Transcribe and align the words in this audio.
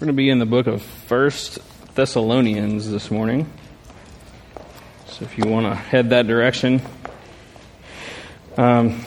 We're 0.00 0.06
going 0.06 0.16
to 0.16 0.22
be 0.22 0.30
in 0.30 0.38
the 0.38 0.46
book 0.46 0.66
of 0.66 0.80
First 0.80 1.58
Thessalonians 1.94 2.90
this 2.90 3.10
morning. 3.10 3.46
So 5.08 5.26
if 5.26 5.36
you 5.36 5.44
want 5.44 5.66
to 5.66 5.74
head 5.74 6.08
that 6.08 6.26
direction. 6.26 6.80
Um, 8.56 9.04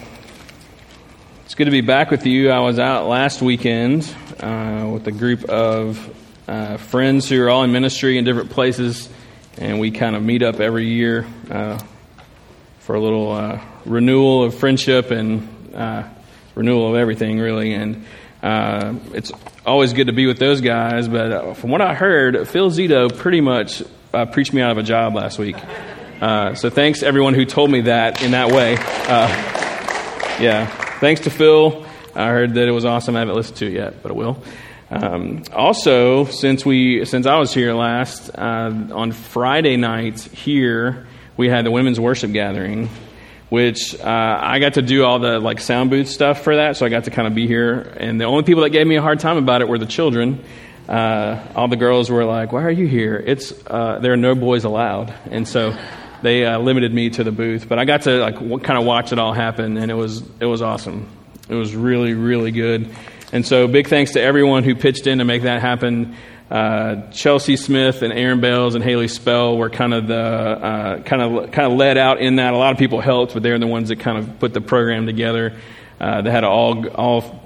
it's 1.45 1.55
good 1.55 1.65
to 1.65 1.71
be 1.71 1.81
back 1.81 2.11
with 2.11 2.27
you. 2.27 2.51
I 2.51 2.59
was 2.59 2.77
out 2.77 3.07
last 3.07 3.41
weekend 3.41 4.03
uh, 4.39 4.87
with 4.93 5.07
a 5.07 5.11
group 5.11 5.45
of 5.45 6.15
uh, 6.47 6.77
friends 6.77 7.27
who 7.27 7.41
are 7.41 7.49
all 7.49 7.63
in 7.63 7.71
ministry 7.71 8.19
in 8.19 8.23
different 8.23 8.51
places, 8.51 9.09
and 9.57 9.79
we 9.79 9.89
kind 9.89 10.15
of 10.15 10.21
meet 10.21 10.43
up 10.43 10.59
every 10.59 10.89
year 10.89 11.25
uh, 11.49 11.81
for 12.81 12.93
a 12.93 13.01
little 13.01 13.31
uh, 13.31 13.59
renewal 13.85 14.43
of 14.43 14.53
friendship 14.53 15.09
and 15.09 15.73
uh, 15.73 16.03
renewal 16.53 16.91
of 16.91 16.95
everything, 16.95 17.39
really. 17.39 17.73
And 17.73 18.05
uh, 18.43 18.93
it's 19.13 19.31
always 19.65 19.93
good 19.93 20.07
to 20.07 20.13
be 20.13 20.27
with 20.27 20.37
those 20.37 20.59
guys, 20.59 21.07
but 21.07 21.31
uh, 21.31 21.53
from 21.53 21.71
what 21.71 21.79
I 21.79 21.93
heard, 21.93 22.45
Phil 22.49 22.69
Zito 22.69 23.15
pretty 23.15 23.39
much 23.39 23.81
uh, 24.13 24.25
preached 24.25 24.51
me 24.51 24.61
out 24.61 24.71
of 24.71 24.77
a 24.77 24.83
job 24.83 25.15
last 25.15 25.39
week. 25.39 25.55
Uh, 26.21 26.53
so 26.53 26.69
thanks 26.69 27.03
everyone 27.03 27.33
who 27.33 27.45
told 27.45 27.71
me 27.71 27.81
that 27.81 28.21
in 28.21 28.31
that 28.31 28.51
way. 28.51 28.75
Uh, 28.77 29.27
yeah, 30.41 30.65
thanks 30.99 31.21
to 31.21 31.29
Phil. 31.29 31.85
I 32.13 32.27
heard 32.27 32.55
that 32.55 32.67
it 32.67 32.71
was 32.71 32.83
awesome. 32.83 33.15
I 33.15 33.19
haven't 33.19 33.35
listened 33.35 33.57
to 33.57 33.67
it 33.67 33.73
yet, 33.73 34.03
but 34.03 34.11
I 34.11 34.15
will. 34.15 34.43
Um, 34.91 35.43
also, 35.53 36.25
since 36.25 36.65
we 36.65 37.05
since 37.05 37.25
I 37.25 37.39
was 37.39 37.53
here 37.53 37.73
last 37.73 38.29
uh, 38.29 38.71
on 38.91 39.13
Friday 39.13 39.77
night 39.77 40.19
here, 40.19 41.07
we 41.37 41.47
had 41.47 41.65
the 41.65 41.71
women's 41.71 41.99
worship 41.99 42.33
gathering 42.33 42.89
which 43.53 43.93
uh, 43.99 44.39
I 44.41 44.57
got 44.57 44.73
to 44.73 44.81
do 44.81 45.05
all 45.05 45.19
the 45.19 45.39
like 45.39 45.59
sound 45.59 45.91
booth 45.91 46.07
stuff 46.09 46.41
for 46.41 46.55
that, 46.55 46.75
so 46.75 46.87
I 46.87 46.89
got 46.89 47.03
to 47.03 47.11
kind 47.11 47.27
of 47.27 47.35
be 47.35 47.45
here. 47.45 47.81
And 47.97 48.19
the 48.19 48.25
only 48.25 48.41
people 48.41 48.63
that 48.63 48.71
gave 48.71 48.87
me 48.87 48.95
a 48.95 49.01
hard 49.01 49.19
time 49.19 49.37
about 49.37 49.61
it 49.61 49.67
were 49.67 49.77
the 49.77 49.85
children. 49.85 50.43
Uh, 50.89 51.39
all 51.55 51.67
the 51.67 51.75
girls 51.75 52.09
were 52.09 52.25
like, 52.25 52.51
"Why 52.51 52.63
are 52.63 52.71
you 52.71 52.87
here?" 52.87 53.15
It's 53.15 53.53
uh, 53.67 53.99
there 53.99 54.11
are 54.11 54.17
no 54.17 54.33
boys 54.33 54.63
allowed, 54.63 55.13
and 55.29 55.47
so 55.47 55.77
they 56.23 56.47
uh, 56.47 56.57
limited 56.57 56.95
me 56.95 57.11
to 57.11 57.23
the 57.23 57.31
booth. 57.31 57.69
But 57.69 57.77
I 57.77 57.85
got 57.85 58.01
to 58.03 58.17
like 58.17 58.33
w- 58.39 58.57
kind 58.57 58.79
of 58.79 58.85
watch 58.85 59.11
it 59.11 59.19
all 59.19 59.33
happen, 59.33 59.77
and 59.77 59.91
it 59.91 59.95
was 59.95 60.23
it 60.39 60.45
was 60.45 60.63
awesome. 60.63 61.07
It 61.47 61.53
was 61.53 61.75
really 61.75 62.15
really 62.15 62.49
good. 62.49 62.89
And 63.31 63.45
so 63.45 63.67
big 63.67 63.87
thanks 63.87 64.13
to 64.13 64.21
everyone 64.21 64.63
who 64.63 64.73
pitched 64.73 65.05
in 65.05 65.19
to 65.19 65.25
make 65.25 65.43
that 65.43 65.61
happen. 65.61 66.15
Uh, 66.51 67.09
Chelsea 67.11 67.57
Smith 67.57 68.01
and 68.01 68.13
Aaron 68.13 68.41
Bells 68.41 68.75
and 68.75 68.83
Haley 68.83 69.07
Spell 69.07 69.57
were 69.57 69.69
kind 69.69 69.93
of 69.93 70.07
the 70.07 70.15
uh, 70.15 71.01
kind 71.01 71.21
of 71.21 71.51
kind 71.51 71.71
of 71.71 71.77
led 71.77 71.97
out 71.97 72.19
in 72.19 72.35
that. 72.35 72.53
A 72.53 72.57
lot 72.57 72.71
of 72.71 72.77
people 72.77 73.01
helped, 73.01 73.33
but 73.33 73.41
they're 73.41 73.57
the 73.57 73.67
ones 73.67 73.89
that 73.89 73.99
kind 73.99 74.17
of 74.17 74.39
put 74.39 74.53
the 74.53 74.61
program 74.61 75.05
together. 75.05 75.57
Uh, 75.99 76.21
they 76.21 76.31
had 76.31 76.43
an 76.43 76.49
all 76.49 76.87
all 76.89 77.43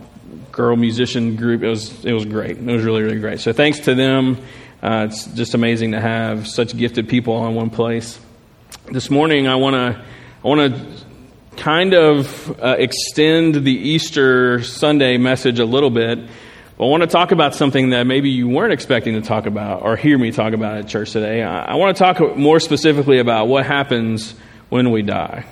girl 0.52 0.76
musician 0.76 1.36
group. 1.36 1.64
It 1.64 1.70
was 1.70 2.04
it 2.04 2.14
was 2.14 2.26
great. 2.26 2.58
It 2.58 2.66
was 2.66 2.84
really 2.84 3.04
really 3.04 3.20
great. 3.20 3.39
So 3.39 3.54
thanks 3.54 3.80
to 3.81 3.95
them. 3.95 4.38
Uh, 4.81 5.08
it's 5.09 5.26
just 5.28 5.54
amazing 5.54 5.92
to 5.94 6.02
have 6.02 6.48
such 6.48 6.76
gifted 6.76 7.09
people 7.09 7.34
all 7.34 7.48
in 7.48 7.56
one 7.56 7.70
place. 7.70 8.20
This 8.92 9.09
morning, 9.09 9.48
I 9.48 9.56
want 9.56 9.76
to 9.76 10.04
I 10.44 10.48
want 10.48 10.73
to 10.73 11.06
kind 11.58 11.94
of 11.94 12.61
uh, 12.61 12.76
extend 12.78 13.56
the 13.56 13.73
Easter 13.73 14.61
Sunday 14.64 15.17
message 15.17 15.59
a 15.59 15.66
little 15.66 15.89
bit 15.89 16.20
I 16.80 16.83
want 16.83 17.02
to 17.02 17.08
talk 17.08 17.31
about 17.31 17.56
something 17.56 17.89
that 17.89 18.03
maybe 18.03 18.30
you 18.30 18.47
weren't 18.47 18.72
expecting 18.72 19.16
to 19.16 19.22
talk 19.22 19.47
about 19.47 19.81
or 19.81 19.95
hear 19.95 20.16
me 20.16 20.31
talk 20.31 20.53
about 20.53 20.78
at 20.78 20.88
church 20.88 21.11
today. 21.11 21.42
I 21.42 21.73
want 21.73 21.97
to 21.97 22.03
talk 22.03 22.38
more 22.38 22.59
specifically 22.59 23.17
about 23.17 23.47
what 23.47 23.66
happens 23.66 24.36
when 24.70 24.92
we 24.92 25.02
die. 25.02 25.48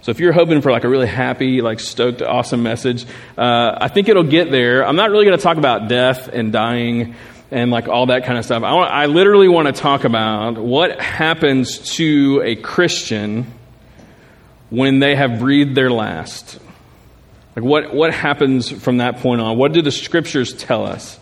So 0.00 0.10
if 0.10 0.18
you're 0.18 0.32
hoping 0.32 0.60
for 0.60 0.72
like 0.72 0.82
a 0.82 0.88
really 0.88 1.06
happy, 1.06 1.60
like 1.60 1.78
stoked, 1.78 2.20
awesome 2.20 2.64
message, 2.64 3.06
uh, 3.38 3.78
I 3.80 3.86
think 3.86 4.08
it'll 4.08 4.24
get 4.24 4.50
there. 4.50 4.84
I'm 4.84 4.96
not 4.96 5.10
really 5.10 5.24
going 5.24 5.38
to 5.38 5.42
talk 5.42 5.56
about 5.56 5.86
death 5.86 6.26
and 6.26 6.52
dying 6.52 7.14
and 7.52 7.70
like 7.70 7.86
all 7.86 8.06
that 8.06 8.24
kind 8.24 8.38
of 8.38 8.44
stuff. 8.44 8.64
I, 8.64 8.72
want, 8.72 8.90
I 8.90 9.06
literally 9.06 9.46
want 9.46 9.72
to 9.72 9.80
talk 9.80 10.02
about 10.02 10.58
what 10.58 11.00
happens 11.00 11.78
to 11.96 12.42
a 12.44 12.56
Christian 12.56 13.46
when 14.68 14.98
they 14.98 15.14
have 15.14 15.38
breathed 15.38 15.76
their 15.76 15.92
last. 15.92 16.58
Like, 17.54 17.64
what, 17.64 17.94
what 17.94 18.14
happens 18.14 18.70
from 18.70 18.98
that 18.98 19.18
point 19.18 19.40
on? 19.40 19.58
What 19.58 19.72
do 19.72 19.82
the 19.82 19.90
scriptures 19.90 20.52
tell 20.54 20.86
us? 20.86 21.18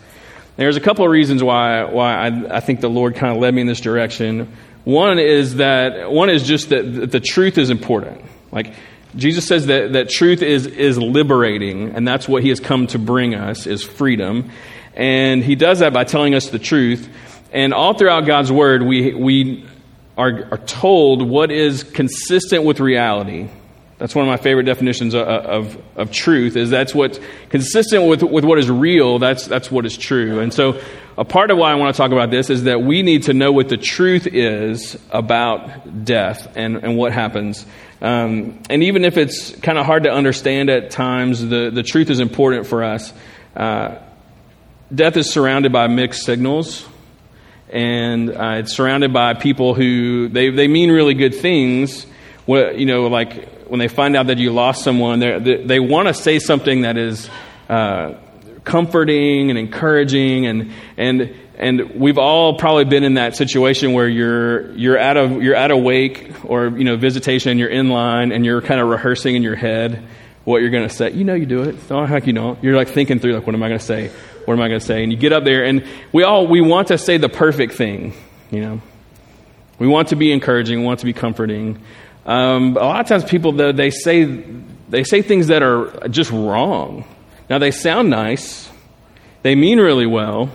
There's 0.56 0.76
a 0.76 0.80
couple 0.80 1.04
of 1.04 1.10
reasons 1.10 1.42
why, 1.42 1.84
why 1.84 2.14
I, 2.14 2.56
I 2.56 2.60
think 2.60 2.80
the 2.80 2.91
Lord 2.91 3.16
kind 3.16 3.34
of 3.34 3.41
led 3.41 3.54
me 3.54 3.62
in 3.62 3.66
this 3.66 3.80
direction. 3.80 4.54
One 4.84 5.19
is 5.19 5.56
that, 5.56 6.10
one 6.10 6.30
is 6.30 6.42
just 6.42 6.69
that 6.69 7.10
the 7.10 7.20
truth 7.20 7.58
is 7.58 7.70
important. 7.70 8.22
Like, 8.52 8.74
Jesus 9.16 9.46
says 9.46 9.66
that, 9.66 9.94
that 9.94 10.08
truth 10.08 10.42
is, 10.42 10.66
is 10.66 10.98
liberating, 10.98 11.94
and 11.96 12.06
that's 12.06 12.28
what 12.28 12.42
he 12.42 12.50
has 12.50 12.60
come 12.60 12.86
to 12.88 12.98
bring 12.98 13.34
us, 13.34 13.66
is 13.66 13.82
freedom. 13.82 14.50
And 14.94 15.42
he 15.42 15.56
does 15.56 15.80
that 15.80 15.92
by 15.92 16.04
telling 16.04 16.34
us 16.34 16.48
the 16.48 16.58
truth. 16.58 17.08
And 17.52 17.74
all 17.74 17.94
throughout 17.94 18.26
God's 18.26 18.52
word, 18.52 18.82
we, 18.82 19.14
we 19.14 19.66
are, 20.16 20.48
are 20.52 20.58
told 20.58 21.28
what 21.28 21.50
is 21.50 21.82
consistent 21.82 22.64
with 22.64 22.78
reality 22.78 23.48
that's 24.00 24.15
one 24.15 24.25
of 24.25 24.31
my 24.31 24.38
favorite 24.38 24.65
definitions 24.65 25.12
of, 25.12 25.28
of, 25.28 25.83
of, 25.94 26.11
truth, 26.11 26.56
is 26.56 26.71
that's 26.71 26.94
what's 26.94 27.21
consistent 27.50 28.09
with, 28.09 28.22
with 28.22 28.44
what 28.44 28.59
is 28.59 28.71
real, 28.71 29.19
that's, 29.19 29.47
that's 29.47 29.71
what 29.71 29.84
is 29.84 29.94
true. 29.94 30.41
And 30.41 30.55
so 30.55 30.81
a 31.19 31.25
part 31.27 31.50
of 31.50 31.59
why 31.59 31.71
I 31.71 31.75
want 31.75 31.94
to 31.94 31.99
talk 31.99 32.11
about 32.11 32.31
this 32.31 32.49
is 32.49 32.65
that 32.65 32.81
we 32.81 33.03
need 33.03 33.25
to 33.25 33.34
know 33.34 33.53
what 33.53 33.69
the 33.69 33.77
truth 33.77 34.27
is 34.27 34.99
about 35.11 36.06
death 36.06 36.50
and, 36.56 36.78
and 36.78 36.97
what 36.97 37.12
happens. 37.12 37.66
Um, 38.00 38.62
and 38.71 38.83
even 38.84 39.05
if 39.05 39.19
it's 39.19 39.55
kind 39.56 39.77
of 39.77 39.84
hard 39.84 40.05
to 40.05 40.11
understand 40.11 40.71
at 40.71 40.91
times, 40.91 41.47
the, 41.47 41.71
the 41.71 41.82
truth 41.82 42.09
is 42.09 42.21
important 42.21 42.67
for 42.67 42.82
us. 42.82 43.12
Uh, 43.55 43.99
death 44.94 45.19
is 45.19 45.31
surrounded 45.31 45.72
by 45.72 45.88
mixed 45.88 46.25
signals 46.25 46.88
and 47.69 48.31
uh, 48.31 48.55
it's 48.56 48.72
surrounded 48.72 49.12
by 49.12 49.34
people 49.34 49.75
who 49.75 50.28
they, 50.28 50.49
they 50.49 50.69
mean 50.69 50.91
really 50.91 51.15
good 51.15 51.34
things 51.34 52.06
what, 52.47 52.78
you 52.78 52.87
know 52.87 53.06
like 53.06 53.59
when 53.70 53.78
they 53.78 53.88
find 53.88 54.16
out 54.16 54.26
that 54.26 54.38
you 54.38 54.53
lost 54.53 54.82
someone, 54.82 55.20
they, 55.20 55.62
they 55.64 55.81
want 55.81 56.08
to 56.08 56.14
say 56.14 56.41
something 56.41 56.82
that 56.82 56.97
is 56.97 57.31
uh, 57.69 58.14
comforting 58.64 59.48
and 59.48 59.58
encouraging, 59.58 60.47
and 60.47 60.72
and 60.97 61.32
and 61.56 61.92
we've 61.94 62.19
all 62.19 62.58
probably 62.58 62.84
been 62.84 63.04
in 63.04 63.14
that 63.14 63.36
situation 63.36 63.92
where 63.92 64.08
you're 64.08 64.72
you're 64.72 64.98
at 64.98 65.16
a 65.16 65.28
you're 65.41 65.54
at 65.54 65.70
a 65.70 65.76
wake 65.76 66.32
or 66.44 66.76
you 66.76 66.82
know 66.82 66.97
visitation, 66.97 67.53
and 67.53 67.60
you're 67.60 67.69
in 67.69 67.91
line, 67.91 68.32
and 68.32 68.44
you're 68.44 68.60
kind 68.60 68.81
of 68.81 68.88
rehearsing 68.88 69.36
in 69.36 69.42
your 69.42 69.56
head 69.56 70.04
what 70.44 70.62
you're 70.62 70.70
going 70.70 70.88
to 70.88 70.94
say. 70.94 71.12
You 71.12 71.22
know 71.22 71.34
you 71.34 71.47
do 71.47 71.62
it. 71.62 71.76
Oh 71.91 72.04
heck, 72.04 72.26
you 72.26 72.32
don't. 72.32 72.62
You're 72.64 72.75
like 72.75 72.88
thinking 72.88 73.20
through 73.20 73.34
like, 73.34 73.47
what 73.47 73.54
am 73.54 73.62
I 73.62 73.69
going 73.69 73.78
to 73.78 73.84
say? 73.84 74.10
What 74.47 74.54
am 74.54 74.60
I 74.60 74.69
going 74.69 74.81
to 74.81 74.87
say? 74.87 75.04
And 75.04 75.12
you 75.12 75.19
get 75.19 75.32
up 75.32 75.44
there, 75.44 75.64
and 75.64 75.87
we 76.12 76.25
all 76.25 76.48
we 76.48 76.60
want 76.60 76.88
to 76.88 76.98
say 76.98 77.19
the 77.19 77.28
perfect 77.28 77.75
thing. 77.75 78.14
You 78.50 78.62
know, 78.62 78.81
we 79.78 79.87
want 79.87 80.08
to 80.08 80.16
be 80.16 80.32
encouraging, 80.32 80.81
we 80.81 80.87
want 80.87 81.00
to 81.00 81.06
be 81.06 81.12
comforting. 81.12 81.81
Um, 82.30 82.76
a 82.76 82.84
lot 82.84 83.00
of 83.00 83.08
times 83.08 83.24
people, 83.24 83.50
they 83.50 83.91
say, 83.91 84.24
they 84.88 85.02
say 85.02 85.20
things 85.20 85.48
that 85.48 85.64
are 85.64 86.06
just 86.08 86.30
wrong. 86.30 87.04
Now, 87.48 87.58
they 87.58 87.72
sound 87.72 88.08
nice, 88.08 88.70
they 89.42 89.56
mean 89.56 89.80
really 89.80 90.06
well, 90.06 90.48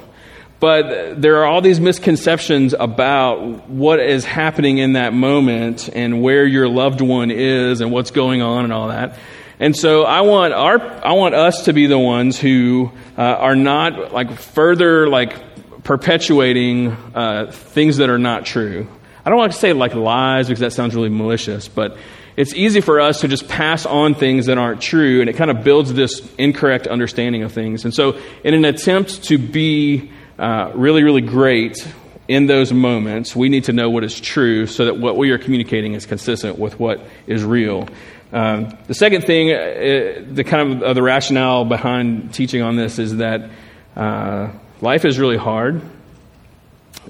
but 0.61 1.21
there 1.21 1.39
are 1.39 1.45
all 1.45 1.59
these 1.59 1.81
misconceptions 1.81 2.73
about 2.73 3.67
what 3.69 3.99
is 3.99 4.23
happening 4.23 4.77
in 4.77 4.93
that 4.93 5.13
moment 5.13 5.89
and 5.91 6.21
where 6.21 6.45
your 6.45 6.69
loved 6.69 7.01
one 7.01 7.29
is 7.29 7.81
and 7.81 7.91
what's 7.91 8.11
going 8.11 8.41
on 8.41 8.63
and 8.63 8.71
all 8.71 8.87
that. 8.87 9.17
And 9.59 9.75
so 9.75 10.03
I 10.03 10.21
want 10.21 10.53
our, 10.53 10.79
I 11.05 11.11
want 11.11 11.35
us 11.35 11.65
to 11.65 11.73
be 11.73 11.87
the 11.87 11.99
ones 11.99 12.39
who 12.39 12.89
uh, 13.17 13.21
are 13.21 13.55
not 13.57 14.13
like 14.13 14.39
further 14.39 15.09
like 15.09 15.83
perpetuating 15.83 16.91
uh, 17.13 17.51
things 17.51 17.97
that 17.97 18.09
are 18.09 18.17
not 18.17 18.45
true. 18.45 18.87
I 19.25 19.29
don't 19.29 19.39
want 19.39 19.53
to 19.53 19.57
say 19.57 19.73
like 19.73 19.95
lies 19.95 20.47
because 20.47 20.59
that 20.59 20.71
sounds 20.71 20.93
really 20.93 21.09
malicious, 21.09 21.67
but 21.67 21.97
it's 22.37 22.53
easy 22.53 22.81
for 22.81 22.99
us 22.99 23.21
to 23.21 23.27
just 23.27 23.47
pass 23.47 23.85
on 23.85 24.13
things 24.13 24.45
that 24.45 24.57
aren't 24.57 24.81
true, 24.81 25.21
and 25.21 25.29
it 25.29 25.33
kind 25.33 25.49
of 25.49 25.63
builds 25.63 25.93
this 25.93 26.21
incorrect 26.37 26.85
understanding 26.85 27.43
of 27.43 27.51
things. 27.51 27.85
And 27.85 27.93
so, 27.93 28.19
in 28.43 28.53
an 28.53 28.65
attempt 28.65 29.23
to 29.25 29.37
be 29.37 30.11
uh, 30.37 30.71
really, 30.75 31.03
really 31.03 31.21
great 31.21 31.87
in 32.27 32.47
those 32.47 32.73
moments, 32.73 33.35
we 33.35 33.49
need 33.49 33.65
to 33.65 33.73
know 33.73 33.89
what 33.89 34.03
is 34.03 34.19
true 34.19 34.67
so 34.67 34.85
that 34.85 34.97
what 34.97 35.15
we 35.15 35.31
are 35.31 35.37
communicating 35.37 35.93
is 35.93 36.05
consistent 36.05 36.59
with 36.59 36.79
what 36.79 37.01
is 37.25 37.43
real. 37.43 37.87
Um, 38.33 38.77
the 38.87 38.93
second 38.93 39.23
thing, 39.23 39.51
uh, 39.51 40.25
the 40.29 40.43
kind 40.43 40.73
of 40.73 40.83
uh, 40.83 40.93
the 40.93 41.01
rationale 41.01 41.65
behind 41.65 42.33
teaching 42.33 42.61
on 42.61 42.75
this 42.75 42.99
is 42.99 43.17
that 43.17 43.49
uh, 43.95 44.49
life 44.81 45.05
is 45.05 45.17
really 45.17 45.37
hard, 45.37 45.81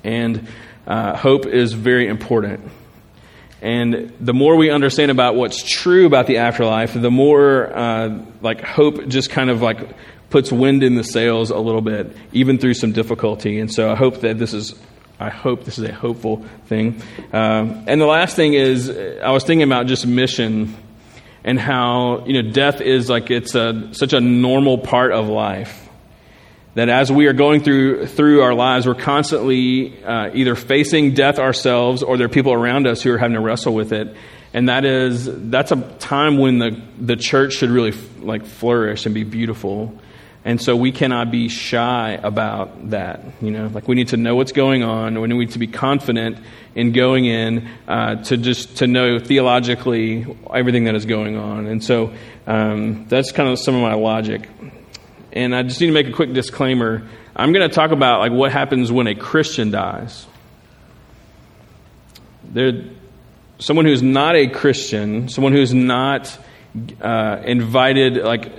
and 0.03 0.47
uh, 0.87 1.15
hope 1.15 1.45
is 1.45 1.73
very 1.73 2.07
important. 2.07 2.71
And 3.61 4.13
the 4.19 4.33
more 4.33 4.55
we 4.55 4.69
understand 4.69 5.09
about 5.11 5.35
what's 5.35 5.63
true 5.63 6.05
about 6.05 6.27
the 6.27 6.37
afterlife, 6.37 6.93
the 6.93 7.09
more 7.09 7.75
uh, 7.75 8.23
like 8.41 8.61
hope 8.61 9.07
just 9.07 9.29
kind 9.29 9.49
of 9.49 9.61
like 9.61 9.79
puts 10.29 10.51
wind 10.51 10.83
in 10.83 10.95
the 10.95 11.03
sails 11.03 11.49
a 11.49 11.57
little 11.57 11.81
bit, 11.81 12.15
even 12.31 12.57
through 12.59 12.75
some 12.75 12.91
difficulty. 12.91 13.59
And 13.59 13.71
so 13.73 13.91
I 13.91 13.95
hope 13.95 14.21
that 14.21 14.37
this 14.37 14.53
is 14.53 14.75
I 15.19 15.29
hope 15.29 15.63
this 15.63 15.79
is 15.79 15.85
a 15.85 15.93
hopeful 15.93 16.45
thing. 16.65 17.01
Um, 17.31 17.85
and 17.87 18.01
the 18.01 18.05
last 18.05 18.35
thing 18.35 18.53
is, 18.53 18.89
I 18.89 19.31
was 19.31 19.45
thinking 19.45 19.63
about 19.63 19.87
just 19.87 20.05
mission 20.05 20.75
and 21.45 21.59
how 21.59 22.25
you 22.25 22.41
know 22.41 22.51
death 22.51 22.81
is 22.81 23.09
like 23.09 23.31
it's 23.31 23.55
a, 23.55 23.93
such 23.93 24.13
a 24.13 24.19
normal 24.19 24.77
part 24.77 25.13
of 25.13 25.29
life 25.29 25.84
that 26.75 26.89
as 26.89 27.11
we 27.11 27.25
are 27.27 27.33
going 27.33 27.61
through 27.61 28.05
through 28.07 28.41
our 28.41 28.53
lives, 28.53 28.85
we're 28.85 28.95
constantly 28.95 30.03
uh, 30.03 30.29
either 30.33 30.55
facing 30.55 31.13
death 31.13 31.39
ourselves 31.39 32.03
or 32.03 32.17
there 32.17 32.25
are 32.25 32.29
people 32.29 32.53
around 32.53 32.85
us 32.85 33.01
who 33.01 33.11
are 33.13 33.17
having 33.17 33.35
to 33.35 33.41
wrestle 33.41 33.73
with 33.73 33.91
it. 33.91 34.15
And 34.53 34.69
that 34.69 34.85
is 34.85 35.27
that's 35.49 35.71
a 35.71 35.81
time 35.99 36.37
when 36.37 36.59
the 36.59 36.81
the 36.99 37.15
church 37.15 37.53
should 37.53 37.71
really 37.71 37.93
like 38.19 38.45
flourish 38.45 39.05
and 39.05 39.15
be 39.15 39.23
beautiful. 39.23 39.97
And 40.43 40.61
so 40.61 40.75
we 40.75 40.91
cannot 40.91 41.31
be 41.31 41.49
shy 41.49 42.19
about 42.21 42.91
that. 42.91 43.21
You 43.41 43.49
know, 43.49 43.67
like 43.73 43.87
we 43.87 43.95
need 43.95 44.09
to 44.09 44.17
know 44.17 44.35
what's 44.35 44.51
going 44.51 44.83
on. 44.83 45.19
We 45.19 45.27
need 45.27 45.51
to 45.51 45.59
be 45.59 45.67
confident 45.67 46.37
in 46.75 46.91
going 46.91 47.25
in 47.25 47.67
uh, 47.87 48.23
to 48.25 48.37
just 48.37 48.77
to 48.77 48.87
know 48.87 49.17
theologically 49.17 50.25
everything 50.53 50.83
that 50.83 50.93
is 50.93 51.05
going 51.05 51.35
on. 51.35 51.65
And 51.65 51.83
so 51.83 52.13
um, 52.45 53.07
that's 53.07 53.31
kind 53.31 53.49
of 53.49 53.59
some 53.59 53.75
of 53.75 53.81
my 53.81 53.95
logic. 53.95 54.47
And 55.35 55.53
I 55.53 55.63
just 55.63 55.81
need 55.81 55.87
to 55.87 55.93
make 55.93 56.07
a 56.07 56.13
quick 56.13 56.33
disclaimer. 56.33 57.03
I'm 57.35 57.51
going 57.51 57.67
to 57.67 57.73
talk 57.73 57.91
about 57.91 58.21
like 58.21 58.31
what 58.31 58.51
happens 58.51 58.91
when 58.91 59.07
a 59.07 59.15
Christian 59.15 59.69
dies. 59.69 60.25
There, 62.45 62.85
someone 63.59 63.85
who's 63.85 64.01
not 64.01 64.35
a 64.35 64.47
Christian, 64.47 65.27
someone 65.27 65.51
who's 65.51 65.73
not 65.73 66.37
uh, 67.01 67.41
invited, 67.45 68.17
like, 68.17 68.51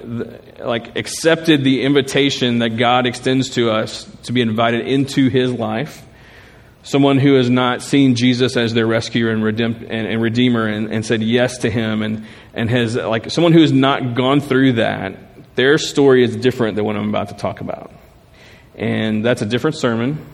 like 0.58 0.96
accepted 0.96 1.64
the 1.64 1.82
invitation 1.82 2.58
that 2.58 2.76
God 2.76 3.06
extends 3.06 3.50
to 3.50 3.70
us 3.70 4.04
to 4.24 4.32
be 4.32 4.40
invited 4.40 4.86
into 4.86 5.28
His 5.28 5.52
life. 5.52 6.02
Someone 6.82 7.18
who 7.18 7.34
has 7.34 7.50
not 7.50 7.82
seen 7.82 8.14
Jesus 8.14 8.56
as 8.56 8.72
their 8.72 8.86
rescuer 8.86 9.30
and, 9.30 9.42
redeem, 9.42 9.74
and, 9.88 10.06
and 10.06 10.22
redeemer 10.22 10.66
and, 10.66 10.92
and, 10.92 11.04
said 11.04 11.20
yes 11.20 11.58
to 11.58 11.70
Him, 11.70 12.02
and, 12.02 12.26
and 12.54 12.70
has 12.70 12.94
like 12.94 13.30
someone 13.30 13.52
who 13.52 13.60
has 13.60 13.72
not 13.72 14.14
gone 14.14 14.40
through 14.40 14.74
that. 14.74 15.16
Their 15.56 15.78
story 15.78 16.22
is 16.22 16.36
different 16.36 16.76
than 16.76 16.84
what 16.84 16.96
I'm 16.96 17.08
about 17.08 17.28
to 17.30 17.34
talk 17.34 17.60
about, 17.60 17.90
and 18.76 19.24
that's 19.24 19.42
a 19.42 19.46
different 19.46 19.76
sermon. 19.76 20.24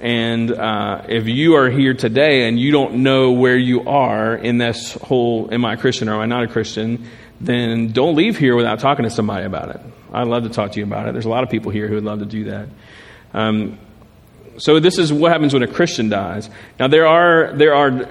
And 0.00 0.52
uh, 0.52 1.02
if 1.08 1.26
you 1.28 1.54
are 1.54 1.70
here 1.70 1.94
today 1.94 2.48
and 2.48 2.58
you 2.58 2.72
don't 2.72 2.96
know 3.04 3.32
where 3.32 3.56
you 3.56 3.88
are 3.88 4.34
in 4.34 4.58
this 4.58 4.94
whole, 4.94 5.48
am 5.54 5.64
I 5.64 5.74
a 5.74 5.76
Christian 5.76 6.08
or 6.08 6.14
am 6.14 6.20
I 6.20 6.26
not 6.26 6.42
a 6.42 6.48
Christian, 6.48 7.08
then 7.40 7.92
don't 7.92 8.16
leave 8.16 8.36
here 8.36 8.56
without 8.56 8.80
talking 8.80 9.04
to 9.04 9.10
somebody 9.10 9.46
about 9.46 9.70
it. 9.70 9.80
I'd 10.12 10.26
love 10.26 10.42
to 10.42 10.48
talk 10.48 10.72
to 10.72 10.80
you 10.80 10.84
about 10.84 11.08
it. 11.08 11.12
There's 11.12 11.24
a 11.24 11.30
lot 11.30 11.44
of 11.44 11.50
people 11.50 11.70
here 11.70 11.88
who 11.88 11.94
would 11.94 12.04
love 12.04 12.18
to 12.18 12.26
do 12.26 12.44
that. 12.44 12.68
Um, 13.32 13.78
so 14.58 14.78
this 14.80 14.98
is 14.98 15.12
what 15.12 15.32
happens 15.32 15.54
when 15.54 15.62
a 15.62 15.68
Christian 15.68 16.08
dies. 16.08 16.50
Now 16.78 16.88
there 16.88 17.06
are 17.06 17.52
there 17.54 17.74
are 17.74 18.08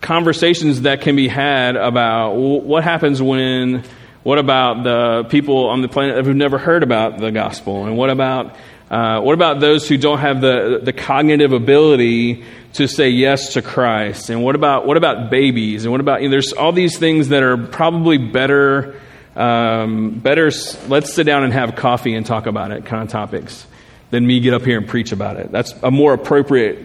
conversations 0.00 0.82
that 0.82 1.02
can 1.02 1.16
be 1.16 1.28
had 1.28 1.76
about 1.76 2.34
what 2.34 2.84
happens 2.84 3.22
when 3.22 3.84
what 4.22 4.38
about 4.38 4.82
the 4.82 5.24
people 5.30 5.68
on 5.68 5.82
the 5.82 5.88
planet 5.88 6.24
who've 6.24 6.36
never 6.36 6.58
heard 6.58 6.82
about 6.82 7.18
the 7.18 7.30
gospel 7.30 7.86
and 7.86 7.96
what 7.96 8.10
about 8.10 8.54
uh, 8.90 9.20
what 9.20 9.34
about 9.34 9.60
those 9.60 9.88
who 9.88 9.96
don't 9.96 10.18
have 10.18 10.40
the, 10.40 10.80
the 10.82 10.92
cognitive 10.92 11.52
ability 11.52 12.42
to 12.72 12.88
say 12.88 13.08
yes 13.08 13.52
to 13.52 13.62
Christ? 13.62 14.30
And 14.30 14.42
what 14.42 14.56
about, 14.56 14.84
what 14.84 14.96
about 14.96 15.30
babies? 15.30 15.84
And 15.84 15.92
what 15.92 16.00
about, 16.00 16.22
you 16.22 16.28
know, 16.28 16.32
there's 16.32 16.52
all 16.52 16.72
these 16.72 16.98
things 16.98 17.28
that 17.28 17.44
are 17.44 17.56
probably 17.56 18.18
better, 18.18 19.00
um, 19.36 20.18
better, 20.18 20.50
let's 20.88 21.12
sit 21.12 21.22
down 21.22 21.44
and 21.44 21.52
have 21.52 21.76
coffee 21.76 22.14
and 22.14 22.26
talk 22.26 22.46
about 22.46 22.72
it 22.72 22.84
kind 22.84 23.04
of 23.04 23.08
topics 23.10 23.64
than 24.10 24.26
me 24.26 24.40
get 24.40 24.54
up 24.54 24.62
here 24.62 24.78
and 24.78 24.88
preach 24.88 25.12
about 25.12 25.36
it. 25.36 25.52
That's 25.52 25.72
a 25.84 25.92
more 25.92 26.12
appropriate, 26.12 26.84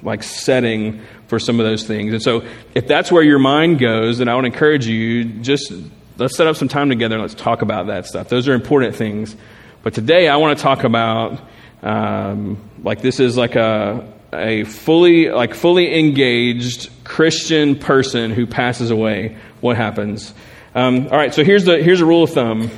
like, 0.00 0.22
setting 0.22 1.02
for 1.26 1.40
some 1.40 1.58
of 1.58 1.66
those 1.66 1.84
things. 1.84 2.12
And 2.12 2.22
so 2.22 2.44
if 2.72 2.86
that's 2.86 3.10
where 3.10 3.22
your 3.24 3.40
mind 3.40 3.80
goes, 3.80 4.18
then 4.18 4.28
I 4.28 4.36
would 4.36 4.44
encourage 4.44 4.86
you, 4.86 5.24
just 5.24 5.72
let's 6.18 6.36
set 6.36 6.46
up 6.46 6.56
some 6.56 6.68
time 6.68 6.88
together 6.88 7.16
and 7.16 7.22
let's 7.22 7.34
talk 7.34 7.62
about 7.62 7.86
that 7.86 8.06
stuff. 8.06 8.28
Those 8.28 8.48
are 8.48 8.54
important 8.54 8.96
things. 8.96 9.36
But 9.82 9.94
today 9.94 10.28
I 10.28 10.36
want 10.36 10.56
to 10.58 10.62
talk 10.62 10.84
about 10.84 11.40
um, 11.82 12.58
like 12.82 13.02
this 13.02 13.20
is 13.20 13.36
like 13.36 13.56
a 13.56 14.12
a 14.32 14.64
fully 14.64 15.28
like 15.30 15.54
fully 15.54 15.98
engaged 15.98 16.90
Christian 17.04 17.76
person 17.78 18.30
who 18.30 18.46
passes 18.46 18.90
away. 18.90 19.36
What 19.60 19.76
happens? 19.76 20.32
Um, 20.74 21.08
all 21.08 21.18
right. 21.18 21.34
So 21.34 21.44
here's 21.44 21.64
the 21.64 21.82
here's 21.82 22.00
a 22.00 22.06
rule 22.06 22.22
of 22.22 22.30
thumb. 22.30 22.70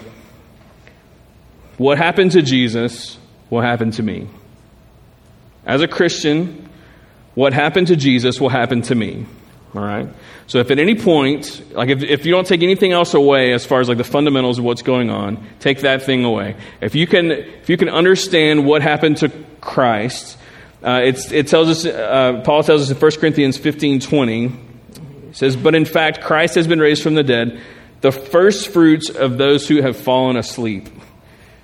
What 1.76 1.98
happened 1.98 2.32
to 2.32 2.42
Jesus 2.42 3.18
will 3.50 3.60
happen 3.60 3.90
to 3.92 4.02
me. 4.02 4.28
As 5.66 5.80
a 5.80 5.88
Christian, 5.88 6.68
what 7.34 7.52
happened 7.52 7.88
to 7.88 7.96
Jesus 7.96 8.40
will 8.40 8.48
happen 8.48 8.82
to 8.82 8.94
me. 8.94 9.26
All 9.74 9.82
right? 9.82 10.08
So 10.46 10.58
if 10.58 10.70
at 10.70 10.78
any 10.78 10.94
point, 10.94 11.72
like 11.72 11.88
if, 11.88 12.02
if 12.02 12.24
you 12.24 12.32
don't 12.32 12.46
take 12.46 12.62
anything 12.62 12.92
else 12.92 13.14
away 13.14 13.52
as 13.52 13.66
far 13.66 13.80
as 13.80 13.88
like 13.88 13.98
the 13.98 14.04
fundamentals 14.04 14.58
of 14.58 14.64
what's 14.64 14.82
going 14.82 15.10
on, 15.10 15.44
take 15.58 15.80
that 15.80 16.02
thing 16.02 16.24
away. 16.24 16.56
If 16.80 16.94
you 16.94 17.06
can, 17.06 17.30
if 17.30 17.68
you 17.68 17.76
can 17.76 17.88
understand 17.88 18.66
what 18.66 18.82
happened 18.82 19.16
to 19.18 19.30
Christ, 19.60 20.38
uh, 20.82 21.00
it 21.04 21.48
tells 21.48 21.68
us, 21.70 21.86
uh, 21.86 22.42
Paul 22.44 22.62
tells 22.62 22.82
us 22.82 22.90
in 22.90 22.96
1 22.96 23.10
Corinthians 23.12 23.56
15 23.56 24.00
20, 24.00 24.52
says, 25.32 25.56
But 25.56 25.74
in 25.74 25.86
fact, 25.86 26.20
Christ 26.20 26.56
has 26.56 26.66
been 26.66 26.78
raised 26.78 27.02
from 27.02 27.14
the 27.14 27.22
dead, 27.22 27.60
the 28.02 28.12
first 28.12 28.68
fruits 28.68 29.08
of 29.08 29.38
those 29.38 29.66
who 29.66 29.80
have 29.80 29.96
fallen 29.96 30.36
asleep. 30.36 30.88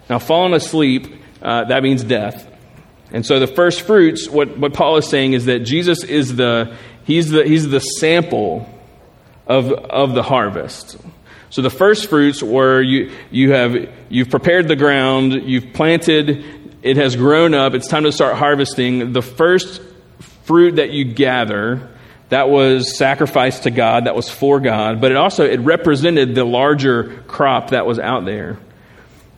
Now, 0.09 0.19
fallen 0.19 0.55
asleep, 0.55 1.07
uh, 1.43 1.65
that 1.65 1.83
means 1.83 2.03
death. 2.03 2.49
And 3.13 3.27
so 3.27 3.41
the 3.41 3.47
first 3.47 3.83
fruits, 3.83 4.29
what, 4.29 4.57
what 4.57 4.73
Paul 4.73 4.97
is 4.97 5.09
saying 5.09 5.33
is 5.33 5.47
that 5.47 5.61
Jesus 5.61 6.05
is 6.05 6.37
the, 6.37 6.77
He's 7.11 7.29
the, 7.29 7.43
he's 7.43 7.69
the 7.69 7.81
sample 7.81 8.73
of, 9.45 9.73
of 9.73 10.15
the 10.15 10.23
harvest. 10.23 10.97
So 11.51 11.61
the 11.61 11.69
first 11.69 12.09
fruits 12.09 12.41
were 12.41 12.81
you, 12.81 13.11
you 13.33 13.53
have, 13.53 13.93
you've 14.09 14.31
prepared 14.31 14.69
the 14.69 14.77
ground, 14.77 15.33
you've 15.33 15.73
planted, 15.73 16.45
it 16.83 16.97
has 16.99 17.17
grown 17.17 17.53
up, 17.53 17.75
it's 17.75 17.89
time 17.89 18.05
to 18.05 18.13
start 18.13 18.37
harvesting. 18.37 19.13
The 19.13 19.23
first 19.23 19.83
fruit 20.45 20.77
that 20.77 20.91
you 20.91 21.05
gather, 21.05 21.89
that 22.29 22.49
was 22.49 22.97
sacrificed 22.97 23.65
to 23.65 23.73
God, 23.73 24.05
that 24.05 24.15
was 24.15 24.31
for 24.31 24.61
God, 24.61 25.01
but 25.01 25.11
it 25.11 25.17
also, 25.17 25.45
it 25.45 25.59
represented 25.59 26.37
the 26.37 26.45
larger 26.45 27.25
crop 27.27 27.71
that 27.71 27.87
was 27.87 27.99
out 27.99 28.25
there. 28.25 28.57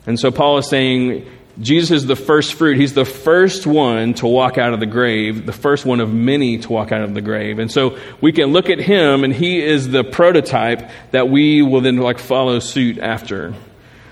And 0.05 0.19
so 0.19 0.29
Paul 0.29 0.59
is 0.59 0.69
saying, 0.69 1.27
Jesus 1.59 1.91
is 1.91 2.05
the 2.07 2.15
first 2.15 2.55
fruit. 2.55 2.77
He's 2.77 2.93
the 2.93 3.05
first 3.05 3.67
one 3.67 4.15
to 4.15 4.25
walk 4.25 4.57
out 4.57 4.73
of 4.73 4.79
the 4.79 4.87
grave, 4.87 5.45
the 5.45 5.53
first 5.53 5.85
one 5.85 5.99
of 5.99 6.11
many 6.11 6.57
to 6.57 6.71
walk 6.71 6.91
out 6.91 7.01
of 7.01 7.13
the 7.13 7.21
grave. 7.21 7.59
And 7.59 7.71
so 7.71 7.99
we 8.21 8.31
can 8.31 8.47
look 8.47 8.69
at 8.69 8.79
him, 8.79 9.23
and 9.23 9.31
he 9.31 9.61
is 9.61 9.89
the 9.89 10.03
prototype 10.03 10.89
that 11.11 11.29
we 11.29 11.61
will 11.61 11.81
then 11.81 11.97
like 11.97 12.17
follow 12.17 12.57
suit 12.59 12.97
after. 12.97 13.53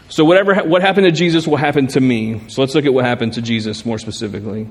So 0.09 0.23
whatever 0.23 0.53
what 0.63 0.81
happened 0.81 1.05
to 1.05 1.11
Jesus 1.11 1.47
will 1.47 1.57
happen 1.57 1.87
to 1.87 1.99
me. 1.99 2.41
So 2.49 2.61
let's 2.61 2.75
look 2.75 2.85
at 2.85 2.93
what 2.93 3.05
happened 3.05 3.33
to 3.33 3.41
Jesus 3.41 3.85
more 3.85 3.97
specifically. 3.97 4.67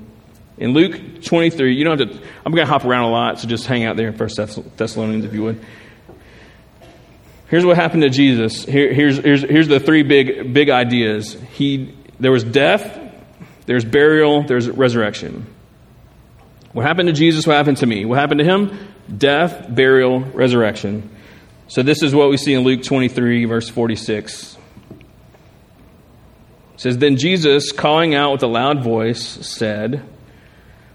In 0.57 0.73
Luke 0.73 1.23
23, 1.23 1.75
you 1.75 1.83
don't 1.83 1.99
have 1.99 2.11
to, 2.11 2.27
I'm 2.45 2.53
going 2.53 2.65
to 2.65 2.71
hop 2.71 2.85
around 2.85 3.05
a 3.05 3.09
lot, 3.09 3.39
so 3.39 3.47
just 3.47 3.65
hang 3.65 3.83
out 3.83 3.97
there 3.97 4.07
in 4.07 4.13
First 4.13 4.37
Thessalonians 4.37 5.25
if 5.25 5.33
you 5.33 5.43
would. 5.43 5.65
Here's 7.47 7.65
what 7.65 7.75
happened 7.75 8.03
to 8.03 8.09
Jesus. 8.09 8.63
Here, 8.63 8.93
here's, 8.93 9.17
here's, 9.17 9.41
here's 9.41 9.67
the 9.67 9.79
three 9.79 10.03
big, 10.03 10.53
big 10.53 10.69
ideas. 10.69 11.35
He, 11.51 11.93
there 12.21 12.31
was 12.31 12.43
death, 12.43 12.99
there's 13.65 13.83
burial, 13.83 14.43
there's 14.43 14.69
resurrection. 14.69 15.47
What 16.71 16.85
happened 16.85 17.07
to 17.07 17.13
Jesus? 17.13 17.47
What 17.47 17.55
happened 17.55 17.77
to 17.77 17.85
me? 17.85 18.05
What 18.05 18.19
happened 18.19 18.39
to 18.39 18.45
him? 18.45 18.77
Death, 19.17 19.65
burial, 19.67 20.19
resurrection. 20.19 21.09
So 21.67 21.81
this 21.81 22.03
is 22.03 22.13
what 22.13 22.29
we 22.29 22.37
see 22.37 22.53
in 22.53 22.61
Luke 22.61 22.83
23, 22.83 23.45
verse 23.45 23.67
46. 23.67 24.57
It 24.91 25.05
says, 26.77 26.97
Then 26.99 27.17
Jesus, 27.17 27.71
calling 27.71 28.13
out 28.13 28.33
with 28.33 28.43
a 28.43 28.47
loud 28.47 28.83
voice, 28.83 29.21
said, 29.21 30.03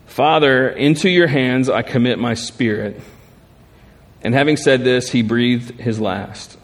Father, 0.07 0.69
into 0.69 1.11
your 1.11 1.27
hands 1.27 1.69
I 1.69 1.83
commit 1.83 2.19
my 2.21 2.35
spirit. 2.35 3.01
And 4.23 4.33
having 4.33 4.57
said 4.57 4.85
this, 4.85 5.11
he 5.11 5.23
breathed 5.23 5.81
his 5.81 6.01
last. 6.01 6.57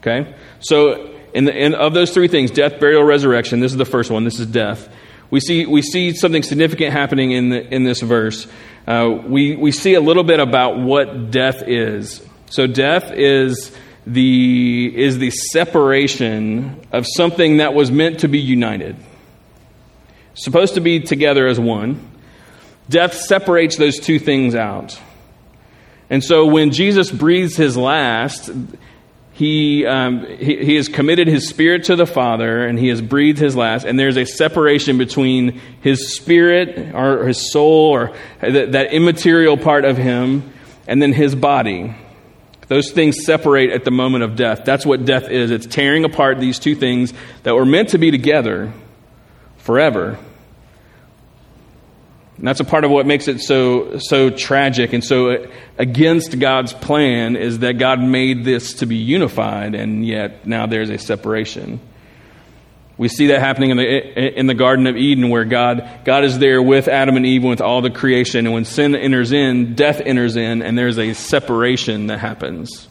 Okay? 0.00 0.34
So 0.60 1.13
in, 1.34 1.44
the, 1.44 1.78
of 1.78 1.92
those 1.94 2.12
three 2.12 2.28
things 2.28 2.50
death, 2.50 2.80
burial, 2.80 3.02
resurrection 3.02 3.60
this 3.60 3.72
is 3.72 3.78
the 3.78 3.84
first 3.84 4.10
one. 4.10 4.24
This 4.24 4.40
is 4.40 4.46
death. 4.46 4.88
We 5.30 5.40
see, 5.40 5.66
we 5.66 5.82
see 5.82 6.14
something 6.14 6.42
significant 6.42 6.92
happening 6.92 7.32
in, 7.32 7.48
the, 7.48 7.74
in 7.74 7.82
this 7.82 8.00
verse. 8.00 8.46
Uh, 8.86 9.18
we, 9.26 9.56
we 9.56 9.72
see 9.72 9.94
a 9.94 10.00
little 10.00 10.22
bit 10.22 10.38
about 10.38 10.78
what 10.78 11.30
death 11.30 11.62
is. 11.66 12.24
So, 12.50 12.66
death 12.66 13.10
is 13.10 13.74
the, 14.06 14.92
is 14.94 15.18
the 15.18 15.30
separation 15.30 16.86
of 16.92 17.06
something 17.16 17.56
that 17.56 17.74
was 17.74 17.90
meant 17.90 18.20
to 18.20 18.28
be 18.28 18.38
united, 18.38 18.96
supposed 20.34 20.74
to 20.74 20.80
be 20.80 21.00
together 21.00 21.46
as 21.46 21.58
one. 21.58 22.10
Death 22.88 23.14
separates 23.14 23.76
those 23.76 23.98
two 23.98 24.18
things 24.18 24.54
out. 24.54 24.98
And 26.10 26.22
so 26.22 26.46
when 26.46 26.70
Jesus 26.70 27.10
breathes 27.10 27.56
his 27.56 27.76
last, 27.76 28.50
he, 29.34 29.84
um, 29.84 30.24
he, 30.26 30.64
he 30.64 30.76
has 30.76 30.88
committed 30.88 31.26
his 31.26 31.48
spirit 31.48 31.84
to 31.84 31.96
the 31.96 32.06
Father 32.06 32.64
and 32.64 32.78
he 32.78 32.88
has 32.88 33.02
breathed 33.02 33.38
his 33.38 33.56
last, 33.56 33.84
and 33.84 33.98
there's 33.98 34.16
a 34.16 34.24
separation 34.24 34.96
between 34.96 35.60
his 35.80 36.16
spirit 36.16 36.94
or 36.94 37.26
his 37.26 37.50
soul 37.50 37.90
or 37.90 38.16
that, 38.40 38.72
that 38.72 38.92
immaterial 38.92 39.56
part 39.56 39.84
of 39.84 39.96
him 39.96 40.52
and 40.86 41.02
then 41.02 41.12
his 41.12 41.34
body. 41.34 41.96
Those 42.68 42.92
things 42.92 43.24
separate 43.24 43.70
at 43.70 43.84
the 43.84 43.90
moment 43.90 44.24
of 44.24 44.36
death. 44.36 44.62
That's 44.64 44.86
what 44.86 45.04
death 45.04 45.28
is. 45.28 45.50
It's 45.50 45.66
tearing 45.66 46.04
apart 46.04 46.38
these 46.38 46.58
two 46.58 46.74
things 46.74 47.12
that 47.42 47.54
were 47.54 47.66
meant 47.66 47.90
to 47.90 47.98
be 47.98 48.10
together. 48.10 48.72
forever. 49.58 50.18
And 52.36 52.48
that's 52.48 52.60
a 52.60 52.64
part 52.64 52.84
of 52.84 52.90
what 52.90 53.06
makes 53.06 53.28
it 53.28 53.40
so 53.40 53.98
so 53.98 54.28
tragic 54.30 54.92
and 54.92 55.04
so 55.04 55.46
against 55.78 56.38
God's 56.38 56.72
plan 56.72 57.36
is 57.36 57.60
that 57.60 57.78
God 57.78 58.00
made 58.00 58.44
this 58.44 58.74
to 58.74 58.86
be 58.86 58.96
unified 58.96 59.74
and 59.74 60.04
yet 60.04 60.46
now 60.46 60.66
there's 60.66 60.90
a 60.90 60.98
separation. 60.98 61.80
We 62.96 63.08
see 63.08 63.28
that 63.28 63.40
happening 63.40 63.70
in 63.70 63.76
the 63.76 64.38
in 64.38 64.46
the 64.46 64.54
garden 64.54 64.88
of 64.88 64.96
Eden 64.96 65.30
where 65.30 65.44
God 65.44 65.88
God 66.04 66.24
is 66.24 66.38
there 66.40 66.60
with 66.60 66.88
Adam 66.88 67.16
and 67.16 67.24
Eve 67.24 67.42
and 67.42 67.50
with 67.50 67.60
all 67.60 67.82
the 67.82 67.90
creation 67.90 68.46
and 68.46 68.54
when 68.54 68.64
sin 68.64 68.96
enters 68.96 69.30
in, 69.30 69.74
death 69.74 70.00
enters 70.00 70.34
in 70.34 70.62
and 70.62 70.76
there's 70.76 70.98
a 70.98 71.12
separation 71.12 72.08
that 72.08 72.18
happens. 72.18 72.88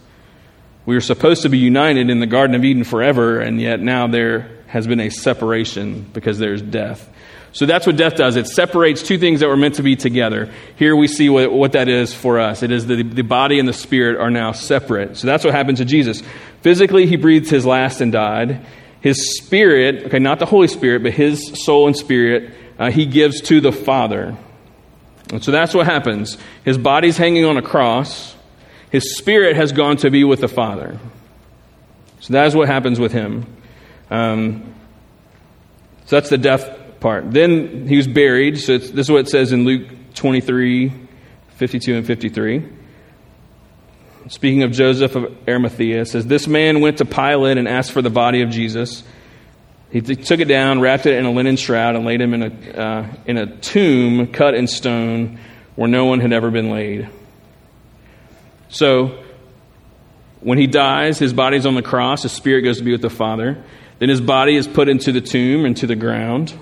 We 0.85 0.95
were 0.95 1.01
supposed 1.01 1.41
to 1.41 1.49
be 1.49 1.57
united 1.57 2.09
in 2.09 2.19
the 2.19 2.27
garden 2.27 2.55
of 2.55 2.63
Eden 2.63 2.85
forever 2.85 3.41
and 3.41 3.59
yet 3.59 3.81
now 3.81 4.07
there 4.07 4.49
has 4.67 4.87
been 4.87 5.01
a 5.01 5.09
separation 5.09 6.09
because 6.13 6.39
there's 6.39 6.61
death. 6.61 7.09
So 7.53 7.67
that's 7.67 7.85
what 7.85 7.97
death 7.97 8.15
does. 8.15 8.35
It 8.35 8.47
separates 8.47 9.03
two 9.03 9.19
things 9.19 9.39
that 9.39 9.47
were 9.47 9.55
meant 9.55 9.75
to 9.75 9.83
be 9.83 9.95
together. 9.95 10.51
Here 10.75 10.95
we 10.95 11.07
see 11.07 11.29
what, 11.29 11.51
what 11.51 11.73
that 11.73 11.87
is 11.87 12.11
for 12.11 12.39
us. 12.39 12.63
It 12.63 12.71
is 12.71 12.87
the, 12.87 13.03
the 13.03 13.21
body 13.21 13.59
and 13.59 13.69
the 13.69 13.73
spirit 13.73 14.19
are 14.19 14.31
now 14.31 14.53
separate. 14.53 15.17
So 15.17 15.27
that's 15.27 15.45
what 15.45 15.53
happened 15.53 15.77
to 15.77 15.85
Jesus. 15.85 16.23
Physically, 16.61 17.05
he 17.05 17.15
breathed 17.15 17.51
his 17.51 17.63
last 17.63 18.01
and 18.01 18.11
died. 18.11 18.65
His 19.01 19.37
spirit, 19.37 20.05
okay, 20.05 20.17
not 20.17 20.39
the 20.39 20.47
Holy 20.47 20.67
Spirit, 20.67 21.03
but 21.03 21.13
his 21.13 21.63
soul 21.63 21.85
and 21.85 21.95
spirit, 21.95 22.55
uh, 22.79 22.89
he 22.89 23.05
gives 23.05 23.39
to 23.41 23.61
the 23.61 23.71
Father. 23.71 24.35
And 25.31 25.43
so 25.43 25.51
that's 25.51 25.75
what 25.75 25.85
happens. 25.85 26.39
His 26.65 26.79
body's 26.79 27.17
hanging 27.17 27.45
on 27.45 27.57
a 27.57 27.61
cross. 27.61 28.35
His 28.89 29.15
spirit 29.15 29.55
has 29.57 29.71
gone 29.71 29.97
to 29.97 30.09
be 30.09 30.23
with 30.23 30.41
the 30.41 30.47
Father. 30.47 30.97
So 32.19 32.33
that 32.33 32.47
is 32.47 32.55
what 32.55 32.67
happens 32.67 32.99
with 32.99 33.11
him. 33.11 33.45
Um, 34.09 34.73
so 36.05 36.15
that's 36.15 36.29
the 36.29 36.37
death 36.37 36.79
part. 37.03 37.31
Then 37.31 37.87
he 37.87 37.97
was 37.97 38.07
buried. 38.07 38.59
So 38.59 38.79
this 38.79 38.91
is 38.91 39.11
what 39.11 39.19
it 39.19 39.29
says 39.29 39.51
in 39.51 39.65
Luke 39.65 39.87
23 40.15 40.91
52 41.57 41.95
and 41.95 42.07
53. 42.07 42.69
Speaking 44.29 44.63
of 44.63 44.71
Joseph 44.71 45.15
of 45.15 45.37
Arimathea, 45.47 46.05
says, 46.05 46.25
This 46.25 46.47
man 46.47 46.79
went 46.79 46.97
to 46.97 47.05
Pilate 47.05 47.57
and 47.57 47.67
asked 47.67 47.91
for 47.91 48.01
the 48.01 48.09
body 48.09 48.41
of 48.41 48.49
Jesus. 48.49 49.03
He 49.91 50.01
took 50.01 50.39
it 50.39 50.47
down, 50.47 50.79
wrapped 50.79 51.05
it 51.05 51.15
in 51.15 51.25
a 51.25 51.31
linen 51.31 51.57
shroud, 51.57 51.95
and 51.95 52.05
laid 52.05 52.21
him 52.21 52.33
in 52.33 52.41
a, 52.41 52.81
uh, 52.81 53.07
in 53.27 53.37
a 53.37 53.57
tomb 53.57 54.27
cut 54.27 54.55
in 54.55 54.65
stone 54.65 55.39
where 55.75 55.89
no 55.89 56.05
one 56.05 56.19
had 56.19 56.33
ever 56.33 56.49
been 56.49 56.71
laid. 56.71 57.09
So, 58.69 59.23
when 60.39 60.57
he 60.57 60.65
dies, 60.65 61.19
his 61.19 61.33
body's 61.33 61.65
on 61.65 61.75
the 61.75 61.83
cross, 61.83 62.23
his 62.23 62.31
spirit 62.31 62.61
goes 62.63 62.79
to 62.79 62.83
be 62.83 62.91
with 62.91 63.01
the 63.03 63.09
Father. 63.09 63.63
Then 63.99 64.09
his 64.09 64.21
body 64.21 64.55
is 64.55 64.67
put 64.67 64.89
into 64.89 65.11
the 65.11 65.21
tomb, 65.21 65.65
into 65.65 65.85
the 65.85 65.95
ground. 65.95 66.53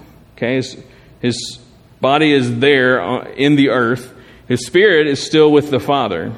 Okay, 0.42 0.56
his, 0.56 0.76
his 1.20 1.60
body 2.00 2.34
is 2.34 2.58
there 2.58 3.00
uh, 3.00 3.30
in 3.34 3.56
the 3.56 3.70
earth. 3.70 4.12
His 4.48 4.66
spirit 4.66 5.06
is 5.06 5.22
still 5.22 5.52
with 5.52 5.70
the 5.70 5.80
Father. 5.80 6.34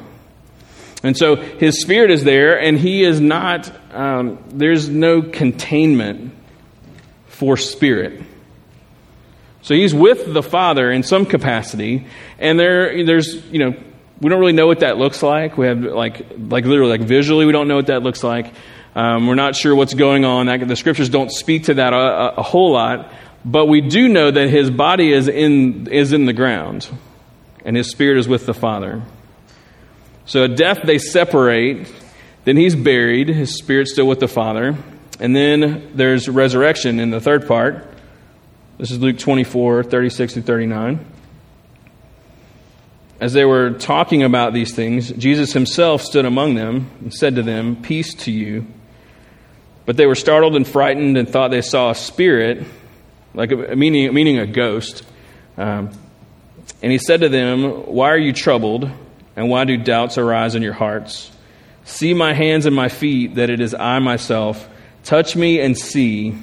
And 1.03 1.15
so 1.15 1.37
his 1.37 1.79
spirit 1.79 2.11
is 2.11 2.25
there, 2.25 2.59
and 2.59 2.77
he 2.77 3.05
is 3.05 3.21
not, 3.21 3.71
um, 3.93 4.43
there's 4.49 4.89
no 4.89 5.21
containment 5.21 6.33
for 7.27 7.55
spirit. 7.55 8.21
So 9.61 9.73
he's 9.73 9.93
with 9.93 10.33
the 10.33 10.43
Father 10.43 10.91
in 10.91 11.03
some 11.03 11.25
capacity, 11.25 12.05
and 12.39 12.59
there, 12.59 13.05
there's, 13.05 13.35
you 13.45 13.59
know, 13.59 13.73
we 14.19 14.29
don't 14.29 14.39
really 14.41 14.51
know 14.51 14.67
what 14.67 14.81
that 14.81 14.97
looks 14.97 15.23
like. 15.23 15.57
We 15.57 15.67
have, 15.67 15.81
like, 15.81 16.25
like 16.37 16.65
literally, 16.65 16.97
like 16.97 17.07
visually, 17.07 17.45
we 17.45 17.53
don't 17.53 17.69
know 17.69 17.77
what 17.77 17.87
that 17.87 18.03
looks 18.03 18.21
like. 18.21 18.53
Um, 18.95 19.27
we're 19.27 19.35
not 19.35 19.55
sure 19.55 19.73
what's 19.73 19.93
going 19.93 20.25
on. 20.25 20.67
The 20.67 20.75
scriptures 20.75 21.07
don't 21.07 21.31
speak 21.31 21.65
to 21.65 21.75
that 21.75 21.93
a, 21.93 21.97
a, 21.97 22.27
a 22.35 22.43
whole 22.43 22.73
lot. 22.73 23.13
But 23.45 23.65
we 23.65 23.81
do 23.81 24.07
know 24.07 24.31
that 24.31 24.49
his 24.49 24.71
body 24.71 25.11
is 25.11 25.27
in, 25.27 25.87
is 25.87 26.13
in 26.13 26.25
the 26.25 26.33
ground, 26.33 26.87
and 27.65 27.75
his 27.75 27.91
spirit 27.91 28.17
is 28.17 28.27
with 28.27 28.45
the 28.45 28.53
Father. 28.53 29.03
So 30.25 30.45
at 30.45 30.55
death, 30.55 30.79
they 30.83 30.97
separate. 30.97 31.91
Then 32.45 32.57
he's 32.57 32.75
buried, 32.75 33.27
his 33.29 33.57
spirit's 33.57 33.91
still 33.91 34.07
with 34.07 34.19
the 34.19 34.27
Father. 34.27 34.77
And 35.19 35.35
then 35.35 35.91
there's 35.93 36.27
resurrection 36.29 36.99
in 36.99 37.09
the 37.09 37.19
third 37.19 37.47
part. 37.47 37.87
This 38.77 38.91
is 38.91 38.99
Luke 38.99 39.19
24, 39.19 39.83
36 39.83 40.33
through 40.33 40.41
39. 40.43 41.05
As 43.19 43.33
they 43.33 43.45
were 43.45 43.71
talking 43.71 44.23
about 44.23 44.53
these 44.53 44.73
things, 44.73 45.11
Jesus 45.11 45.53
himself 45.53 46.01
stood 46.01 46.25
among 46.25 46.55
them 46.55 46.89
and 46.99 47.13
said 47.13 47.35
to 47.35 47.43
them, 47.43 47.81
Peace 47.81 48.13
to 48.15 48.31
you. 48.31 48.65
But 49.85 49.97
they 49.97 50.05
were 50.05 50.15
startled 50.15 50.55
and 50.55 50.67
frightened 50.67 51.17
and 51.17 51.29
thought 51.29 51.51
they 51.51 51.61
saw 51.61 51.91
a 51.91 51.95
spirit 51.95 52.65
like 53.33 53.51
a, 53.51 53.75
meaning, 53.75 54.13
meaning 54.13 54.39
a 54.39 54.45
ghost. 54.45 55.03
Um, 55.57 55.91
and 56.81 56.91
he 56.91 56.97
said 56.97 57.21
to 57.21 57.29
them, 57.29 57.63
Why 57.63 58.09
are 58.09 58.17
you 58.17 58.33
troubled, 58.33 58.89
and 59.35 59.49
why 59.49 59.65
do 59.65 59.77
doubts 59.77 60.17
arise 60.17 60.55
in 60.55 60.61
your 60.61 60.73
hearts? 60.73 61.31
See 61.85 62.13
my 62.13 62.33
hands 62.33 62.65
and 62.65 62.75
my 62.75 62.89
feet, 62.89 63.35
that 63.35 63.49
it 63.49 63.59
is 63.59 63.73
I 63.73 63.99
myself. 63.99 64.67
Touch 65.03 65.35
me 65.35 65.59
and 65.59 65.77
see, 65.77 66.37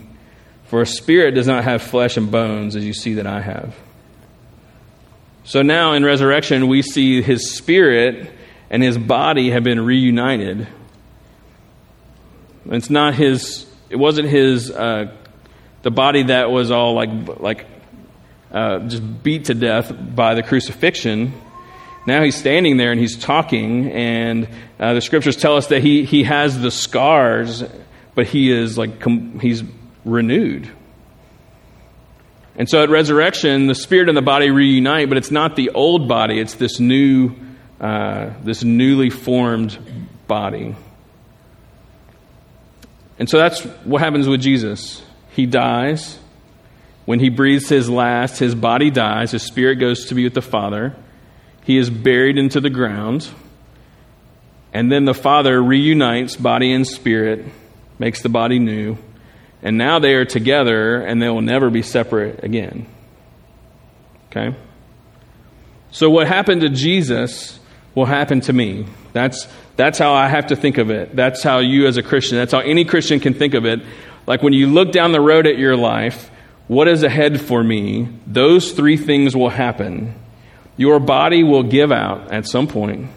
for 0.66 0.82
a 0.82 0.86
spirit 0.86 1.34
does 1.34 1.46
not 1.46 1.64
have 1.64 1.82
flesh 1.82 2.16
and 2.16 2.30
bones, 2.30 2.76
as 2.76 2.84
you 2.84 2.92
see 2.92 3.14
that 3.14 3.26
I 3.26 3.40
have. 3.40 3.74
So 5.44 5.62
now 5.62 5.94
in 5.94 6.04
resurrection, 6.04 6.68
we 6.68 6.82
see 6.82 7.22
his 7.22 7.50
spirit 7.50 8.30
and 8.68 8.82
his 8.82 8.98
body 8.98 9.50
have 9.50 9.64
been 9.64 9.84
reunited. 9.84 10.68
It's 12.66 12.90
not 12.90 13.14
his, 13.14 13.66
it 13.88 13.96
wasn't 13.96 14.28
his 14.28 14.70
uh, 14.70 15.12
the 15.82 15.90
body 15.90 16.24
that 16.24 16.50
was 16.50 16.70
all 16.70 16.94
like 16.94 17.10
like 17.40 17.66
uh, 18.52 18.80
just 18.80 19.22
beat 19.22 19.46
to 19.46 19.54
death 19.54 19.92
by 20.14 20.34
the 20.34 20.42
crucifixion. 20.42 21.32
Now 22.06 22.22
he's 22.22 22.36
standing 22.36 22.76
there 22.76 22.90
and 22.90 23.00
he's 23.00 23.16
talking, 23.16 23.90
and 23.92 24.48
uh, 24.78 24.94
the 24.94 25.00
scriptures 25.00 25.36
tell 25.36 25.56
us 25.56 25.68
that 25.68 25.82
he 25.82 26.04
he 26.04 26.24
has 26.24 26.60
the 26.60 26.70
scars, 26.70 27.62
but 28.14 28.26
he 28.26 28.50
is 28.50 28.76
like 28.76 29.00
com- 29.00 29.38
he's 29.40 29.62
renewed. 30.04 30.68
And 32.56 32.68
so 32.68 32.82
at 32.82 32.90
resurrection, 32.90 33.68
the 33.68 33.74
spirit 33.74 34.08
and 34.08 34.16
the 34.16 34.22
body 34.22 34.50
reunite, 34.50 35.08
but 35.08 35.16
it's 35.16 35.30
not 35.30 35.56
the 35.56 35.70
old 35.70 36.08
body; 36.08 36.40
it's 36.40 36.54
this 36.54 36.80
new, 36.80 37.34
uh, 37.80 38.30
this 38.42 38.64
newly 38.64 39.10
formed 39.10 39.78
body. 40.26 40.74
And 43.18 43.28
so 43.28 43.36
that's 43.36 43.62
what 43.84 44.00
happens 44.00 44.26
with 44.26 44.40
Jesus. 44.40 45.02
He 45.30 45.46
dies. 45.46 46.18
When 47.04 47.20
he 47.20 47.28
breathes 47.28 47.68
his 47.68 47.88
last, 47.88 48.38
his 48.38 48.54
body 48.54 48.90
dies, 48.90 49.32
his 49.32 49.42
spirit 49.42 49.76
goes 49.76 50.06
to 50.06 50.14
be 50.14 50.24
with 50.24 50.34
the 50.34 50.42
Father. 50.42 50.94
He 51.64 51.76
is 51.76 51.90
buried 51.90 52.38
into 52.38 52.60
the 52.60 52.70
ground. 52.70 53.28
And 54.72 54.90
then 54.90 55.04
the 55.04 55.14
Father 55.14 55.60
reunites 55.62 56.36
body 56.36 56.72
and 56.72 56.86
spirit, 56.86 57.44
makes 57.98 58.22
the 58.22 58.28
body 58.28 58.58
new. 58.58 58.96
And 59.62 59.76
now 59.76 59.98
they 59.98 60.14
are 60.14 60.24
together 60.24 61.02
and 61.02 61.20
they 61.20 61.28
will 61.28 61.42
never 61.42 61.70
be 61.70 61.82
separate 61.82 62.44
again. 62.44 62.86
Okay? 64.30 64.56
So, 65.90 66.08
what 66.08 66.28
happened 66.28 66.60
to 66.60 66.68
Jesus 66.68 67.58
will 67.94 68.06
happen 68.06 68.40
to 68.42 68.52
me. 68.52 68.86
That's, 69.12 69.48
that's 69.76 69.98
how 69.98 70.12
I 70.12 70.28
have 70.28 70.48
to 70.48 70.56
think 70.56 70.78
of 70.78 70.90
it. 70.90 71.16
That's 71.16 71.42
how 71.42 71.58
you, 71.58 71.86
as 71.86 71.96
a 71.96 72.02
Christian, 72.02 72.38
that's 72.38 72.52
how 72.52 72.60
any 72.60 72.84
Christian 72.84 73.18
can 73.18 73.34
think 73.34 73.54
of 73.54 73.64
it. 73.64 73.80
Like 74.30 74.44
when 74.44 74.52
you 74.52 74.68
look 74.68 74.92
down 74.92 75.10
the 75.10 75.20
road 75.20 75.48
at 75.48 75.58
your 75.58 75.76
life, 75.76 76.30
what 76.68 76.86
is 76.86 77.02
ahead 77.02 77.40
for 77.40 77.64
me? 77.64 78.08
Those 78.28 78.70
three 78.70 78.96
things 78.96 79.34
will 79.34 79.48
happen. 79.48 80.14
Your 80.76 81.00
body 81.00 81.42
will 81.42 81.64
give 81.64 81.90
out 81.90 82.30
at 82.30 82.46
some 82.46 82.68
point. 82.68 83.10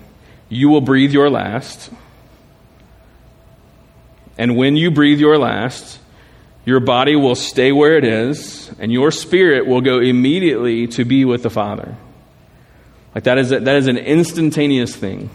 You 0.49 0.69
will 0.69 0.81
breathe 0.81 1.11
your 1.11 1.29
last. 1.29 1.91
And 4.39 4.57
when 4.57 4.75
you 4.75 4.89
breathe 4.89 5.19
your 5.19 5.37
last, 5.37 5.99
your 6.65 6.79
body 6.79 7.15
will 7.15 7.35
stay 7.35 7.71
where 7.71 7.95
it 7.95 8.05
is, 8.05 8.71
and 8.79 8.91
your 8.91 9.11
spirit 9.11 9.67
will 9.67 9.81
go 9.81 9.99
immediately 9.99 10.87
to 10.87 11.05
be 11.05 11.25
with 11.25 11.43
the 11.43 11.51
Father. 11.51 11.95
Like 13.13 13.25
that 13.25 13.37
is, 13.37 13.51
a, 13.51 13.59
that 13.59 13.75
is 13.75 13.85
an 13.85 13.97
instantaneous 13.99 14.95
thing. 14.95 15.29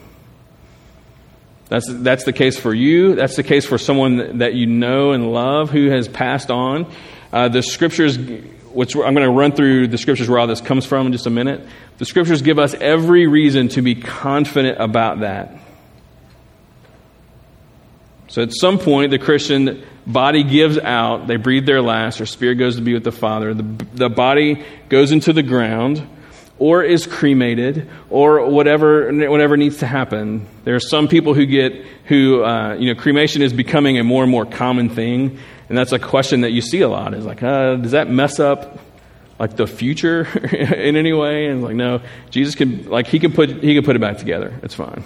That's, 1.68 1.86
that's 1.88 2.24
the 2.24 2.32
case 2.32 2.58
for 2.58 2.72
you. 2.72 3.14
That's 3.14 3.36
the 3.36 3.42
case 3.42 3.66
for 3.66 3.76
someone 3.76 4.38
that 4.38 4.54
you 4.54 4.66
know 4.66 5.12
and 5.12 5.32
love 5.32 5.70
who 5.70 5.90
has 5.90 6.08
passed 6.08 6.50
on. 6.50 6.90
Uh, 7.30 7.48
the 7.48 7.62
scriptures, 7.62 8.16
which 8.16 8.96
I'm 8.96 9.14
going 9.14 9.26
to 9.26 9.30
run 9.30 9.52
through 9.52 9.88
the 9.88 9.98
scriptures 9.98 10.28
where 10.28 10.38
all 10.38 10.46
this 10.46 10.62
comes 10.62 10.86
from 10.86 11.06
in 11.06 11.12
just 11.12 11.26
a 11.26 11.30
minute. 11.30 11.66
The 11.98 12.06
scriptures 12.06 12.40
give 12.40 12.58
us 12.58 12.74
every 12.74 13.26
reason 13.26 13.68
to 13.68 13.82
be 13.82 13.94
confident 13.94 14.80
about 14.80 15.20
that. 15.20 15.54
So 18.28 18.42
at 18.42 18.52
some 18.52 18.78
point, 18.78 19.10
the 19.10 19.18
Christian 19.18 19.84
body 20.06 20.44
gives 20.44 20.78
out, 20.78 21.26
they 21.26 21.36
breathe 21.36 21.66
their 21.66 21.82
last, 21.82 22.18
their 22.18 22.26
spirit 22.26 22.56
goes 22.56 22.76
to 22.76 22.82
be 22.82 22.94
with 22.94 23.04
the 23.04 23.12
Father. 23.12 23.52
The, 23.52 23.86
the 23.94 24.10
body 24.10 24.64
goes 24.88 25.12
into 25.12 25.32
the 25.32 25.42
ground 25.42 26.06
or 26.58 26.82
is 26.82 27.06
cremated 27.06 27.88
or 28.10 28.48
whatever 28.48 29.12
whatever 29.30 29.56
needs 29.56 29.78
to 29.78 29.86
happen. 29.86 30.46
There 30.64 30.74
are 30.74 30.80
some 30.80 31.08
people 31.08 31.34
who 31.34 31.46
get 31.46 31.72
who 32.06 32.42
uh, 32.42 32.74
you 32.74 32.92
know 32.92 33.00
cremation 33.00 33.42
is 33.42 33.52
becoming 33.52 33.98
a 33.98 34.04
more 34.04 34.22
and 34.22 34.30
more 34.30 34.46
common 34.46 34.88
thing, 34.88 35.38
And 35.68 35.76
that's 35.76 35.92
a 35.92 35.98
question 35.98 36.42
that 36.42 36.52
you 36.52 36.62
see 36.62 36.80
a 36.80 36.88
lot 36.88 37.14
is 37.14 37.26
like, 37.26 37.42
uh, 37.42 37.76
does 37.76 37.92
that 37.92 38.08
mess 38.08 38.40
up 38.40 38.78
like 39.38 39.56
the 39.56 39.66
future 39.66 40.26
in 40.52 40.96
any 40.96 41.12
way? 41.12 41.46
And 41.46 41.62
like, 41.62 41.76
no, 41.76 42.00
Jesus 42.30 42.54
can, 42.54 42.88
like, 42.88 43.06
he 43.06 43.18
can 43.18 43.32
put, 43.32 43.50
he 43.62 43.74
can 43.74 43.84
put 43.84 43.94
it 43.94 44.00
back 44.00 44.18
together. 44.18 44.58
It's 44.62 44.74
fine. 44.74 45.04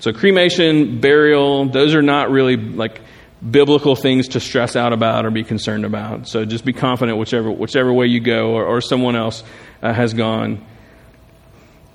So 0.00 0.12
cremation, 0.12 1.00
burial, 1.00 1.66
those 1.66 1.94
are 1.94 2.02
not 2.02 2.30
really 2.30 2.56
like 2.56 3.02
biblical 3.48 3.96
things 3.96 4.28
to 4.28 4.40
stress 4.40 4.76
out 4.76 4.92
about 4.92 5.24
or 5.24 5.30
be 5.30 5.44
concerned 5.44 5.84
about. 5.84 6.28
So 6.28 6.44
just 6.44 6.64
be 6.64 6.72
confident 6.72 7.18
whichever, 7.18 7.50
whichever 7.50 7.92
way 7.92 8.06
you 8.06 8.20
go 8.20 8.52
or, 8.52 8.64
or 8.64 8.80
someone 8.80 9.16
else 9.16 9.42
uh, 9.82 9.92
has 9.92 10.12
gone. 10.12 10.64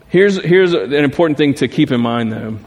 Here's, 0.07 0.41
here's 0.43 0.73
an 0.73 0.93
important 0.93 1.37
thing 1.37 1.55
to 1.55 1.67
keep 1.67 1.91
in 1.91 2.01
mind, 2.01 2.31
though, 2.31 2.57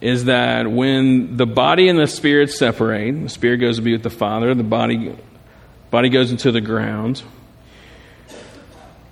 is 0.00 0.26
that 0.26 0.70
when 0.70 1.36
the 1.36 1.46
body 1.46 1.88
and 1.88 1.98
the 1.98 2.06
spirit 2.06 2.50
separate, 2.50 3.12
the 3.22 3.28
spirit 3.28 3.58
goes 3.58 3.76
to 3.76 3.82
be 3.82 3.92
with 3.92 4.02
the 4.02 4.10
Father, 4.10 4.54
the 4.54 4.62
body, 4.62 5.16
body 5.90 6.08
goes 6.08 6.30
into 6.30 6.52
the 6.52 6.60
ground. 6.60 7.22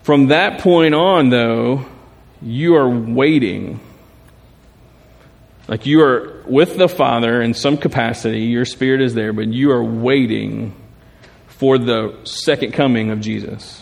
From 0.02 0.28
that 0.28 0.60
point 0.60 0.94
on, 0.94 1.30
though, 1.30 1.86
you 2.42 2.76
are 2.76 2.88
waiting. 2.88 3.80
Like 5.70 5.86
you 5.86 6.02
are 6.02 6.42
with 6.46 6.76
the 6.76 6.88
Father 6.88 7.40
in 7.40 7.54
some 7.54 7.76
capacity, 7.76 8.40
your 8.40 8.64
spirit 8.64 9.00
is 9.00 9.14
there, 9.14 9.32
but 9.32 9.46
you 9.46 9.70
are 9.70 9.84
waiting 9.84 10.74
for 11.46 11.78
the 11.78 12.18
second 12.24 12.72
coming 12.72 13.12
of 13.12 13.20
Jesus. 13.20 13.80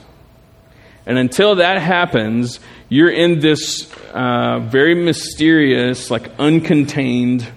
And 1.06 1.16
until 1.16 1.54
that 1.54 1.80
happens, 1.80 2.60
you're 2.90 3.10
in 3.10 3.40
this 3.40 3.90
uh, 4.12 4.58
very 4.58 4.94
mysterious, 4.94 6.10
like 6.10 6.36
uncontained 6.36 7.50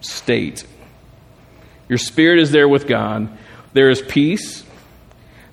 state. 0.00 0.64
Your 1.88 1.98
spirit 1.98 2.38
is 2.38 2.52
there 2.52 2.68
with 2.68 2.86
God. 2.86 3.28
There 3.72 3.90
is 3.90 4.00
peace. 4.00 4.62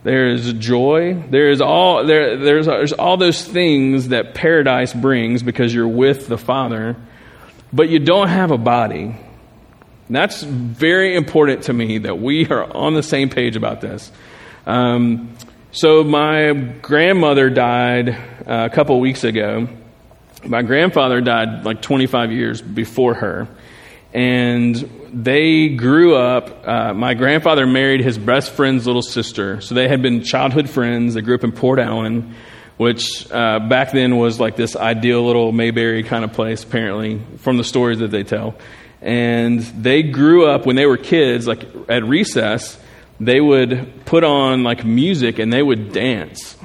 There 0.04 0.28
is 0.28 0.54
joy. 0.54 1.16
There 1.32 1.50
is 1.50 1.62
all 1.62 2.06
there, 2.06 2.38
there's, 2.38 2.68
there's 2.68 2.94
all 2.94 3.18
those 3.18 3.44
things 3.44 4.10
that 4.10 4.36
paradise 4.36 4.94
brings 4.94 5.42
because 5.42 5.74
you're 5.74 5.88
with 5.88 6.28
the 6.28 6.38
Father, 6.38 6.96
but 7.74 7.90
you 7.90 8.00
don't 8.00 8.30
have 8.30 8.52
a 8.52 8.58
body. 8.58 9.16
And 10.08 10.16
that's 10.16 10.44
very 10.44 11.16
important 11.16 11.64
to 11.64 11.74
me 11.74 11.98
that 12.00 12.20
we 12.20 12.48
are 12.48 12.72
on 12.72 12.94
the 12.94 13.04
same 13.04 13.30
page 13.30 13.56
about 13.56 13.82
this. 13.82 14.12
Um, 14.66 15.36
so, 15.72 16.04
my 16.04 16.54
grandmother 16.54 17.50
died 17.50 18.10
uh, 18.10 18.16
a 18.46 18.70
couple 18.70 19.00
weeks 19.00 19.24
ago. 19.24 19.68
My 20.46 20.62
grandfather 20.62 21.20
died 21.20 21.66
like 21.66 21.82
25 21.82 22.32
years 22.32 22.62
before 22.62 23.16
her. 23.16 23.48
And 24.14 24.76
they 25.12 25.70
grew 25.70 26.16
up. 26.16 26.68
Uh, 26.68 26.94
my 26.94 27.16
grandfather 27.16 27.66
married 27.66 28.02
his 28.02 28.20
best 28.20 28.52
friend's 28.52 28.86
little 28.86 29.02
sister. 29.02 29.62
So, 29.62 29.74
they 29.74 29.88
had 29.88 30.04
been 30.04 30.22
childhood 30.22 30.70
friends. 30.70 31.16
They 31.16 31.22
grew 31.22 31.36
up 31.36 31.44
in 31.44 31.52
Port 31.52 31.80
Allen, 31.80 32.36
which 32.78 33.32
uh, 33.32 33.60
back 33.60 33.92
then 33.92 34.18
was 34.18 34.40
like 34.40 34.56
this 34.56 34.76
ideal 34.76 35.26
little 35.26 35.52
Mayberry 35.52 36.04
kind 36.04 36.24
of 36.24 36.34
place, 36.34 36.64
apparently, 36.64 37.22
from 37.38 37.58
the 37.58 37.64
stories 37.64 38.00
that 38.00 38.12
they 38.12 38.24
tell. 38.24 38.56
And 39.02 39.60
they 39.60 40.02
grew 40.04 40.48
up 40.48 40.66
when 40.66 40.76
they 40.76 40.86
were 40.86 40.98
kids, 40.98 41.46
like 41.46 41.66
at 41.90 42.04
recess 42.04 42.80
they 43.20 43.40
would 43.40 44.06
put 44.06 44.24
on 44.24 44.64
like 44.64 44.84
music 44.84 45.40
and 45.40 45.52
they 45.52 45.62
would 45.62 45.92
dance, 45.94 46.58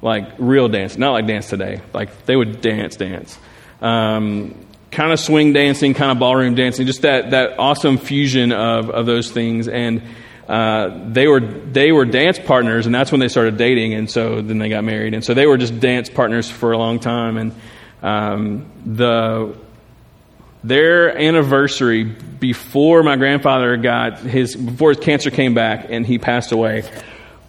like 0.00 0.28
real 0.38 0.68
dance, 0.68 0.96
not 0.96 1.12
like 1.12 1.26
dance 1.26 1.48
today. 1.48 1.80
Like 1.92 2.24
they 2.26 2.36
would 2.36 2.60
dance, 2.60 2.96
dance. 2.96 3.38
Um, 3.80 4.54
kind 4.90 5.12
of 5.12 5.18
swing 5.18 5.52
dancing, 5.52 5.94
kind 5.94 6.12
of 6.12 6.18
ballroom 6.18 6.54
dancing, 6.54 6.86
just 6.86 7.02
that, 7.02 7.30
that 7.30 7.58
awesome 7.58 7.98
fusion 7.98 8.52
of, 8.52 8.90
of 8.90 9.06
those 9.06 9.30
things. 9.30 9.68
And 9.68 10.02
uh, 10.48 11.08
they 11.08 11.28
were 11.28 11.40
they 11.40 11.92
were 11.92 12.04
dance 12.04 12.38
partners, 12.38 12.86
and 12.86 12.94
that's 12.94 13.12
when 13.12 13.20
they 13.20 13.28
started 13.28 13.56
dating, 13.56 13.94
and 13.94 14.10
so 14.10 14.42
then 14.42 14.58
they 14.58 14.68
got 14.68 14.84
married, 14.84 15.14
and 15.14 15.24
so 15.24 15.34
they 15.34 15.46
were 15.46 15.56
just 15.56 15.80
dance 15.80 16.08
partners 16.08 16.50
for 16.50 16.72
a 16.72 16.78
long 16.78 16.98
time. 16.98 17.36
And 17.36 17.54
um, 18.02 18.70
the 18.84 19.56
their 20.64 21.16
anniversary 21.16 22.04
before 22.04 23.02
my 23.02 23.16
grandfather 23.16 23.76
got 23.76 24.18
his 24.18 24.54
before 24.54 24.90
his 24.90 24.98
cancer 24.98 25.30
came 25.30 25.54
back 25.54 25.86
and 25.88 26.06
he 26.06 26.18
passed 26.18 26.52
away 26.52 26.84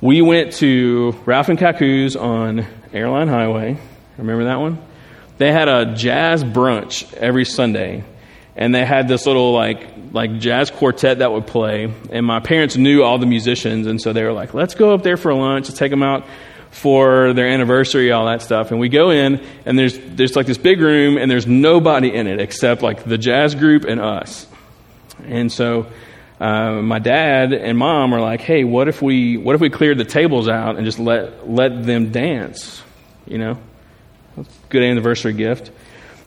we 0.04 0.22
went 0.22 0.52
to 0.52 1.18
ralph 1.26 1.48
and 1.48 1.58
Kacoo's 1.58 2.18
on 2.18 2.68
airline 2.92 3.30
highway. 3.30 3.78
Remember 4.18 4.44
that 4.44 4.60
one? 4.60 4.78
They 5.38 5.50
had 5.50 5.70
a 5.70 5.96
jazz 5.96 6.44
brunch 6.44 7.14
every 7.14 7.46
sunday 7.46 8.04
and 8.56 8.74
they 8.74 8.86
had 8.86 9.08
this 9.08 9.26
little 9.26 9.54
like 9.54 9.88
like 10.12 10.40
jazz 10.40 10.70
quartet 10.70 11.20
that 11.20 11.32
would 11.32 11.48
play 11.48 11.94
and 12.12 12.26
my 12.26 12.40
parents 12.40 12.76
knew 12.76 13.04
all 13.04 13.18
the 13.18 13.26
musicians 13.26 13.88
and 13.88 14.00
so 14.00 14.14
they 14.14 14.24
were 14.24 14.34
like 14.34 14.54
let's 14.54 14.76
go 14.76 14.94
up 14.94 15.04
there 15.04 15.18
for 15.18 15.34
lunch 15.34 15.68
let's 15.68 15.80
take 15.80 15.90
them 15.90 16.04
out 16.04 16.26
for 16.74 17.34
their 17.34 17.48
anniversary, 17.48 18.12
all 18.12 18.26
that 18.26 18.42
stuff. 18.42 18.72
And 18.72 18.80
we 18.80 18.90
go 18.90 19.12
in, 19.12 19.46
and 19.66 19.78
there's 19.78 19.98
there's 19.98 20.36
like 20.36 20.48
this 20.48 20.58
big 20.58 20.82
room, 20.82 21.18
and 21.18 21.30
there's 21.30 21.46
nobody 21.46 22.14
in 22.14 22.28
it 22.28 22.42
except 22.42 22.82
like 22.82 23.04
the 23.04 23.18
jazz 23.18 23.54
group 23.56 23.86
and 23.86 24.02
us. 24.02 24.48
And 25.26 25.52
so 25.52 25.86
uh, 26.40 26.82
my 26.82 27.00
dad 27.00 27.54
and 27.54 27.78
mom 27.78 28.14
are 28.14 28.20
like, 28.20 28.42
"Hey, 28.42 28.64
what 28.64 28.88
if 28.88 29.02
we 29.02 29.38
what 29.38 29.54
if 29.54 29.62
we 29.62 29.70
cleared 29.70 30.00
the 30.00 30.06
tables 30.06 30.50
out 30.50 30.76
and 30.76 30.84
just 30.84 31.00
let 31.00 31.48
let 31.50 31.86
them 31.86 32.12
dance? 32.12 32.82
You 33.28 33.38
know, 33.38 33.58
good 34.70 34.84
anniversary 34.84 35.34
gift." 35.34 35.72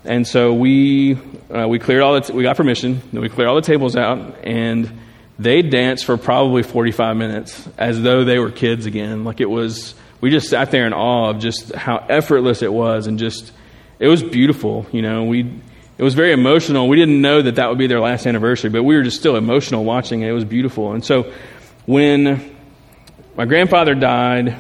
And 0.06 0.26
so 0.26 0.54
we 0.54 1.18
uh, 1.50 1.66
we 1.68 1.78
cleared 1.78 2.02
all 2.02 2.14
the 2.14 2.20
t- 2.20 2.32
we 2.32 2.42
got 2.42 2.56
permission. 2.56 3.00
Then 3.12 3.20
we 3.20 3.28
cleared 3.28 3.48
all 3.48 3.56
the 3.56 3.62
tables 3.62 3.96
out, 3.96 4.44
and 4.44 4.90
they 5.38 5.62
danced 5.62 6.04
for 6.04 6.16
probably 6.16 6.62
45 6.62 7.16
minutes 7.16 7.68
as 7.76 8.00
though 8.02 8.24
they 8.24 8.38
were 8.38 8.50
kids 8.50 8.86
again. 8.86 9.24
Like 9.24 9.40
it 9.40 9.50
was 9.50 9.94
we 10.20 10.30
just 10.30 10.48
sat 10.48 10.70
there 10.70 10.86
in 10.86 10.92
awe 10.92 11.30
of 11.30 11.38
just 11.38 11.74
how 11.74 11.98
effortless 12.08 12.62
it 12.62 12.72
was 12.72 13.06
and 13.06 13.18
just 13.18 13.52
it 13.98 14.08
was 14.08 14.22
beautiful 14.22 14.86
you 14.92 15.02
know 15.02 15.24
we 15.24 15.42
it 15.98 16.02
was 16.02 16.14
very 16.14 16.32
emotional 16.32 16.88
we 16.88 16.96
didn't 16.96 17.20
know 17.20 17.42
that 17.42 17.56
that 17.56 17.68
would 17.68 17.78
be 17.78 17.86
their 17.86 18.00
last 18.00 18.26
anniversary 18.26 18.70
but 18.70 18.82
we 18.82 18.96
were 18.96 19.02
just 19.02 19.18
still 19.18 19.36
emotional 19.36 19.84
watching 19.84 20.22
it 20.22 20.28
it 20.28 20.32
was 20.32 20.44
beautiful 20.44 20.92
and 20.92 21.04
so 21.04 21.32
when 21.86 22.54
my 23.36 23.44
grandfather 23.44 23.94
died 23.94 24.56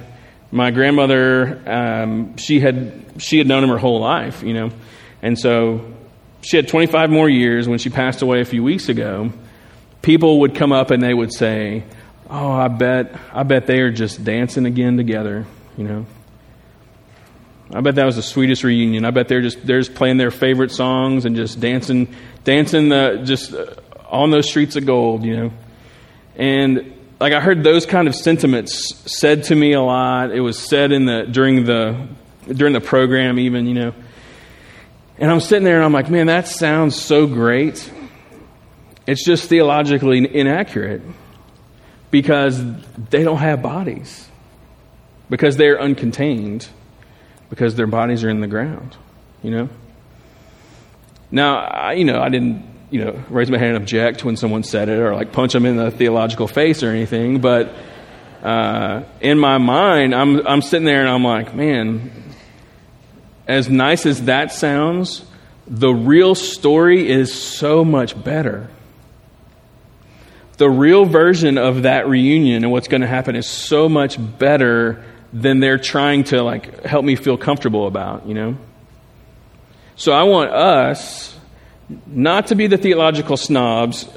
my 0.50 0.70
grandmother 0.70 1.62
um, 1.66 2.36
she 2.36 2.60
had 2.60 3.02
she 3.18 3.38
had 3.38 3.46
known 3.46 3.64
him 3.64 3.70
her 3.70 3.78
whole 3.78 4.00
life 4.00 4.42
you 4.42 4.54
know 4.54 4.70
and 5.26 5.38
so 5.38 5.84
she 6.42 6.56
had 6.56 6.68
25 6.68 7.10
more 7.10 7.28
years 7.28 7.68
when 7.68 7.78
she 7.78 7.90
passed 7.90 8.22
away 8.22 8.40
a 8.40 8.44
few 8.44 8.62
weeks 8.62 8.88
ago 8.88 9.32
people 10.02 10.40
would 10.40 10.54
come 10.54 10.72
up 10.72 10.90
and 10.90 11.02
they 11.02 11.12
would 11.12 11.32
say 11.32 11.84
Oh, 12.28 12.50
I 12.50 12.68
bet, 12.68 13.18
I 13.32 13.44
bet 13.44 13.66
they 13.66 13.80
are 13.80 13.92
just 13.92 14.24
dancing 14.24 14.66
again 14.66 14.96
together, 14.96 15.46
you 15.76 15.84
know. 15.84 16.06
I 17.72 17.80
bet 17.80 17.94
that 17.96 18.04
was 18.04 18.16
the 18.16 18.22
sweetest 18.22 18.64
reunion. 18.64 19.04
I 19.04 19.10
bet 19.10 19.28
they're 19.28 19.42
just 19.42 19.64
they're 19.64 19.80
just 19.80 19.94
playing 19.94 20.18
their 20.18 20.30
favorite 20.30 20.70
songs 20.70 21.24
and 21.24 21.34
just 21.34 21.60
dancing, 21.60 22.14
dancing 22.44 22.88
the 22.88 23.22
just 23.24 23.52
uh, 23.52 23.74
on 24.08 24.30
those 24.30 24.48
streets 24.48 24.76
of 24.76 24.86
gold, 24.86 25.24
you 25.24 25.36
know. 25.36 25.52
And 26.36 26.94
like 27.18 27.32
I 27.32 27.40
heard 27.40 27.64
those 27.64 27.86
kind 27.86 28.06
of 28.06 28.14
sentiments 28.14 28.94
said 29.06 29.44
to 29.44 29.54
me 29.56 29.72
a 29.72 29.80
lot. 29.80 30.30
It 30.30 30.40
was 30.40 30.58
said 30.58 30.92
in 30.92 31.06
the 31.06 31.24
during 31.24 31.64
the 31.64 32.06
during 32.52 32.72
the 32.72 32.80
program, 32.80 33.38
even 33.40 33.66
you 33.66 33.74
know. 33.74 33.94
And 35.18 35.30
I'm 35.30 35.40
sitting 35.40 35.64
there 35.64 35.76
and 35.76 35.84
I'm 35.84 35.92
like, 35.92 36.10
man, 36.10 36.26
that 36.26 36.46
sounds 36.46 36.94
so 36.94 37.26
great. 37.26 37.90
It's 39.06 39.24
just 39.24 39.48
theologically 39.48 40.18
inaccurate 40.34 41.02
because 42.10 42.62
they 43.10 43.24
don't 43.24 43.38
have 43.38 43.62
bodies, 43.62 44.28
because 45.30 45.56
they're 45.56 45.78
uncontained, 45.78 46.68
because 47.50 47.76
their 47.76 47.86
bodies 47.86 48.24
are 48.24 48.28
in 48.28 48.40
the 48.40 48.46
ground, 48.46 48.96
you 49.42 49.50
know? 49.50 49.68
Now, 51.30 51.58
I, 51.58 51.92
you 51.92 52.04
know, 52.04 52.20
I 52.20 52.28
didn't, 52.28 52.64
you 52.90 53.04
know, 53.04 53.22
raise 53.30 53.50
my 53.50 53.58
hand 53.58 53.74
and 53.74 53.82
object 53.82 54.24
when 54.24 54.36
someone 54.36 54.62
said 54.62 54.88
it 54.88 54.98
or 54.98 55.14
like 55.14 55.32
punch 55.32 55.52
them 55.52 55.66
in 55.66 55.76
the 55.76 55.90
theological 55.90 56.46
face 56.46 56.82
or 56.82 56.90
anything, 56.90 57.40
but 57.40 57.72
uh, 58.42 59.02
in 59.20 59.38
my 59.38 59.58
mind, 59.58 60.14
I'm, 60.14 60.46
I'm 60.46 60.62
sitting 60.62 60.86
there 60.86 61.00
and 61.00 61.08
I'm 61.08 61.24
like, 61.24 61.54
man, 61.54 62.10
as 63.46 63.68
nice 63.68 64.06
as 64.06 64.24
that 64.24 64.52
sounds, 64.52 65.24
the 65.66 65.92
real 65.92 66.34
story 66.34 67.08
is 67.08 67.32
so 67.32 67.84
much 67.84 68.22
better 68.22 68.68
the 70.56 70.68
real 70.68 71.04
version 71.04 71.58
of 71.58 71.82
that 71.82 72.08
reunion 72.08 72.64
and 72.64 72.72
what's 72.72 72.88
going 72.88 73.02
to 73.02 73.06
happen 73.06 73.36
is 73.36 73.46
so 73.46 73.88
much 73.88 74.16
better 74.38 75.04
than 75.32 75.60
they're 75.60 75.78
trying 75.78 76.24
to 76.24 76.42
like 76.42 76.84
help 76.84 77.04
me 77.04 77.14
feel 77.14 77.36
comfortable 77.36 77.86
about, 77.86 78.26
you 78.26 78.34
know? 78.34 78.56
So 79.96 80.12
I 80.12 80.22
want 80.24 80.50
us 80.50 81.38
not 82.06 82.48
to 82.48 82.54
be 82.54 82.66
the 82.66 82.78
theological 82.78 83.36
snobs 83.36 84.08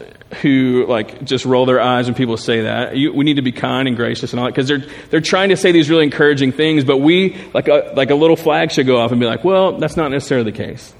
who 0.41 0.85
like 0.87 1.23
just 1.23 1.45
roll 1.45 1.65
their 1.65 1.81
eyes 1.81 2.05
when 2.05 2.15
people 2.15 2.37
say 2.37 2.61
that. 2.61 2.95
You, 2.95 3.13
we 3.13 3.25
need 3.25 3.35
to 3.35 3.41
be 3.41 3.51
kind 3.51 3.87
and 3.87 3.97
gracious 3.97 4.31
and 4.31 4.39
all 4.39 4.45
that 4.45 4.53
because 4.53 4.67
they're 4.67 4.85
they're 5.09 5.21
trying 5.21 5.49
to 5.49 5.57
say 5.57 5.71
these 5.71 5.89
really 5.89 6.03
encouraging 6.03 6.51
things, 6.51 6.83
but 6.83 6.97
we 6.97 7.35
like 7.53 7.67
a 7.67 7.93
like 7.95 8.09
a 8.09 8.15
little 8.15 8.35
flag 8.35 8.71
should 8.71 8.87
go 8.87 8.97
off 8.97 9.11
and 9.11 9.19
be 9.19 9.25
like, 9.25 9.43
well, 9.43 9.77
that's 9.77 9.97
not 9.97 10.11
necessarily 10.11 10.51
the 10.51 10.57
case. 10.57 10.93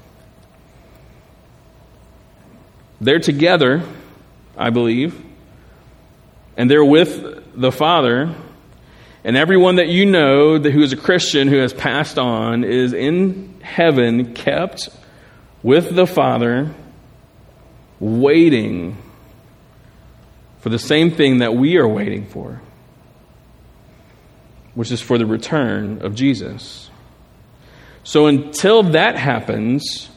They're 3.00 3.20
together, 3.20 3.82
I 4.56 4.70
believe 4.70 5.30
and 6.60 6.70
they're 6.70 6.84
with 6.84 7.58
the 7.58 7.72
Father. 7.72 8.34
And 9.24 9.34
everyone 9.34 9.76
that 9.76 9.88
you 9.88 10.04
know 10.04 10.58
that 10.58 10.70
who 10.70 10.82
is 10.82 10.92
a 10.92 10.96
Christian 10.96 11.48
who 11.48 11.56
has 11.56 11.72
passed 11.72 12.18
on 12.18 12.64
is 12.64 12.92
in 12.92 13.58
heaven, 13.62 14.34
kept 14.34 14.90
with 15.62 15.94
the 15.94 16.06
Father, 16.06 16.74
waiting 17.98 18.98
for 20.60 20.68
the 20.68 20.78
same 20.78 21.10
thing 21.10 21.38
that 21.38 21.54
we 21.54 21.78
are 21.78 21.88
waiting 21.88 22.26
for, 22.26 22.60
which 24.74 24.90
is 24.90 25.00
for 25.00 25.18
the 25.18 25.26
return 25.26 26.02
of 26.02 26.14
Jesus. 26.14 26.90
So 28.04 28.26
until 28.26 28.82
that 28.82 29.16
happens, 29.16 30.08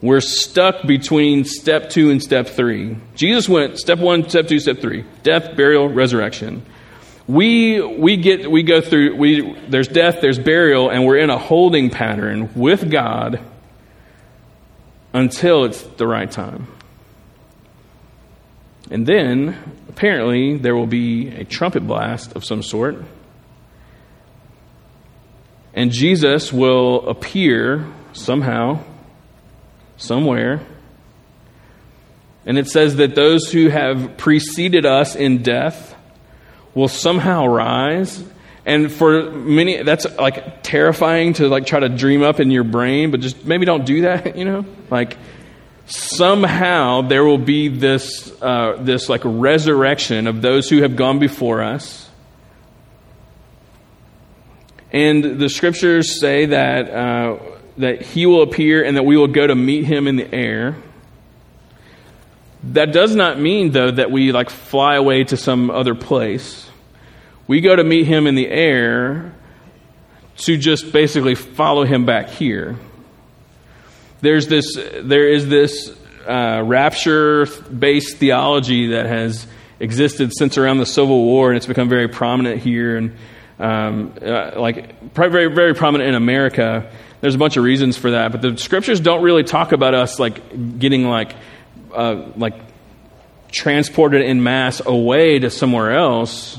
we're 0.00 0.20
stuck 0.20 0.86
between 0.86 1.44
step 1.44 1.90
two 1.90 2.10
and 2.10 2.22
step 2.22 2.48
three. 2.48 2.96
Jesus 3.14 3.48
went 3.48 3.78
step 3.78 3.98
one, 3.98 4.28
step 4.28 4.48
two, 4.48 4.60
step 4.60 4.78
three 4.80 5.04
death, 5.22 5.56
burial, 5.56 5.88
resurrection. 5.88 6.64
We, 7.26 7.80
we, 7.80 8.18
get, 8.18 8.50
we 8.50 8.62
go 8.62 8.82
through, 8.82 9.16
we, 9.16 9.58
there's 9.68 9.88
death, 9.88 10.18
there's 10.20 10.38
burial, 10.38 10.90
and 10.90 11.06
we're 11.06 11.16
in 11.16 11.30
a 11.30 11.38
holding 11.38 11.88
pattern 11.88 12.50
with 12.54 12.90
God 12.90 13.40
until 15.14 15.64
it's 15.64 15.80
the 15.82 16.06
right 16.06 16.30
time. 16.30 16.66
And 18.94 19.04
then, 19.08 19.58
apparently, 19.88 20.56
there 20.56 20.76
will 20.76 20.86
be 20.86 21.26
a 21.26 21.42
trumpet 21.42 21.84
blast 21.84 22.36
of 22.36 22.44
some 22.44 22.62
sort. 22.62 22.94
And 25.74 25.90
Jesus 25.90 26.52
will 26.52 27.08
appear 27.08 27.92
somehow, 28.12 28.84
somewhere. 29.96 30.64
And 32.46 32.56
it 32.56 32.68
says 32.68 32.94
that 32.94 33.16
those 33.16 33.50
who 33.50 33.68
have 33.68 34.16
preceded 34.16 34.86
us 34.86 35.16
in 35.16 35.42
death 35.42 35.96
will 36.72 36.86
somehow 36.86 37.46
rise. 37.46 38.22
And 38.64 38.92
for 38.92 39.28
many, 39.32 39.82
that's 39.82 40.06
like 40.20 40.62
terrifying 40.62 41.32
to 41.32 41.48
like 41.48 41.66
try 41.66 41.80
to 41.80 41.88
dream 41.88 42.22
up 42.22 42.38
in 42.38 42.52
your 42.52 42.62
brain, 42.62 43.10
but 43.10 43.18
just 43.18 43.44
maybe 43.44 43.66
don't 43.66 43.86
do 43.86 44.02
that, 44.02 44.36
you 44.38 44.44
know? 44.44 44.64
Like, 44.88 45.16
somehow 45.86 47.02
there 47.02 47.24
will 47.24 47.38
be 47.38 47.68
this, 47.68 48.32
uh, 48.40 48.76
this 48.80 49.08
like 49.08 49.22
resurrection 49.24 50.26
of 50.26 50.42
those 50.42 50.68
who 50.68 50.82
have 50.82 50.96
gone 50.96 51.18
before 51.18 51.62
us. 51.62 52.08
And 54.92 55.40
the 55.40 55.48
scriptures 55.48 56.20
say 56.20 56.46
that, 56.46 56.90
uh, 56.90 57.38
that 57.78 58.02
he 58.02 58.26
will 58.26 58.42
appear 58.42 58.84
and 58.84 58.96
that 58.96 59.04
we 59.04 59.16
will 59.16 59.28
go 59.28 59.46
to 59.46 59.54
meet 59.54 59.84
him 59.84 60.06
in 60.06 60.16
the 60.16 60.32
air. 60.32 60.76
That 62.62 62.92
does 62.92 63.14
not 63.14 63.38
mean, 63.38 63.72
though, 63.72 63.90
that 63.90 64.10
we 64.10 64.32
like 64.32 64.48
fly 64.48 64.94
away 64.94 65.24
to 65.24 65.36
some 65.36 65.70
other 65.70 65.94
place. 65.94 66.70
We 67.46 67.60
go 67.60 67.76
to 67.76 67.84
meet 67.84 68.06
him 68.06 68.26
in 68.26 68.36
the 68.36 68.48
air 68.48 69.34
to 70.38 70.56
just 70.56 70.92
basically 70.92 71.34
follow 71.34 71.84
him 71.84 72.06
back 72.06 72.28
here. 72.28 72.76
There's 74.24 74.46
this, 74.46 74.74
there 74.74 75.28
is 75.28 75.48
this 75.48 75.94
uh, 76.26 76.62
rapture 76.64 77.44
based 77.44 78.16
theology 78.16 78.86
that 78.92 79.04
has 79.04 79.46
existed 79.78 80.32
since 80.32 80.56
around 80.56 80.78
the 80.78 80.86
Civil 80.86 81.22
War, 81.26 81.50
and 81.50 81.58
it's 81.58 81.66
become 81.66 81.90
very 81.90 82.08
prominent 82.08 82.62
here 82.62 82.96
and 82.96 83.16
um, 83.58 84.14
uh, 84.22 84.52
like 84.58 85.12
very, 85.12 85.54
very 85.54 85.74
prominent 85.74 86.08
in 86.08 86.14
America. 86.14 86.90
There's 87.20 87.34
a 87.34 87.38
bunch 87.38 87.58
of 87.58 87.64
reasons 87.64 87.98
for 87.98 88.12
that, 88.12 88.32
but 88.32 88.40
the 88.40 88.56
scriptures 88.56 88.98
don't 88.98 89.22
really 89.22 89.44
talk 89.44 89.72
about 89.72 89.92
us 89.92 90.18
like 90.18 90.78
getting 90.78 91.04
like, 91.04 91.36
uh, 91.94 92.22
like 92.34 92.54
transported 93.52 94.22
in 94.22 94.42
mass 94.42 94.80
away 94.86 95.38
to 95.38 95.50
somewhere 95.50 95.92
else. 95.92 96.58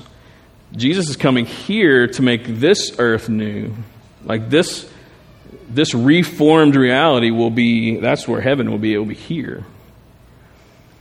Jesus 0.75 1.09
is 1.09 1.15
coming 1.15 1.47
here 1.47 2.05
to 2.09 2.21
make 2.21 2.45
this 2.45 2.99
earth 2.99 3.27
new. 3.27 3.73
Like 4.23 4.51
this, 4.51 4.87
this 5.69 5.93
reformed 5.93 6.75
reality 6.75 7.31
will 7.31 7.49
be, 7.49 7.97
that's 7.97 8.27
where 8.27 8.41
heaven 8.41 8.69
will 8.69 8.77
be. 8.77 8.93
It 8.93 8.97
will 8.97 9.05
be 9.05 9.15
here. 9.15 9.65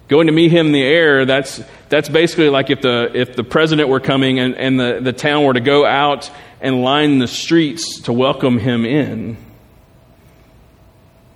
Going 0.08 0.26
to 0.26 0.32
meet 0.32 0.50
him 0.50 0.66
in 0.66 0.72
the 0.72 0.82
air, 0.82 1.24
that's, 1.24 1.62
that's 1.88 2.08
basically 2.08 2.50
like 2.50 2.70
if 2.70 2.82
the, 2.82 3.10
if 3.14 3.36
the 3.36 3.44
president 3.44 3.88
were 3.88 4.00
coming 4.00 4.38
and, 4.38 4.54
and 4.54 4.78
the, 4.78 5.00
the 5.02 5.12
town 5.12 5.44
were 5.44 5.54
to 5.54 5.60
go 5.60 5.86
out 5.86 6.30
and 6.60 6.82
line 6.82 7.18
the 7.18 7.28
streets 7.28 8.02
to 8.02 8.12
welcome 8.12 8.58
him 8.58 8.84
in. 8.84 9.36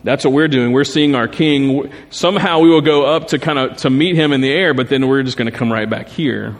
That's 0.05 0.25
what 0.25 0.33
we're 0.33 0.49
doing. 0.49 0.73
We're 0.73 0.85
seeing 0.85 1.15
our 1.15 1.29
king. 1.29 1.93
Somehow 2.11 2.61
we 2.61 2.71
will 2.71 2.81
go 2.81 3.05
up 3.07 3.29
to 3.29 3.39
kind 3.39 3.59
of 3.59 3.79
to 3.79 3.91
meet 3.91 4.15
him 4.15 4.33
in 4.33 4.41
the 4.41 4.51
air, 4.51 4.73
but 4.73 4.89
then 4.89 5.09
we're 5.09 5.23
just 5.23 5.37
going 5.37 5.51
to 5.51 5.57
come 5.57 5.73
right 5.73 5.89
back 5.89 6.09
here. 6.09 6.57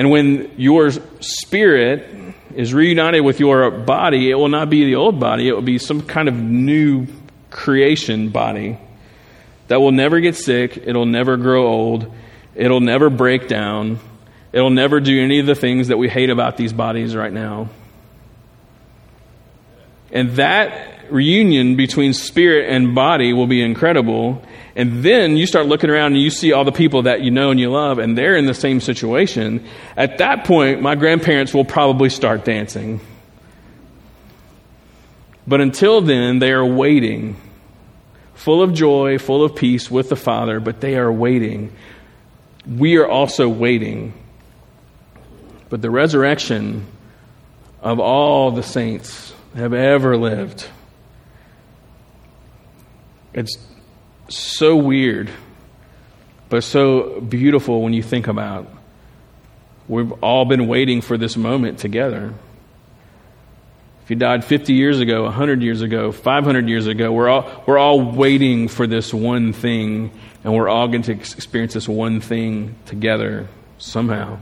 And 0.00 0.10
when 0.10 0.52
your 0.56 0.90
spirit 1.20 2.08
is 2.54 2.72
reunited 2.72 3.22
with 3.22 3.38
your 3.38 3.70
body, 3.70 4.30
it 4.30 4.34
will 4.34 4.48
not 4.48 4.70
be 4.70 4.86
the 4.86 4.94
old 4.94 5.20
body, 5.20 5.46
it 5.46 5.52
will 5.52 5.60
be 5.60 5.76
some 5.76 6.00
kind 6.00 6.26
of 6.26 6.34
new 6.34 7.06
creation 7.50 8.30
body 8.30 8.78
that 9.68 9.78
will 9.78 9.92
never 9.92 10.18
get 10.20 10.36
sick, 10.36 10.78
it'll 10.78 11.04
never 11.04 11.36
grow 11.36 11.66
old, 11.66 12.10
it'll 12.54 12.80
never 12.80 13.10
break 13.10 13.46
down, 13.46 13.98
it'll 14.54 14.70
never 14.70 15.00
do 15.00 15.22
any 15.22 15.38
of 15.38 15.44
the 15.44 15.54
things 15.54 15.88
that 15.88 15.98
we 15.98 16.08
hate 16.08 16.30
about 16.30 16.56
these 16.56 16.72
bodies 16.72 17.14
right 17.14 17.34
now. 17.34 17.68
And 20.10 20.30
that 20.36 21.12
reunion 21.12 21.76
between 21.76 22.14
spirit 22.14 22.70
and 22.70 22.94
body 22.94 23.34
will 23.34 23.46
be 23.46 23.60
incredible. 23.60 24.42
And 24.76 25.02
then 25.02 25.36
you 25.36 25.46
start 25.46 25.66
looking 25.66 25.90
around 25.90 26.12
and 26.12 26.22
you 26.22 26.30
see 26.30 26.52
all 26.52 26.64
the 26.64 26.72
people 26.72 27.02
that 27.02 27.22
you 27.22 27.30
know 27.30 27.50
and 27.50 27.58
you 27.58 27.70
love, 27.70 27.98
and 27.98 28.16
they're 28.16 28.36
in 28.36 28.46
the 28.46 28.54
same 28.54 28.80
situation. 28.80 29.66
At 29.96 30.18
that 30.18 30.44
point, 30.44 30.80
my 30.80 30.94
grandparents 30.94 31.52
will 31.52 31.64
probably 31.64 32.08
start 32.08 32.44
dancing. 32.44 33.00
But 35.46 35.60
until 35.60 36.00
then, 36.00 36.38
they 36.38 36.52
are 36.52 36.64
waiting, 36.64 37.36
full 38.34 38.62
of 38.62 38.72
joy, 38.72 39.18
full 39.18 39.42
of 39.44 39.56
peace 39.56 39.90
with 39.90 40.08
the 40.08 40.16
Father, 40.16 40.60
but 40.60 40.80
they 40.80 40.96
are 40.96 41.10
waiting. 41.10 41.72
We 42.66 42.96
are 42.98 43.08
also 43.08 43.48
waiting. 43.48 44.14
But 45.68 45.82
the 45.82 45.90
resurrection 45.90 46.86
of 47.80 47.98
all 47.98 48.50
the 48.52 48.62
saints 48.62 49.32
that 49.54 49.62
have 49.62 49.72
ever 49.72 50.16
lived, 50.16 50.68
it's 53.32 53.56
so 54.30 54.76
weird, 54.76 55.30
but 56.48 56.64
so 56.64 57.20
beautiful 57.20 57.82
when 57.82 57.92
you 57.92 58.02
think 58.02 58.28
about. 58.28 58.66
We've 59.88 60.12
all 60.22 60.44
been 60.44 60.68
waiting 60.68 61.00
for 61.00 61.18
this 61.18 61.36
moment 61.36 61.78
together. 61.78 62.32
If 64.04 64.10
you 64.10 64.16
died 64.16 64.44
50 64.44 64.72
years 64.72 65.00
ago, 65.00 65.24
100 65.24 65.62
years 65.62 65.82
ago, 65.82 66.12
500 66.12 66.68
years 66.68 66.86
ago, 66.86 67.12
we're 67.12 67.28
all, 67.28 67.64
we're 67.66 67.78
all 67.78 68.00
waiting 68.00 68.68
for 68.68 68.86
this 68.86 69.12
one 69.12 69.52
thing, 69.52 70.10
and 70.44 70.54
we're 70.54 70.68
all 70.68 70.88
going 70.88 71.02
to 71.02 71.12
experience 71.12 71.74
this 71.74 71.88
one 71.88 72.20
thing 72.20 72.76
together 72.86 73.48
somehow. 73.78 74.38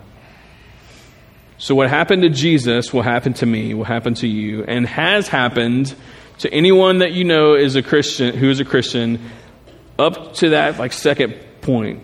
So, 1.59 1.75
what 1.75 1.91
happened 1.91 2.23
to 2.23 2.29
Jesus 2.29 2.93
will 2.93 3.03
happen 3.03 3.35
to 3.35 3.47
me, 3.47 3.75
will 3.75 3.85
happen 3.85 4.15
to 4.15 4.29
you, 4.29 4.65
and 4.65 4.87
has 4.87 5.29
happened 5.29 5.95
to 6.39 6.53
anyone 6.53 6.99
that 6.99 7.13
you 7.13 7.25
know 7.25 7.55
is 7.55 7.75
a 7.75 7.83
Christian, 7.83 8.37
who 8.37 8.49
is 8.49 8.61
a 8.61 8.65
Christian, 8.65 9.19
up 9.99 10.35
to 10.35 10.51
that 10.51 10.79
like 10.79 10.93
second 10.93 11.35
point. 11.61 12.03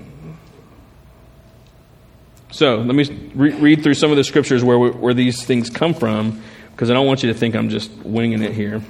So 2.50 2.76
let 2.76 2.94
me 2.94 3.30
re- 3.34 3.54
read 3.54 3.82
through 3.82 3.94
some 3.94 4.10
of 4.10 4.16
the 4.16 4.24
scriptures 4.24 4.62
where 4.62 4.78
where 4.78 5.14
these 5.14 5.44
things 5.44 5.70
come 5.70 5.94
from, 5.94 6.42
because 6.70 6.90
I 6.90 6.94
don't 6.94 7.06
want 7.06 7.22
you 7.22 7.32
to 7.32 7.38
think 7.38 7.54
I'm 7.54 7.68
just 7.68 7.90
winging 8.04 8.42
it 8.42 8.52
here. 8.52 8.82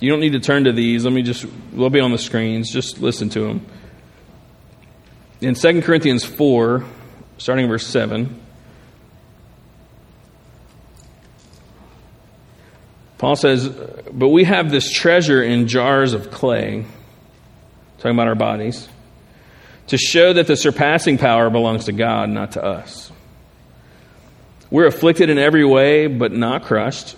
You 0.00 0.10
don't 0.10 0.20
need 0.20 0.34
to 0.34 0.40
turn 0.40 0.64
to 0.64 0.72
these. 0.72 1.04
Let 1.04 1.12
me 1.12 1.22
just, 1.22 1.44
they'll 1.72 1.90
be 1.90 2.00
on 2.00 2.12
the 2.12 2.18
screens. 2.18 2.70
Just 2.70 3.00
listen 3.00 3.28
to 3.30 3.40
them. 3.40 3.66
In 5.40 5.54
2 5.54 5.82
Corinthians 5.82 6.24
4, 6.24 6.84
starting 7.38 7.68
verse 7.68 7.86
7, 7.86 8.40
Paul 13.18 13.34
says, 13.36 13.68
But 13.68 14.28
we 14.28 14.44
have 14.44 14.70
this 14.70 14.90
treasure 14.90 15.42
in 15.42 15.66
jars 15.66 16.14
of 16.14 16.30
clay, 16.30 16.86
talking 17.98 18.12
about 18.12 18.28
our 18.28 18.36
bodies, 18.36 18.88
to 19.88 19.98
show 19.98 20.32
that 20.32 20.46
the 20.46 20.56
surpassing 20.56 21.18
power 21.18 21.50
belongs 21.50 21.86
to 21.86 21.92
God, 21.92 22.30
not 22.30 22.52
to 22.52 22.64
us. 22.64 23.10
We're 24.70 24.86
afflicted 24.86 25.30
in 25.30 25.38
every 25.38 25.64
way, 25.64 26.06
but 26.06 26.30
not 26.32 26.64
crushed, 26.64 27.16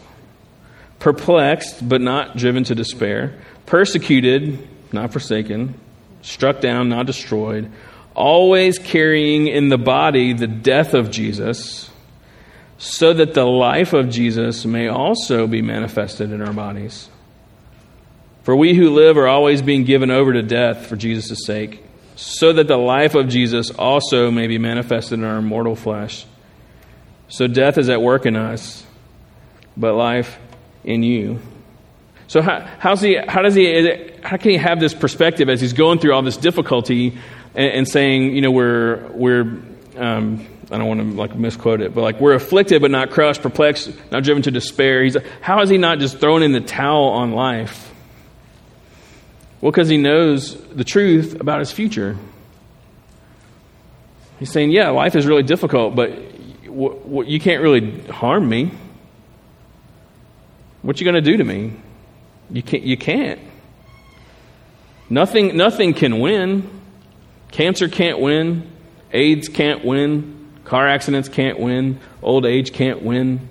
perplexed, 1.01 1.87
but 1.87 2.01
not 2.01 2.37
driven 2.37 2.65
to 2.65 2.75
despair, 2.75 3.39
persecuted, 3.67 4.67
not 4.93 5.13
forsaken, 5.13 5.79
struck 6.23 6.61
down, 6.61 6.89
not 6.89 7.07
destroyed, 7.07 7.71
always 8.15 8.79
carrying 8.79 9.49
in 9.49 9.69
the 9.69 9.79
body 9.79 10.33
the 10.33 10.47
death 10.47 10.95
of 10.95 11.11
Jesus 11.11 11.90
so 12.83 13.13
that 13.13 13.35
the 13.35 13.45
life 13.45 13.93
of 13.93 14.09
Jesus 14.09 14.65
may 14.65 14.89
also 14.89 15.47
be 15.47 15.61
manifested 15.61 16.33
in 16.33 16.41
our 16.41 16.55
bodies. 16.55 17.11
For 18.43 18.57
we 18.57 18.73
who 18.75 18.89
live 18.89 19.19
are 19.19 19.29
always 19.29 19.61
being 19.61 19.85
given 19.85 20.11
over 20.11 20.33
to 20.33 20.43
death 20.43 20.87
for 20.87 20.97
Jesus' 20.97 21.45
sake, 21.45 21.85
so 22.17 22.55
that 22.55 22.69
the 22.69 22.79
life 22.79 23.15
of 23.15 23.29
Jesus 23.29 23.71
also 23.71 24.31
may 24.31 24.47
be 24.47 24.57
manifested 24.57 25.19
in 25.19 25.27
our 25.27 25.43
mortal 25.43 25.77
flesh. 25.77 26.25
So 27.29 27.47
death 27.47 27.77
is 27.77 27.91
at 27.91 28.01
work 28.01 28.25
in 28.25 28.35
us, 28.35 28.83
but 29.77 29.95
life 29.95 30.39
in 30.83 31.03
you. 31.03 31.39
So 32.29 32.41
how, 32.41 32.67
how's 32.79 33.03
he, 33.03 33.19
how 33.29 33.43
does 33.43 33.55
he, 33.55 34.11
how 34.23 34.39
can 34.39 34.53
he 34.53 34.57
have 34.57 34.81
this 34.81 34.95
perspective 34.95 35.51
as 35.51 35.61
he's 35.61 35.75
going 35.75 35.99
through 35.99 36.15
all 36.15 36.23
this 36.23 36.39
difficulty 36.39 37.19
and, 37.55 37.73
and 37.73 37.89
saying, 37.89 38.35
you 38.35 38.41
know, 38.41 38.51
we're, 38.51 39.07
we're, 39.13 39.63
um, 39.99 40.47
I 40.71 40.79
don't 40.79 40.87
want 40.87 41.01
to 41.01 41.07
like 41.17 41.35
misquote 41.35 41.81
it, 41.81 41.95
but 41.95 42.03
like 42.03 42.21
we're 42.21 42.35
afflicted 42.35 42.81
but 42.81 42.91
not 42.91 43.11
crushed, 43.11 43.43
perplexed, 43.43 43.91
not 44.13 44.23
driven 44.23 44.43
to 44.45 44.51
despair. 44.51 45.03
He's 45.03 45.17
how 45.41 45.61
is 45.63 45.69
he 45.69 45.79
not 45.79 45.99
just 45.99 46.19
thrown 46.19 46.43
in 46.43 46.53
the 46.53 46.61
towel 46.61 47.09
on 47.09 47.33
life? 47.33 47.93
Well, 49.61 49.73
because 49.73 49.89
he 49.89 49.97
knows 49.99 50.57
the 50.69 50.85
truth 50.85 51.39
about 51.41 51.59
his 51.59 51.73
future. 51.73 52.17
He's 54.39 54.51
saying, 54.51 54.71
yeah, 54.71 54.89
life 54.89 55.17
is 55.17 55.27
really 55.27 55.43
difficult, 55.43 55.95
but 55.95 56.11
w- 56.65 56.99
w- 56.99 57.31
you 57.31 57.39
can't 57.41 57.63
really 57.63 58.01
harm 58.07 58.49
me. 58.49 58.71
What 60.81 60.99
you 60.99 61.05
going 61.05 61.23
to 61.23 61.31
do 61.31 61.37
to 61.37 61.45
me? 61.45 61.75
You 62.49 62.63
can't. 62.63 62.83
You 62.83 62.97
can't. 62.97 63.39
Nothing. 65.11 65.57
Nothing 65.59 65.93
can 65.93 66.21
win. 66.21 66.71
Cancer 67.51 67.89
can't 67.89 68.19
win. 68.19 68.71
AIDS 69.13 69.49
can't 69.49 69.85
win. 69.85 70.40
Car 70.71 70.87
accidents 70.87 71.29
can't 71.29 71.59
win. 71.59 71.99
Old 72.23 72.47
age 72.47 72.73
can't 72.73 73.03
win. 73.03 73.49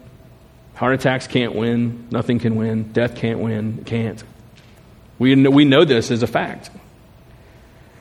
Heart 0.75 0.93
attacks 0.93 1.27
can't 1.27 1.53
win. 1.53 2.07
Nothing 2.09 2.39
can 2.39 2.55
win. 2.55 2.93
Death 2.93 3.17
can't 3.17 3.39
win. 3.39 3.83
can't. 3.83 4.23
We 5.17 5.35
know, 5.35 5.49
we 5.49 5.65
know 5.65 5.83
this 5.83 6.11
as 6.11 6.23
a 6.23 6.27
fact. 6.27 6.69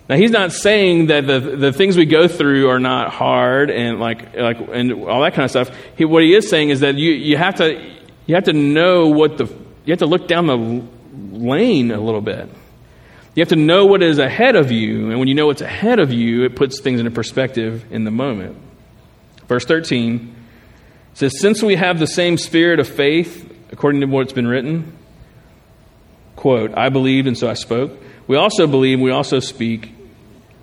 Now 0.09 0.15
he's 0.15 0.31
not 0.31 0.53
saying 0.53 1.07
that 1.07 1.27
the, 1.27 1.41
the 1.41 1.73
things 1.73 1.97
we 1.97 2.07
go 2.07 2.29
through 2.29 2.69
are 2.69 2.79
not 2.79 3.11
hard 3.11 3.73
and 3.73 3.99
like 3.99 4.37
like 4.37 4.61
and 4.73 4.93
all 4.93 5.23
that 5.23 5.35
kind 5.35 5.45
of 5.45 5.51
stuff. 5.51 5.77
He, 5.97 6.05
what 6.05 6.23
he 6.23 6.33
is 6.33 6.49
saying 6.49 6.69
is 6.69 6.79
that 6.81 6.95
you, 6.95 7.11
you 7.11 7.37
have 7.37 7.57
to 7.57 7.75
you 8.27 8.37
have 8.37 8.45
to 8.45 8.53
know 8.53 9.09
what 9.09 9.37
the 9.37 9.47
you 9.85 9.91
have 9.91 9.99
to 9.99 10.07
look 10.07 10.29
down 10.29 10.47
the 10.47 10.85
lane 11.37 11.91
a 11.91 12.01
little 12.01 12.21
bit. 12.21 12.49
You 13.35 13.41
have 13.41 13.49
to 13.49 13.57
know 13.57 13.85
what 13.85 14.01
is 14.01 14.21
ahead 14.21 14.55
of 14.55 14.71
you, 14.71 15.11
and 15.11 15.19
when 15.19 15.27
you 15.27 15.35
know 15.35 15.47
what's 15.47 15.61
ahead 15.61 15.99
of 15.99 16.13
you, 16.13 16.45
it 16.45 16.55
puts 16.55 16.79
things 16.79 17.01
into 17.01 17.11
perspective 17.11 17.85
in 17.91 18.05
the 18.05 18.13
moment. 18.13 18.68
Verse 19.49 19.65
13 19.65 20.35
says, 21.15 21.41
Since 21.41 21.63
we 21.63 21.75
have 21.77 21.99
the 21.99 22.07
same 22.07 22.37
spirit 22.37 22.79
of 22.79 22.87
faith, 22.87 23.53
according 23.73 24.03
to 24.03 24.07
what's 24.07 24.33
been 24.33 24.47
written, 24.47 24.97
quote, 26.37 26.73
I 26.77 26.91
believed 26.91 27.27
and 27.27 27.37
so 27.37 27.49
I 27.49 27.55
spoke. 27.55 27.93
We 28.27 28.37
also 28.37 28.67
believe, 28.67 29.01
we 29.01 29.11
also 29.11 29.41
speak. 29.41 29.95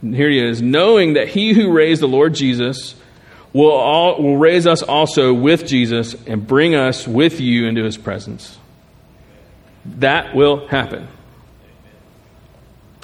Here 0.02 0.30
he 0.30 0.40
is, 0.40 0.62
knowing 0.62 1.14
that 1.14 1.28
he 1.28 1.54
who 1.54 1.74
raised 1.74 2.02
the 2.02 2.08
Lord 2.08 2.36
Jesus 2.36 2.96
will, 3.54 3.72
all, 3.72 4.22
will 4.22 4.38
raise 4.38 4.68
us 4.68 4.84
also 4.84 5.34
with 5.34 5.66
Jesus 5.66 6.14
and 6.28 6.46
bring 6.46 6.76
us 6.76 7.08
with 7.08 7.42
you 7.42 7.68
into 7.68 7.84
his 7.84 7.98
presence. 7.98 8.58
That 9.86 10.36
will 10.36 10.68
happen. 10.68 11.08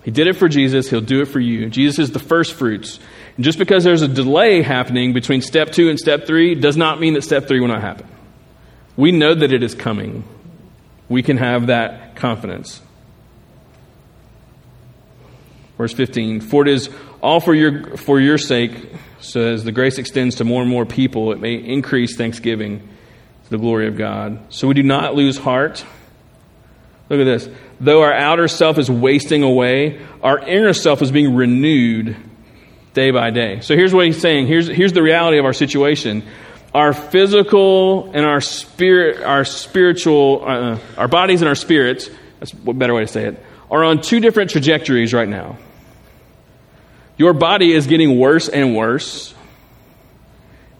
He 0.03 0.11
did 0.11 0.27
it 0.27 0.35
for 0.35 0.49
Jesus, 0.49 0.89
he'll 0.89 1.01
do 1.01 1.21
it 1.21 1.25
for 1.25 1.39
you. 1.39 1.69
Jesus 1.69 1.99
is 1.99 2.11
the 2.11 2.19
first 2.19 2.53
fruits. 2.53 2.99
And 3.35 3.45
just 3.45 3.57
because 3.57 3.83
there's 3.83 4.01
a 4.01 4.07
delay 4.07 4.61
happening 4.61 5.13
between 5.13 5.41
step 5.41 5.71
two 5.71 5.89
and 5.89 5.97
step 5.97 6.25
three 6.25 6.55
does 6.55 6.77
not 6.77 6.99
mean 6.99 7.13
that 7.13 7.23
step 7.23 7.47
three 7.47 7.59
will 7.59 7.67
not 7.67 7.81
happen. 7.81 8.07
We 8.97 9.11
know 9.11 9.33
that 9.33 9.51
it 9.51 9.63
is 9.63 9.73
coming. 9.73 10.23
We 11.07 11.23
can 11.23 11.37
have 11.37 11.67
that 11.67 12.15
confidence. 12.15 12.81
Verse 15.77 15.93
15 15.93 16.41
For 16.41 16.63
it 16.63 16.69
is 16.69 16.89
all 17.21 17.39
for 17.39 17.53
your, 17.53 17.97
for 17.97 18.19
your 18.19 18.37
sake, 18.37 18.73
so 19.19 19.41
as 19.41 19.63
the 19.63 19.71
grace 19.71 19.97
extends 19.97 20.35
to 20.35 20.43
more 20.43 20.61
and 20.61 20.69
more 20.69 20.85
people, 20.85 21.31
it 21.31 21.39
may 21.39 21.55
increase 21.55 22.15
thanksgiving 22.15 22.87
to 23.45 23.49
the 23.49 23.57
glory 23.57 23.87
of 23.87 23.97
God. 23.97 24.39
So 24.53 24.67
we 24.67 24.73
do 24.73 24.83
not 24.83 25.15
lose 25.15 25.37
heart. 25.37 25.85
Look 27.09 27.19
at 27.19 27.25
this. 27.25 27.49
Though 27.79 28.03
our 28.03 28.13
outer 28.13 28.47
self 28.47 28.77
is 28.77 28.89
wasting 28.89 29.43
away, 29.43 29.99
our 30.21 30.39
inner 30.39 30.73
self 30.73 31.01
is 31.01 31.11
being 31.11 31.35
renewed 31.35 32.15
day 32.93 33.11
by 33.11 33.29
day. 33.29 33.61
So 33.61 33.75
here's 33.75 33.93
what 33.93 34.05
he's 34.05 34.19
saying. 34.19 34.47
Here's, 34.47 34.67
here's 34.67 34.93
the 34.93 35.01
reality 35.01 35.37
of 35.37 35.45
our 35.45 35.53
situation. 35.53 36.23
Our 36.73 36.93
physical 36.93 38.11
and 38.13 38.25
our 38.25 38.41
spirit, 38.41 39.23
our 39.23 39.43
spiritual, 39.43 40.43
uh, 40.45 40.79
our 40.97 41.07
bodies 41.07 41.41
and 41.41 41.49
our 41.49 41.55
spirits, 41.55 42.09
that's 42.39 42.53
a 42.53 42.73
better 42.73 42.93
way 42.93 43.01
to 43.01 43.07
say 43.07 43.25
it, 43.25 43.43
are 43.69 43.83
on 43.83 44.01
two 44.01 44.19
different 44.19 44.51
trajectories 44.51 45.13
right 45.13 45.27
now. 45.27 45.57
Your 47.17 47.33
body 47.33 47.73
is 47.73 47.87
getting 47.87 48.17
worse 48.17 48.49
and 48.49 48.75
worse. 48.75 49.33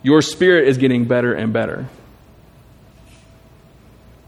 Your 0.02 0.22
spirit 0.22 0.68
is 0.68 0.78
getting 0.78 1.06
better 1.06 1.34
and 1.34 1.54
better. 1.54 1.88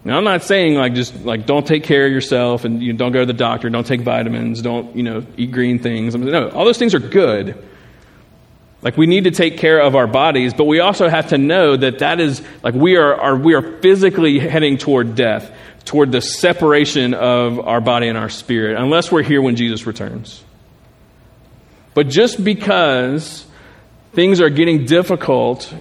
Now, 0.05 0.17
I'm 0.17 0.25
not 0.25 0.43
saying 0.43 0.75
like 0.75 0.93
just 0.93 1.15
like 1.23 1.45
don't 1.45 1.65
take 1.65 1.85
care 1.85 2.05
of 2.05 2.11
yourself 2.11 2.65
and 2.65 2.83
you 2.83 2.91
don't 2.93 3.13
go 3.13 3.21
to 3.21 3.25
the 3.25 3.33
doctor, 3.33 3.69
don't 3.69 3.87
take 3.87 4.01
vitamins, 4.01 4.61
don't 4.61 4.95
you 4.95 5.03
know 5.03 5.25
eat 5.37 5.51
green 5.51 5.79
things. 5.79 6.13
No, 6.13 6.49
all 6.49 6.65
those 6.65 6.77
things 6.77 6.93
are 6.93 6.99
good. 6.99 7.57
Like 8.83 8.97
we 8.97 9.07
need 9.07 9.23
to 9.23 9.31
take 9.31 9.57
care 9.57 9.79
of 9.79 9.95
our 9.95 10.07
bodies, 10.07 10.53
but 10.53 10.65
we 10.65 10.81
also 10.81 11.07
have 11.07 11.29
to 11.29 11.37
know 11.37 11.77
that 11.77 11.99
that 11.99 12.19
is 12.19 12.41
like 12.61 12.73
we 12.73 12.97
are, 12.97 13.15
are 13.15 13.37
we 13.37 13.53
are 13.53 13.79
physically 13.79 14.39
heading 14.39 14.77
toward 14.77 15.15
death, 15.15 15.49
toward 15.85 16.11
the 16.11 16.21
separation 16.21 17.13
of 17.13 17.59
our 17.61 17.79
body 17.79 18.09
and 18.09 18.17
our 18.17 18.29
spirit, 18.29 18.77
unless 18.77 19.11
we're 19.11 19.23
here 19.23 19.41
when 19.41 19.55
Jesus 19.55 19.87
returns. 19.87 20.43
But 21.93 22.09
just 22.09 22.43
because 22.43 23.45
things 24.11 24.41
are 24.41 24.49
getting 24.49 24.85
difficult, 24.85 25.73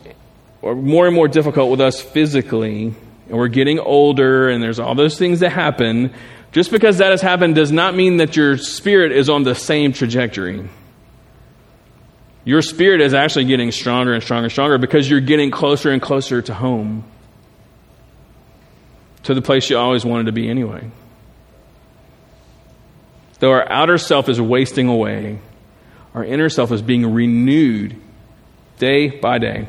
or 0.60 0.76
more 0.76 1.06
and 1.06 1.14
more 1.14 1.26
difficult 1.26 1.70
with 1.70 1.80
us 1.80 2.00
physically, 2.00 2.94
and 3.28 3.38
we're 3.38 3.48
getting 3.48 3.80
older, 3.80 4.48
and 4.48 4.62
there's 4.62 4.78
all 4.78 4.94
those 4.94 5.18
things 5.18 5.40
that 5.40 5.50
happen, 5.50 6.14
just 6.52 6.70
because 6.70 6.98
that 6.98 7.10
has 7.10 7.20
happened 7.22 7.56
does 7.56 7.72
not 7.72 7.96
mean 7.96 8.18
that 8.18 8.36
your 8.36 8.58
spirit 8.58 9.10
is 9.10 9.28
on 9.28 9.42
the 9.42 9.54
same 9.54 9.92
trajectory. 9.92 10.68
Your 12.44 12.62
spirit 12.62 13.00
is 13.00 13.14
actually 13.14 13.44
getting 13.44 13.70
stronger 13.70 14.12
and 14.12 14.22
stronger 14.22 14.44
and 14.44 14.52
stronger 14.52 14.78
because 14.78 15.08
you're 15.08 15.20
getting 15.20 15.50
closer 15.50 15.90
and 15.90 16.02
closer 16.02 16.42
to 16.42 16.54
home, 16.54 17.04
to 19.24 19.34
the 19.34 19.42
place 19.42 19.70
you 19.70 19.78
always 19.78 20.04
wanted 20.04 20.26
to 20.26 20.32
be 20.32 20.48
anyway. 20.48 20.90
Though 23.38 23.52
our 23.52 23.70
outer 23.70 23.98
self 23.98 24.28
is 24.28 24.40
wasting 24.40 24.88
away, 24.88 25.38
our 26.14 26.24
inner 26.24 26.48
self 26.48 26.72
is 26.72 26.82
being 26.82 27.12
renewed 27.12 27.96
day 28.78 29.08
by 29.08 29.38
day. 29.38 29.66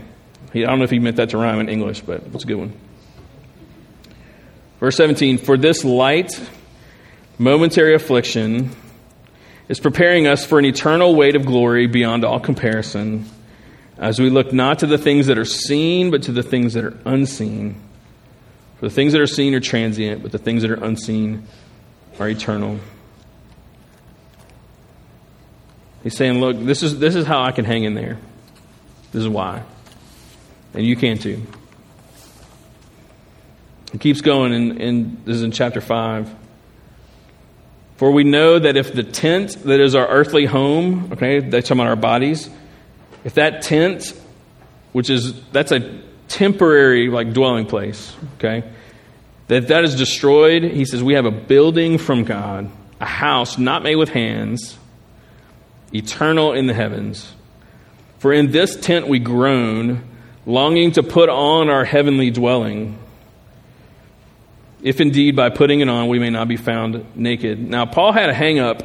I 0.54 0.60
don't 0.60 0.80
know 0.80 0.84
if 0.84 0.92
he 0.92 1.00
meant 1.00 1.18
that 1.18 1.30
to 1.30 1.38
rhyme 1.38 1.60
in 1.60 1.70
English, 1.70 2.02
but 2.02 2.24
it's 2.34 2.44
a 2.44 2.48
good 2.48 2.58
one. 2.58 2.74
Verse 4.80 4.96
17 4.98 5.40
For 5.40 5.58
this 5.58 5.84
light, 5.84 6.40
momentary 7.38 7.96
affliction, 7.96 8.72
is 9.70 9.80
preparing 9.80 10.28
us 10.28 10.46
for 10.46 10.60
an 10.60 10.66
eternal 10.66 11.16
weight 11.16 11.36
of 11.36 11.46
glory 11.46 11.88
beyond 11.88 12.26
all 12.26 12.40
comparison 12.40 13.26
as 13.98 14.20
we 14.20 14.30
look 14.30 14.52
not 14.52 14.80
to 14.80 14.88
the 14.88 14.98
things 14.98 15.28
that 15.28 15.38
are 15.38 15.46
seen, 15.46 16.12
but 16.12 16.24
to 16.24 16.32
the 16.32 16.44
things 16.44 16.74
that 16.74 16.84
are 16.84 16.98
unseen. 17.06 17.76
For 18.80 18.90
the 18.90 18.94
things 18.94 19.14
that 19.14 19.22
are 19.22 19.28
seen 19.28 19.54
are 19.54 19.60
transient, 19.60 20.22
but 20.22 20.32
the 20.32 20.38
things 20.38 20.64
that 20.64 20.72
are 20.72 20.84
unseen 20.84 21.48
are 22.20 22.28
eternal. 22.28 22.80
He's 26.04 26.18
saying, 26.18 26.40
Look, 26.40 26.60
this 26.60 26.84
is, 26.84 27.00
this 27.00 27.16
is 27.16 27.26
how 27.26 27.42
I 27.42 27.52
can 27.52 27.66
hang 27.66 27.86
in 27.86 27.94
there. 27.94 28.18
This 29.14 29.22
is 29.22 29.30
why. 29.30 29.64
And 30.74 30.86
you 30.86 30.96
can 30.96 31.18
too. 31.18 31.42
He 33.92 34.00
keeps 34.00 34.22
going, 34.22 34.54
and, 34.54 34.82
and 34.82 35.22
this 35.24 35.36
is 35.36 35.44
in 35.44 35.52
chapter 35.52 35.80
5. 35.80 36.43
For 38.04 38.12
we 38.12 38.26
know 38.26 38.60
that 38.60 38.76
if 38.76 38.92
the 38.92 39.04
tent 39.04 39.64
that 39.64 39.80
is 39.80 39.96
our 39.96 40.06
earthly 40.06 40.44
home, 40.44 41.14
okay, 41.14 41.40
they're 41.40 41.62
talking 41.62 41.78
about 41.78 41.88
our 41.88 41.96
bodies, 41.96 42.50
if 43.24 43.36
that 43.36 43.62
tent, 43.62 44.14
which 44.92 45.10
is, 45.10 45.42
that's 45.52 45.72
a 45.72 46.02
temporary, 46.28 47.08
like, 47.08 47.32
dwelling 47.32 47.66
place, 47.66 48.14
okay, 48.36 48.70
that 49.48 49.70
that 49.70 49.86
is 49.86 49.96
destroyed, 49.96 50.64
he 50.64 50.84
says, 50.84 51.02
we 51.02 51.14
have 51.14 51.24
a 51.24 51.32
building 51.32 51.98
from 51.98 52.26
God, 52.26 52.70
a 53.00 53.06
house 53.06 53.58
not 53.58 53.84
made 53.84 53.96
with 53.96 54.10
hands, 54.10 54.78
eternal 55.94 56.52
in 56.52 56.68
the 56.68 56.74
heavens. 56.74 57.32
For 58.20 58.34
in 58.34 58.52
this 58.52 58.76
tent 58.76 59.08
we 59.08 59.20
groan, 59.20 60.04
longing 60.46 60.92
to 60.92 61.04
put 61.04 61.30
on 61.30 61.70
our 61.70 61.86
heavenly 61.86 62.32
dwelling 62.32 63.00
if 64.84 65.02
indeed 65.02 65.36
by 65.36 65.50
putting 65.50 65.80
it 65.80 65.90
on 65.90 66.10
we 66.10 66.20
may 66.20 66.30
not 66.30 66.48
be 66.48 66.58
found 66.58 67.16
naked. 67.16 67.60
Now, 67.60 67.86
Paul 67.86 68.12
had 68.12 68.30
a 68.30 68.34
hang 68.34 68.60
up 68.60 68.84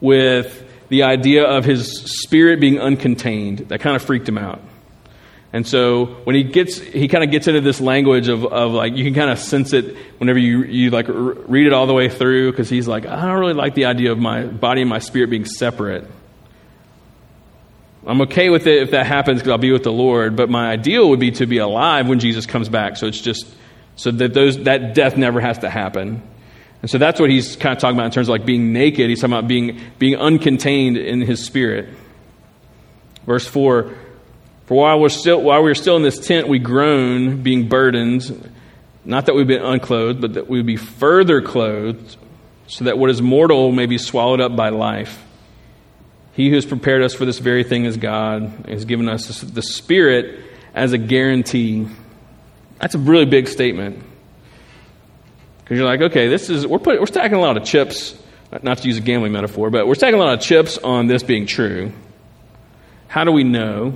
with 0.00 0.64
the 0.88 1.02
idea 1.02 1.44
of 1.44 1.64
his 1.64 2.02
spirit 2.20 2.60
being 2.60 2.76
uncontained. 2.76 3.68
That 3.68 3.80
kind 3.80 3.96
of 3.96 4.02
freaked 4.02 4.28
him 4.28 4.38
out. 4.38 4.60
And 5.50 5.66
so 5.66 6.04
when 6.24 6.36
he 6.36 6.44
gets, 6.44 6.78
he 6.78 7.08
kind 7.08 7.24
of 7.24 7.30
gets 7.30 7.48
into 7.48 7.62
this 7.62 7.80
language 7.80 8.28
of, 8.28 8.44
of 8.44 8.72
like, 8.72 8.94
you 8.94 9.04
can 9.04 9.14
kind 9.14 9.30
of 9.30 9.38
sense 9.38 9.72
it 9.72 9.96
whenever 10.18 10.38
you, 10.38 10.62
you 10.64 10.90
like 10.90 11.06
read 11.08 11.66
it 11.66 11.72
all 11.72 11.86
the 11.86 11.94
way 11.94 12.10
through 12.10 12.50
because 12.50 12.68
he's 12.68 12.86
like, 12.86 13.06
I 13.06 13.24
don't 13.24 13.40
really 13.40 13.54
like 13.54 13.74
the 13.74 13.86
idea 13.86 14.12
of 14.12 14.18
my 14.18 14.44
body 14.44 14.82
and 14.82 14.90
my 14.90 14.98
spirit 14.98 15.30
being 15.30 15.46
separate. 15.46 16.06
I'm 18.06 18.20
okay 18.22 18.50
with 18.50 18.66
it 18.66 18.82
if 18.82 18.90
that 18.90 19.06
happens 19.06 19.40
because 19.40 19.50
I'll 19.50 19.58
be 19.58 19.72
with 19.72 19.84
the 19.84 19.92
Lord, 19.92 20.36
but 20.36 20.50
my 20.50 20.70
ideal 20.70 21.08
would 21.10 21.20
be 21.20 21.30
to 21.32 21.46
be 21.46 21.58
alive 21.58 22.08
when 22.08 22.20
Jesus 22.20 22.44
comes 22.44 22.68
back. 22.68 22.96
So 22.96 23.06
it's 23.06 23.20
just 23.20 23.46
so 23.98 24.12
that 24.12 24.32
those 24.32 24.56
that 24.62 24.94
death 24.94 25.16
never 25.16 25.40
has 25.40 25.58
to 25.58 25.68
happen. 25.68 26.22
And 26.80 26.90
so 26.90 26.98
that's 26.98 27.18
what 27.18 27.30
he's 27.30 27.56
kind 27.56 27.76
of 27.76 27.80
talking 27.80 27.96
about 27.96 28.06
in 28.06 28.12
terms 28.12 28.28
of 28.28 28.32
like 28.32 28.46
being 28.46 28.72
naked. 28.72 29.10
He's 29.10 29.20
talking 29.20 29.34
about 29.34 29.48
being 29.48 29.80
being 29.98 30.16
uncontained 30.16 31.04
in 31.04 31.20
his 31.20 31.44
spirit. 31.44 31.88
Verse 33.26 33.46
4 33.46 33.92
For 34.66 34.76
while 34.76 35.00
we're 35.00 35.08
still 35.08 35.42
while 35.42 35.62
we're 35.64 35.74
still 35.74 35.96
in 35.96 36.04
this 36.04 36.24
tent, 36.24 36.46
we 36.46 36.60
groan, 36.60 37.42
being 37.42 37.68
burdened, 37.68 38.52
not 39.04 39.26
that 39.26 39.34
we've 39.34 39.48
been 39.48 39.64
unclothed, 39.64 40.20
but 40.20 40.34
that 40.34 40.48
we 40.48 40.62
be 40.62 40.76
further 40.76 41.42
clothed, 41.42 42.16
so 42.68 42.84
that 42.84 42.98
what 42.98 43.10
is 43.10 43.20
mortal 43.20 43.72
may 43.72 43.86
be 43.86 43.98
swallowed 43.98 44.40
up 44.40 44.54
by 44.54 44.68
life. 44.68 45.24
He 46.34 46.50
who 46.50 46.54
has 46.54 46.64
prepared 46.64 47.02
us 47.02 47.14
for 47.14 47.24
this 47.24 47.40
very 47.40 47.64
thing 47.64 47.84
is 47.84 47.96
God, 47.96 48.66
has 48.68 48.84
given 48.84 49.08
us 49.08 49.40
the 49.40 49.62
Spirit 49.62 50.44
as 50.72 50.92
a 50.92 50.98
guarantee. 50.98 51.88
That's 52.80 52.94
a 52.94 52.98
really 52.98 53.26
big 53.26 53.48
statement. 53.48 54.04
Because 55.58 55.78
you're 55.78 55.86
like, 55.86 56.00
okay, 56.00 56.28
this 56.28 56.48
is, 56.48 56.66
we're, 56.66 56.78
putting, 56.78 57.00
we're 57.00 57.06
stacking 57.06 57.36
a 57.36 57.40
lot 57.40 57.56
of 57.56 57.64
chips, 57.64 58.16
not 58.62 58.78
to 58.78 58.86
use 58.86 58.96
a 58.96 59.02
gambling 59.02 59.32
metaphor, 59.32 59.70
but 59.70 59.86
we're 59.86 59.94
stacking 59.94 60.18
a 60.18 60.22
lot 60.22 60.34
of 60.34 60.40
chips 60.40 60.78
on 60.78 61.06
this 61.06 61.22
being 61.22 61.46
true. 61.46 61.92
How 63.08 63.24
do 63.24 63.32
we 63.32 63.44
know? 63.44 63.94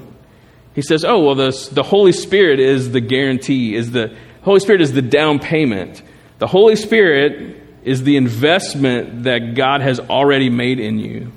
He 0.75 0.83
says, 0.83 1.05
oh, 1.05 1.25
well, 1.25 1.35
the, 1.35 1.69
the 1.73 1.83
Holy 1.83 2.13
Spirit 2.13 2.61
is 2.61 2.93
the 2.93 3.01
guarantee, 3.01 3.75
is 3.75 3.91
the 3.91 4.17
Holy 4.43 4.61
Spirit 4.61 4.81
is 4.81 4.93
the 4.93 5.03
down 5.03 5.39
payment. 5.39 6.03
The 6.39 6.47
Holy 6.47 6.77
Spirit 6.77 7.63
is 7.85 8.03
the 8.03 8.17
investment 8.17 9.25
that 9.25 9.55
God 9.55 9.81
has 9.81 10.01
already 10.01 10.51
made 10.51 10.81
in 10.81 10.99
you. 10.99 11.33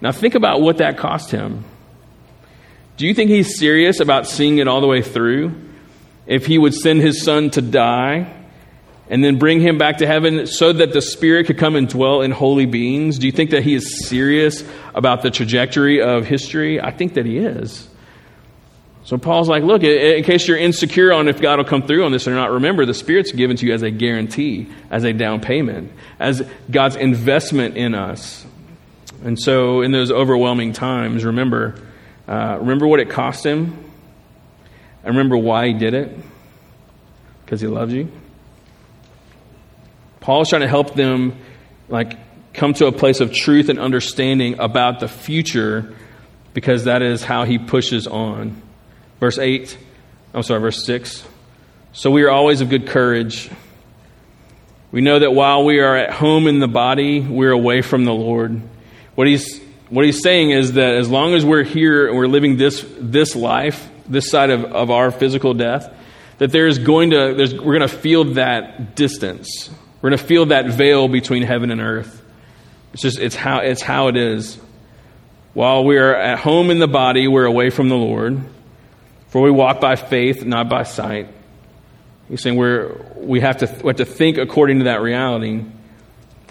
Now, 0.00 0.12
think 0.12 0.34
about 0.34 0.60
what 0.60 0.78
that 0.78 0.98
cost 0.98 1.30
him. 1.30 1.64
Do 2.96 3.06
you 3.06 3.14
think 3.14 3.30
he's 3.30 3.58
serious 3.58 4.00
about 4.00 4.26
seeing 4.28 4.58
it 4.58 4.68
all 4.68 4.80
the 4.80 4.86
way 4.86 5.02
through? 5.02 5.54
If 6.26 6.46
he 6.46 6.58
would 6.58 6.74
send 6.74 7.00
his 7.00 7.22
son 7.22 7.50
to 7.50 7.62
die 7.62 8.32
and 9.08 9.22
then 9.22 9.38
bring 9.38 9.60
him 9.60 9.76
back 9.78 9.98
to 9.98 10.06
heaven 10.06 10.46
so 10.46 10.72
that 10.72 10.92
the 10.92 11.02
Spirit 11.02 11.46
could 11.46 11.58
come 11.58 11.76
and 11.76 11.88
dwell 11.88 12.22
in 12.22 12.30
holy 12.30 12.66
beings? 12.66 13.18
Do 13.18 13.26
you 13.26 13.32
think 13.32 13.50
that 13.50 13.62
he 13.62 13.74
is 13.74 14.06
serious 14.08 14.64
about 14.94 15.22
the 15.22 15.30
trajectory 15.30 16.00
of 16.00 16.26
history? 16.26 16.80
I 16.80 16.90
think 16.90 17.14
that 17.14 17.26
he 17.26 17.38
is. 17.38 17.88
So 19.04 19.18
Paul's 19.18 19.50
like, 19.50 19.62
look, 19.62 19.82
in 19.82 20.24
case 20.24 20.48
you're 20.48 20.56
insecure 20.56 21.12
on 21.12 21.28
if 21.28 21.38
God 21.38 21.58
will 21.58 21.66
come 21.66 21.82
through 21.86 22.06
on 22.06 22.12
this 22.12 22.26
or 22.26 22.30
not, 22.30 22.50
remember 22.52 22.86
the 22.86 22.94
Spirit's 22.94 23.32
given 23.32 23.54
to 23.58 23.66
you 23.66 23.74
as 23.74 23.82
a 23.82 23.90
guarantee, 23.90 24.66
as 24.90 25.04
a 25.04 25.12
down 25.12 25.42
payment, 25.42 25.92
as 26.18 26.42
God's 26.70 26.96
investment 26.96 27.76
in 27.76 27.94
us. 27.94 28.46
And 29.22 29.38
so 29.38 29.82
in 29.82 29.92
those 29.92 30.10
overwhelming 30.10 30.72
times, 30.72 31.22
remember, 31.22 31.74
uh, 32.26 32.56
remember 32.58 32.86
what 32.86 32.98
it 32.98 33.10
cost 33.10 33.44
him, 33.44 33.83
and 35.04 35.14
remember 35.14 35.36
why 35.36 35.68
he 35.68 35.74
did 35.74 35.94
it, 35.94 36.16
because 37.44 37.60
he 37.60 37.66
loves 37.66 37.92
you. 37.92 38.10
Paul's 40.20 40.48
trying 40.48 40.62
to 40.62 40.68
help 40.68 40.94
them 40.94 41.36
like 41.88 42.16
come 42.54 42.72
to 42.74 42.86
a 42.86 42.92
place 42.92 43.20
of 43.20 43.32
truth 43.32 43.68
and 43.68 43.78
understanding 43.78 44.58
about 44.58 45.00
the 45.00 45.08
future 45.08 45.94
because 46.54 46.84
that 46.84 47.02
is 47.02 47.22
how 47.22 47.44
he 47.44 47.58
pushes 47.58 48.06
on. 48.06 48.62
Verse 49.20 49.38
8, 49.38 49.76
I'm 50.32 50.42
sorry, 50.42 50.60
verse 50.60 50.86
6. 50.86 51.26
So 51.92 52.10
we 52.10 52.22
are 52.22 52.30
always 52.30 52.62
of 52.62 52.70
good 52.70 52.86
courage. 52.86 53.50
We 54.90 55.02
know 55.02 55.18
that 55.18 55.32
while 55.32 55.64
we 55.64 55.80
are 55.80 55.96
at 55.96 56.12
home 56.12 56.46
in 56.46 56.60
the 56.60 56.68
body, 56.68 57.20
we're 57.20 57.50
away 57.50 57.82
from 57.82 58.04
the 58.04 58.14
Lord. 58.14 58.62
What 59.16 59.26
he's, 59.26 59.60
what 59.90 60.04
he's 60.06 60.22
saying 60.22 60.50
is 60.50 60.72
that 60.72 60.94
as 60.94 61.10
long 61.10 61.34
as 61.34 61.44
we're 61.44 61.64
here 61.64 62.06
and 62.06 62.16
we're 62.16 62.28
living 62.28 62.56
this, 62.56 62.84
this 62.98 63.36
life, 63.36 63.90
this 64.06 64.30
side 64.30 64.50
of, 64.50 64.64
of 64.64 64.90
our 64.90 65.10
physical 65.10 65.54
death, 65.54 65.92
that 66.38 66.50
there's 66.50 66.78
going 66.78 67.10
to, 67.10 67.34
there's, 67.34 67.54
we're 67.54 67.78
going 67.78 67.88
to 67.88 67.96
feel 67.96 68.24
that 68.34 68.96
distance. 68.96 69.70
We're 70.00 70.10
going 70.10 70.18
to 70.18 70.24
feel 70.24 70.46
that 70.46 70.66
veil 70.66 71.08
between 71.08 71.42
heaven 71.42 71.70
and 71.70 71.80
earth. 71.80 72.22
It's 72.92 73.02
just, 73.02 73.18
it's 73.18 73.34
how, 73.34 73.58
it's 73.58 73.82
how 73.82 74.08
it 74.08 74.16
is. 74.16 74.58
While 75.52 75.84
we're 75.84 76.14
at 76.14 76.38
home 76.38 76.70
in 76.70 76.78
the 76.78 76.88
body, 76.88 77.28
we're 77.28 77.46
away 77.46 77.70
from 77.70 77.88
the 77.88 77.96
Lord. 77.96 78.40
For 79.28 79.42
we 79.42 79.50
walk 79.50 79.80
by 79.80 79.96
faith, 79.96 80.44
not 80.44 80.68
by 80.68 80.82
sight. 80.82 81.28
He's 82.28 82.42
saying 82.42 82.56
we're, 82.56 82.96
we, 83.16 83.40
have 83.40 83.58
to, 83.58 83.66
we 83.82 83.88
have 83.88 83.96
to 83.96 84.04
think 84.04 84.38
according 84.38 84.78
to 84.78 84.84
that 84.84 85.00
reality. 85.00 85.64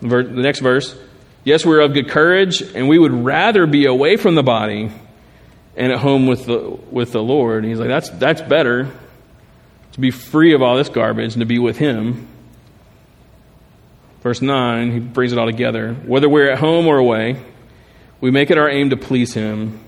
The 0.02 0.24
next 0.24 0.60
verse 0.60 0.98
Yes, 1.46 1.66
we're 1.66 1.82
of 1.82 1.94
good 1.94 2.10
courage, 2.10 2.62
and 2.62 2.88
we 2.88 2.98
would 2.98 3.12
rather 3.12 3.68
be 3.68 3.86
away 3.86 4.16
from 4.16 4.36
the 4.36 4.44
body 4.44 4.90
and 5.76 5.92
at 5.92 6.00
home 6.00 6.28
with 6.28 6.46
the, 6.46 6.60
with 6.92 7.12
the 7.12 7.22
Lord. 7.22 7.64
And 7.64 7.72
he's 7.72 7.80
like, 7.80 7.90
that's, 7.90 8.10
that's 8.10 8.42
better 8.42 8.92
to 9.94 10.00
be 10.00 10.12
free 10.12 10.54
of 10.54 10.62
all 10.62 10.76
this 10.76 10.90
garbage 10.90 11.34
and 11.34 11.42
to 11.42 11.46
be 11.46 11.60
with 11.60 11.78
Him. 11.78 12.28
Verse 14.24 14.42
9, 14.42 14.92
he 14.92 15.00
brings 15.00 15.34
it 15.34 15.38
all 15.38 15.46
together. 15.46 15.94
Whether 15.94 16.30
we're 16.30 16.50
at 16.50 16.58
home 16.58 16.88
or 16.88 16.98
away, 16.98 17.44
we 18.22 18.32
make 18.32 18.52
it 18.52 18.58
our 18.58 18.70
aim 18.70 18.92
to 18.92 18.98
please 18.98 19.34
him. 19.34 19.82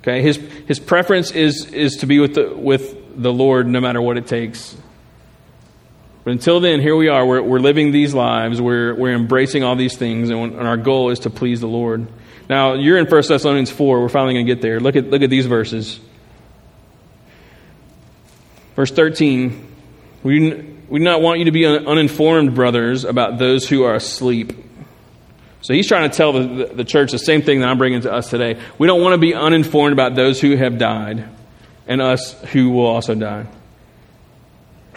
Okay, 0.00 0.22
his, 0.22 0.36
his 0.66 0.80
preference 0.80 1.32
is, 1.32 1.66
is 1.66 1.96
to 1.96 2.06
be 2.06 2.20
with 2.20 2.34
the, 2.34 2.54
with 2.54 3.22
the 3.22 3.30
Lord 3.30 3.66
no 3.66 3.78
matter 3.78 4.00
what 4.00 4.16
it 4.16 4.26
takes. 4.26 4.74
But 6.24 6.30
until 6.30 6.60
then, 6.60 6.80
here 6.80 6.96
we 6.96 7.08
are. 7.08 7.26
We're, 7.26 7.42
we're 7.42 7.58
living 7.58 7.92
these 7.92 8.14
lives. 8.14 8.58
We're, 8.58 8.94
we're 8.94 9.14
embracing 9.14 9.62
all 9.62 9.76
these 9.76 9.98
things, 9.98 10.30
and, 10.30 10.54
and 10.54 10.66
our 10.66 10.78
goal 10.78 11.10
is 11.10 11.20
to 11.20 11.30
please 11.30 11.60
the 11.60 11.68
Lord. 11.68 12.06
Now, 12.48 12.74
you're 12.74 12.98
in 12.98 13.06
1 13.06 13.22
Thessalonians 13.28 13.70
4. 13.70 14.00
We're 14.00 14.08
finally 14.08 14.34
going 14.34 14.46
to 14.46 14.54
get 14.54 14.60
there. 14.60 14.80
Look 14.80 14.96
at, 14.96 15.08
look 15.08 15.22
at 15.22 15.30
these 15.30 15.46
verses. 15.46 15.98
Verse 18.76 18.90
13. 18.90 19.72
We, 20.22 20.50
we 20.88 20.98
do 20.98 21.04
not 21.04 21.22
want 21.22 21.38
you 21.38 21.46
to 21.46 21.52
be 21.52 21.66
uninformed, 21.66 22.54
brothers, 22.54 23.04
about 23.04 23.38
those 23.38 23.68
who 23.68 23.84
are 23.84 23.94
asleep. 23.94 24.52
So 25.62 25.72
he's 25.72 25.88
trying 25.88 26.10
to 26.10 26.14
tell 26.14 26.32
the, 26.32 26.66
the, 26.66 26.84
church 26.84 27.12
the 27.12 27.18
same 27.18 27.40
thing 27.40 27.60
that 27.60 27.68
I'm 27.68 27.78
bringing 27.78 28.02
to 28.02 28.12
us 28.12 28.28
today. 28.28 28.60
We 28.76 28.86
don't 28.86 29.00
want 29.00 29.14
to 29.14 29.18
be 29.18 29.34
uninformed 29.34 29.94
about 29.94 30.14
those 30.14 30.38
who 30.40 30.56
have 30.56 30.76
died 30.76 31.26
and 31.86 32.02
us 32.02 32.38
who 32.52 32.70
will 32.70 32.86
also 32.86 33.14
die. 33.14 33.46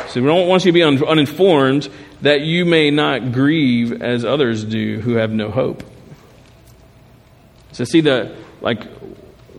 So 0.09 0.21
we 0.21 0.27
don't 0.27 0.47
want 0.47 0.65
you 0.65 0.71
to 0.71 0.73
be 0.73 0.83
un, 0.83 1.01
uninformed 1.03 1.89
that 2.21 2.41
you 2.41 2.65
may 2.65 2.91
not 2.91 3.31
grieve 3.31 4.01
as 4.01 4.25
others 4.25 4.65
do 4.65 4.99
who 4.99 5.13
have 5.13 5.31
no 5.31 5.49
hope. 5.49 5.83
So 7.77 7.83
see 7.83 8.01
the 8.01 8.35
like 8.59 8.83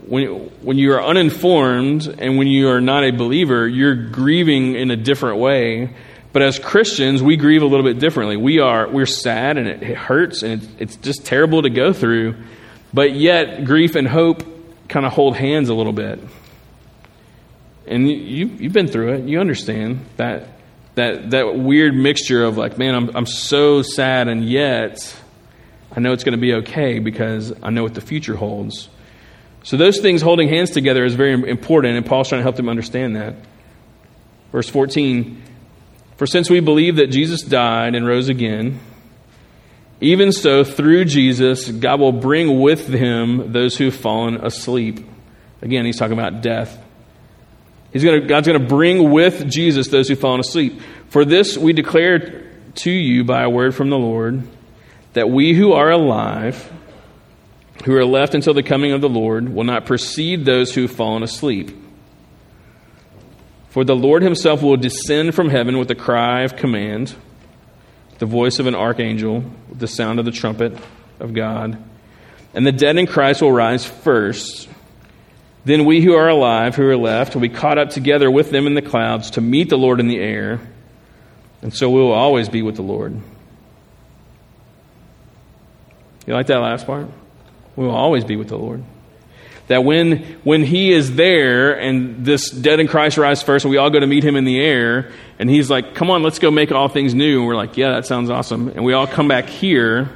when 0.06 0.26
when 0.62 0.76
you 0.76 0.92
are 0.92 1.02
uninformed 1.02 2.06
and 2.06 2.36
when 2.36 2.48
you 2.48 2.68
are 2.68 2.80
not 2.80 3.04
a 3.04 3.12
believer, 3.12 3.66
you're 3.66 3.94
grieving 3.94 4.74
in 4.74 4.90
a 4.90 4.96
different 4.96 5.38
way 5.38 5.94
but 6.32 6.42
as 6.42 6.58
Christians, 6.58 7.22
we 7.22 7.36
grieve 7.36 7.62
a 7.62 7.66
little 7.66 7.84
bit 7.84 7.98
differently. 7.98 8.36
We 8.36 8.60
are 8.60 8.88
we're 8.88 9.06
sad 9.06 9.56
and 9.56 9.66
it, 9.66 9.82
hurts 9.96 10.42
and 10.42 10.62
it, 10.62 10.68
it's 10.78 10.96
just 10.96 11.24
terrible 11.24 11.62
to 11.62 11.70
go 11.70 11.92
through. 11.92 12.36
But 12.92 13.14
yet, 13.14 13.64
grief 13.64 13.94
and 13.94 14.06
hope 14.06 14.44
kind 14.88 15.06
of 15.06 15.12
hold 15.12 15.36
hands 15.36 15.68
a 15.68 15.74
little 15.74 15.92
bit. 15.92 16.20
And 17.86 18.08
you 18.08 18.46
you've 18.46 18.72
been 18.72 18.88
through 18.88 19.14
it. 19.14 19.24
You 19.24 19.40
understand 19.40 20.04
that 20.16 20.48
that 20.96 21.30
that 21.30 21.58
weird 21.58 21.94
mixture 21.94 22.44
of 22.44 22.58
like, 22.58 22.76
man, 22.76 22.94
I'm 22.94 23.16
I'm 23.16 23.26
so 23.26 23.82
sad 23.82 24.28
and 24.28 24.44
yet 24.44 25.16
I 25.98 26.00
know 26.00 26.12
it's 26.12 26.22
going 26.22 26.38
to 26.38 26.40
be 26.40 26.54
okay 26.54 27.00
because 27.00 27.52
I 27.60 27.70
know 27.70 27.82
what 27.82 27.94
the 27.94 28.00
future 28.00 28.36
holds. 28.36 28.88
So 29.64 29.76
those 29.76 29.98
things 29.98 30.22
holding 30.22 30.48
hands 30.48 30.70
together 30.70 31.04
is 31.04 31.16
very 31.16 31.32
important, 31.32 31.96
and 31.96 32.06
Paul's 32.06 32.28
trying 32.28 32.38
to 32.38 32.44
help 32.44 32.54
them 32.54 32.68
understand 32.68 33.16
that. 33.16 33.34
Verse 34.52 34.68
14 34.68 35.42
for 36.16 36.26
since 36.26 36.48
we 36.48 36.60
believe 36.60 36.96
that 36.96 37.08
Jesus 37.08 37.42
died 37.42 37.96
and 37.96 38.06
rose 38.06 38.28
again, 38.28 38.78
even 40.00 40.30
so, 40.30 40.62
through 40.62 41.06
Jesus, 41.06 41.68
God 41.68 41.98
will 41.98 42.12
bring 42.12 42.60
with 42.60 42.86
him 42.86 43.50
those 43.52 43.76
who've 43.76 43.94
fallen 43.94 44.36
asleep. 44.36 45.04
Again, 45.62 45.84
he's 45.84 45.98
talking 45.98 46.16
about 46.16 46.40
death. 46.40 46.80
He's 47.92 48.04
gonna, 48.04 48.20
God's 48.20 48.46
going 48.46 48.60
to 48.60 48.68
bring 48.68 49.10
with 49.10 49.50
Jesus 49.50 49.88
those 49.88 50.08
who've 50.08 50.18
fallen 50.18 50.38
asleep. 50.38 50.80
For 51.08 51.24
this 51.24 51.58
we 51.58 51.72
declare 51.72 52.52
to 52.76 52.90
you 52.92 53.24
by 53.24 53.42
a 53.42 53.50
word 53.50 53.74
from 53.74 53.90
the 53.90 53.98
Lord 53.98 54.46
that 55.12 55.30
we 55.30 55.54
who 55.54 55.72
are 55.72 55.90
alive, 55.90 56.70
who 57.84 57.94
are 57.96 58.04
left 58.04 58.34
until 58.34 58.54
the 58.54 58.62
coming 58.62 58.92
of 58.92 59.00
the 59.00 59.08
Lord, 59.08 59.48
will 59.48 59.64
not 59.64 59.86
precede 59.86 60.44
those 60.44 60.74
who've 60.74 60.90
fallen 60.90 61.22
asleep. 61.22 61.70
For 63.70 63.84
the 63.84 63.96
Lord 63.96 64.22
himself 64.22 64.62
will 64.62 64.76
descend 64.76 65.34
from 65.34 65.50
heaven 65.50 65.78
with 65.78 65.90
a 65.90 65.94
cry 65.94 66.42
of 66.42 66.56
command, 66.56 67.14
the 68.18 68.26
voice 68.26 68.58
of 68.58 68.66
an 68.66 68.74
archangel, 68.74 69.44
the 69.72 69.86
sound 69.86 70.18
of 70.18 70.24
the 70.24 70.32
trumpet 70.32 70.76
of 71.20 71.34
God. 71.34 71.82
And 72.54 72.66
the 72.66 72.72
dead 72.72 72.96
in 72.96 73.06
Christ 73.06 73.42
will 73.42 73.52
rise 73.52 73.84
first. 73.84 74.68
Then 75.64 75.84
we 75.84 76.00
who 76.00 76.14
are 76.14 76.28
alive, 76.28 76.74
who 76.74 76.88
are 76.88 76.96
left, 76.96 77.34
will 77.34 77.42
be 77.42 77.48
caught 77.48 77.78
up 77.78 77.90
together 77.90 78.30
with 78.30 78.50
them 78.50 78.66
in 78.66 78.74
the 78.74 78.82
clouds 78.82 79.32
to 79.32 79.40
meet 79.40 79.68
the 79.68 79.76
Lord 79.76 80.00
in 80.00 80.08
the 80.08 80.18
air. 80.18 80.60
And 81.60 81.74
so 81.74 81.90
we 81.90 82.00
will 82.00 82.12
always 82.12 82.48
be 82.48 82.62
with 82.62 82.76
the 82.76 82.82
Lord. 82.82 83.20
You 86.28 86.34
like 86.34 86.48
that 86.48 86.58
last 86.58 86.86
part? 86.86 87.06
We 87.74 87.86
will 87.86 87.94
always 87.94 88.22
be 88.22 88.36
with 88.36 88.48
the 88.48 88.58
Lord. 88.58 88.84
That 89.68 89.82
when, 89.82 90.18
when 90.44 90.62
He 90.62 90.92
is 90.92 91.16
there 91.16 91.72
and 91.72 92.22
this 92.22 92.50
dead 92.50 92.80
in 92.80 92.86
Christ 92.86 93.16
rise 93.16 93.42
first, 93.42 93.64
and 93.64 93.70
we 93.70 93.78
all 93.78 93.88
go 93.88 93.98
to 93.98 94.06
meet 94.06 94.24
Him 94.24 94.36
in 94.36 94.44
the 94.44 94.60
air, 94.60 95.10
and 95.38 95.48
He's 95.48 95.70
like, 95.70 95.94
come 95.94 96.10
on, 96.10 96.22
let's 96.22 96.38
go 96.38 96.50
make 96.50 96.70
all 96.70 96.88
things 96.88 97.14
new. 97.14 97.38
And 97.38 97.46
we're 97.46 97.56
like, 97.56 97.78
yeah, 97.78 97.92
that 97.92 98.04
sounds 98.04 98.28
awesome. 98.28 98.68
And 98.68 98.84
we 98.84 98.92
all 98.92 99.06
come 99.06 99.26
back 99.26 99.46
here. 99.46 100.10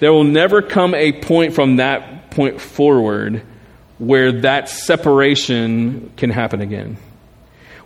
There 0.00 0.12
will 0.12 0.24
never 0.24 0.62
come 0.62 0.96
a 0.96 1.12
point 1.12 1.54
from 1.54 1.76
that 1.76 2.32
point 2.32 2.60
forward 2.60 3.42
where 3.98 4.40
that 4.40 4.68
separation 4.68 6.12
can 6.16 6.30
happen 6.30 6.60
again. 6.60 6.96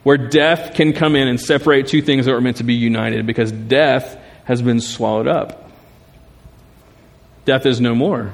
Where 0.02 0.16
death 0.16 0.74
can 0.76 0.94
come 0.94 1.14
in 1.14 1.28
and 1.28 1.38
separate 1.38 1.88
two 1.88 2.00
things 2.00 2.24
that 2.24 2.32
were 2.32 2.40
meant 2.40 2.56
to 2.56 2.64
be 2.64 2.72
united 2.72 3.26
because 3.26 3.52
death 3.52 4.18
has 4.44 4.62
been 4.62 4.80
swallowed 4.80 5.28
up. 5.28 5.59
Death 7.44 7.66
is 7.66 7.80
no 7.80 7.94
more. 7.94 8.32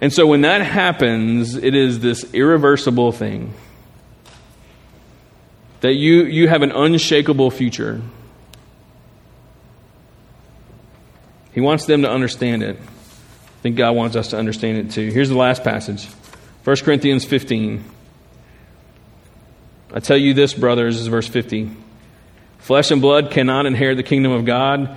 And 0.00 0.12
so 0.12 0.26
when 0.26 0.42
that 0.42 0.62
happens, 0.62 1.56
it 1.56 1.74
is 1.74 2.00
this 2.00 2.32
irreversible 2.32 3.12
thing 3.12 3.52
that 5.80 5.94
you, 5.94 6.24
you 6.24 6.48
have 6.48 6.62
an 6.62 6.72
unshakable 6.72 7.50
future. 7.50 8.00
He 11.52 11.60
wants 11.60 11.86
them 11.86 12.02
to 12.02 12.10
understand 12.10 12.62
it. 12.62 12.76
I 12.76 13.62
think 13.62 13.76
God 13.76 13.92
wants 13.92 14.16
us 14.16 14.28
to 14.28 14.38
understand 14.38 14.78
it 14.78 14.90
too. 14.92 15.10
Here's 15.10 15.28
the 15.28 15.36
last 15.36 15.64
passage 15.64 16.06
1 16.64 16.76
Corinthians 16.78 17.24
15. 17.24 17.84
I 19.92 20.00
tell 20.00 20.16
you 20.16 20.34
this, 20.34 20.54
brothers, 20.54 21.00
is 21.00 21.08
verse 21.08 21.26
50. 21.26 21.70
Flesh 22.58 22.90
and 22.90 23.02
blood 23.02 23.30
cannot 23.32 23.66
inherit 23.66 23.96
the 23.96 24.02
kingdom 24.02 24.32
of 24.32 24.44
God, 24.44 24.96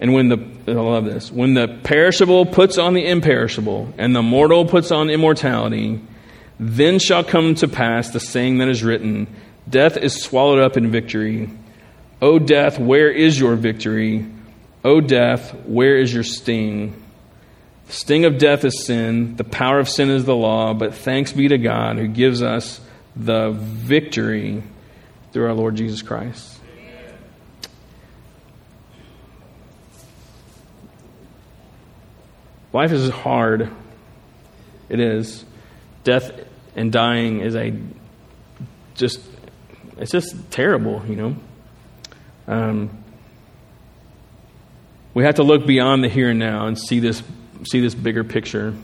And 0.00 0.12
when 0.12 0.28
the, 0.28 0.38
I 0.68 0.72
love 0.72 1.04
this, 1.04 1.30
when 1.30 1.54
the 1.54 1.68
perishable 1.84 2.46
puts 2.46 2.78
on 2.78 2.94
the 2.94 3.06
imperishable, 3.06 3.94
and 3.96 4.14
the 4.14 4.22
mortal 4.22 4.66
puts 4.66 4.90
on 4.90 5.08
immortality, 5.08 6.00
then 6.58 6.98
shall 6.98 7.24
come 7.24 7.54
to 7.56 7.68
pass 7.68 8.10
the 8.10 8.20
saying 8.20 8.58
that 8.58 8.68
is 8.68 8.82
written 8.82 9.26
Death 9.68 9.96
is 9.96 10.22
swallowed 10.22 10.60
up 10.60 10.76
in 10.76 10.90
victory. 10.90 11.48
O 12.20 12.38
death, 12.38 12.78
where 12.78 13.10
is 13.10 13.38
your 13.38 13.56
victory? 13.56 14.26
O 14.84 15.00
death, 15.00 15.54
where 15.66 15.96
is 15.96 16.12
your 16.12 16.22
sting? 16.22 17.02
The 17.86 17.92
sting 17.92 18.24
of 18.24 18.38
death 18.38 18.64
is 18.64 18.84
sin, 18.84 19.36
the 19.36 19.44
power 19.44 19.78
of 19.78 19.88
sin 19.88 20.10
is 20.10 20.24
the 20.24 20.36
law, 20.36 20.74
but 20.74 20.94
thanks 20.94 21.32
be 21.32 21.48
to 21.48 21.58
God 21.58 21.96
who 21.96 22.08
gives 22.08 22.42
us 22.42 22.80
the 23.16 23.50
victory 23.52 24.62
through 25.32 25.46
our 25.46 25.54
Lord 25.54 25.76
Jesus 25.76 26.02
Christ. 26.02 26.53
Life 32.74 32.90
is 32.90 33.08
hard. 33.08 33.70
It 34.88 34.98
is. 34.98 35.44
Death 36.02 36.32
and 36.74 36.90
dying 36.90 37.40
is 37.40 37.54
a 37.54 37.72
just, 38.96 39.20
it's 39.96 40.10
just 40.10 40.50
terrible, 40.50 41.00
you 41.06 41.14
know. 41.14 41.36
Um, 42.48 43.04
we 45.14 45.22
have 45.22 45.36
to 45.36 45.44
look 45.44 45.66
beyond 45.66 46.02
the 46.02 46.08
here 46.08 46.30
and 46.30 46.40
now 46.40 46.66
and 46.66 46.76
see 46.76 46.98
this, 46.98 47.22
see 47.62 47.80
this 47.80 47.94
bigger 47.94 48.24
picture. 48.24 48.74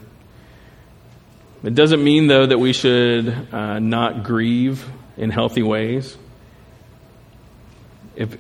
It 1.65 1.75
doesn't 1.75 2.03
mean, 2.03 2.29
though, 2.29 2.47
that 2.47 2.59
we 2.59 2.73
should 2.73 3.29
uh, 3.53 3.81
not 3.81 4.23
grieve 4.23 4.89
in 5.17 5.31
healthy 5.31 5.65
ways. 5.65 6.17
If, 8.15 8.37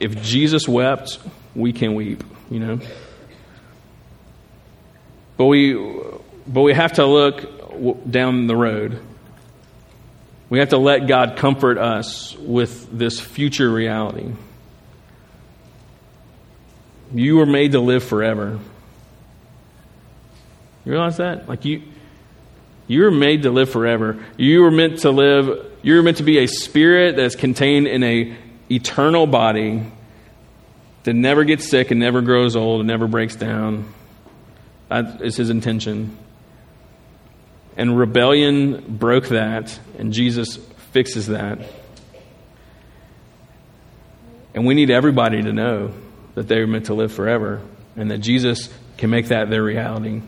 if 0.00 0.22
Jesus 0.22 0.66
wept, 0.66 1.18
we 1.54 1.74
can 1.74 1.94
weep, 1.94 2.24
you 2.50 2.60
know. 2.60 2.80
But 5.36 5.46
we, 5.46 5.74
but 6.46 6.62
we 6.62 6.74
have 6.74 6.94
to 6.94 7.06
look 7.06 8.10
down 8.10 8.46
the 8.46 8.56
road. 8.56 9.00
We 10.48 10.60
have 10.60 10.70
to 10.70 10.78
let 10.78 11.06
God 11.06 11.36
comfort 11.36 11.78
us 11.78 12.36
with 12.36 12.96
this 12.96 13.20
future 13.20 13.70
reality. 13.70 14.32
You 17.12 17.36
were 17.36 17.46
made 17.46 17.72
to 17.72 17.80
live 17.80 18.04
forever. 18.04 18.58
You 20.84 20.92
realize 20.92 21.16
that? 21.16 21.48
Like 21.48 21.64
you 21.64 21.82
you 22.88 23.02
were 23.02 23.10
made 23.10 23.42
to 23.42 23.50
live 23.50 23.70
forever. 23.70 24.24
You 24.36 24.62
were 24.62 24.70
meant 24.70 25.00
to 25.00 25.10
live 25.10 25.72
you 25.82 25.96
were 25.96 26.02
meant 26.02 26.18
to 26.18 26.22
be 26.22 26.38
a 26.38 26.46
spirit 26.46 27.16
that's 27.16 27.34
contained 27.34 27.88
in 27.88 28.02
a 28.02 28.36
eternal 28.70 29.26
body 29.26 29.84
that 31.04 31.14
never 31.14 31.44
gets 31.44 31.68
sick 31.68 31.90
and 31.90 32.00
never 32.00 32.20
grows 32.20 32.56
old 32.56 32.80
and 32.80 32.88
never 32.88 33.06
breaks 33.06 33.36
down. 33.36 33.92
That 34.88 35.22
is 35.22 35.36
his 35.36 35.50
intention. 35.50 36.16
And 37.76 37.98
rebellion 37.98 38.96
broke 38.96 39.28
that, 39.28 39.78
and 39.98 40.12
Jesus 40.12 40.56
fixes 40.92 41.26
that. 41.26 41.58
And 44.54 44.64
we 44.64 44.74
need 44.74 44.90
everybody 44.90 45.42
to 45.42 45.52
know 45.52 45.92
that 46.34 46.48
they're 46.48 46.66
meant 46.66 46.86
to 46.86 46.94
live 46.94 47.12
forever 47.12 47.60
and 47.96 48.10
that 48.10 48.18
Jesus 48.18 48.72
can 48.96 49.10
make 49.10 49.28
that 49.28 49.50
their 49.50 49.62
reality. 49.62 50.22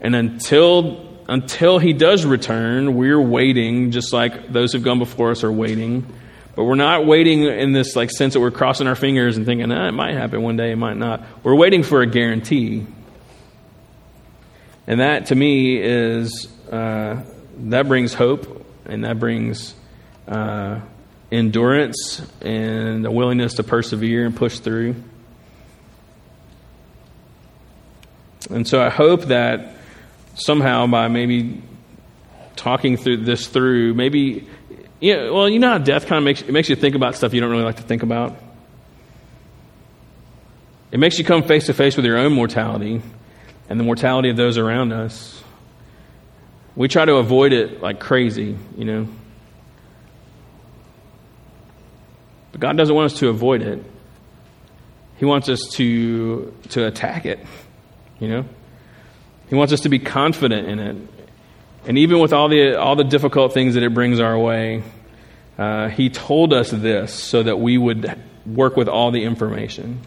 And 0.00 0.14
until 0.14 1.12
until 1.26 1.78
he 1.78 1.94
does 1.94 2.26
return, 2.26 2.94
we're 2.94 3.20
waiting 3.20 3.90
just 3.90 4.12
like 4.12 4.52
those 4.52 4.72
who've 4.72 4.82
gone 4.82 4.98
before 4.98 5.30
us 5.30 5.42
are 5.42 5.50
waiting. 5.50 6.06
But 6.54 6.64
we're 6.64 6.74
not 6.74 7.06
waiting 7.06 7.44
in 7.44 7.72
this 7.72 7.96
like 7.96 8.10
sense 8.10 8.34
that 8.34 8.40
we're 8.40 8.50
crossing 8.50 8.86
our 8.86 8.94
fingers 8.94 9.36
and 9.36 9.46
thinking, 9.46 9.72
ah, 9.72 9.88
it 9.88 9.92
might 9.92 10.14
happen 10.14 10.42
one 10.42 10.56
day, 10.56 10.72
it 10.72 10.76
might 10.76 10.96
not. 10.96 11.24
We're 11.42 11.56
waiting 11.56 11.82
for 11.82 12.02
a 12.02 12.06
guarantee. 12.06 12.86
And 14.86 15.00
that 15.00 15.26
to 15.26 15.34
me 15.34 15.78
is, 15.78 16.48
uh, 16.70 17.22
that 17.56 17.88
brings 17.88 18.14
hope 18.14 18.66
and 18.84 19.04
that 19.04 19.18
brings 19.18 19.74
uh, 20.28 20.80
endurance 21.32 22.22
and 22.40 23.06
a 23.06 23.10
willingness 23.10 23.54
to 23.54 23.62
persevere 23.62 24.26
and 24.26 24.36
push 24.36 24.58
through. 24.58 24.94
And 28.50 28.68
so 28.68 28.82
I 28.82 28.90
hope 28.90 29.22
that 29.24 29.76
somehow 30.34 30.86
by 30.86 31.08
maybe 31.08 31.62
talking 32.56 32.96
through 32.96 33.18
this 33.18 33.46
through, 33.46 33.94
maybe, 33.94 34.46
you 35.00 35.16
know, 35.16 35.34
well, 35.34 35.48
you 35.48 35.58
know 35.58 35.70
how 35.70 35.78
death 35.78 36.06
kind 36.06 36.18
of 36.18 36.24
makes, 36.24 36.46
makes 36.46 36.68
you 36.68 36.76
think 36.76 36.94
about 36.94 37.14
stuff 37.14 37.32
you 37.32 37.40
don't 37.40 37.50
really 37.50 37.64
like 37.64 37.76
to 37.76 37.82
think 37.82 38.02
about? 38.02 38.36
It 40.92 40.98
makes 40.98 41.18
you 41.18 41.24
come 41.24 41.42
face 41.42 41.66
to 41.66 41.74
face 41.74 41.96
with 41.96 42.04
your 42.04 42.18
own 42.18 42.32
mortality 42.32 43.02
and 43.68 43.80
the 43.80 43.84
mortality 43.84 44.30
of 44.30 44.36
those 44.36 44.58
around 44.58 44.92
us. 44.92 45.42
We 46.76 46.88
try 46.88 47.04
to 47.04 47.14
avoid 47.14 47.52
it 47.52 47.80
like 47.80 48.00
crazy, 48.00 48.56
you 48.76 48.84
know. 48.84 49.08
But 52.52 52.60
God 52.60 52.76
doesn't 52.76 52.94
want 52.94 53.12
us 53.12 53.18
to 53.20 53.28
avoid 53.28 53.62
it. 53.62 53.82
He 55.16 55.24
wants 55.24 55.48
us 55.48 55.68
to 55.74 56.54
to 56.70 56.86
attack 56.86 57.26
it, 57.26 57.38
you 58.18 58.28
know. 58.28 58.44
He 59.48 59.54
wants 59.54 59.72
us 59.72 59.80
to 59.80 59.88
be 59.88 59.98
confident 59.98 60.68
in 60.68 60.78
it. 60.78 60.96
And 61.86 61.98
even 61.98 62.18
with 62.18 62.32
all 62.32 62.48
the 62.48 62.74
all 62.74 62.96
the 62.96 63.04
difficult 63.04 63.54
things 63.54 63.74
that 63.74 63.82
it 63.82 63.94
brings 63.94 64.18
our 64.18 64.38
way, 64.38 64.82
uh, 65.58 65.88
he 65.88 66.10
told 66.10 66.52
us 66.52 66.70
this 66.70 67.12
so 67.12 67.42
that 67.42 67.56
we 67.60 67.78
would 67.78 68.20
work 68.46 68.76
with 68.76 68.88
all 68.88 69.10
the 69.10 69.22
information. 69.24 70.00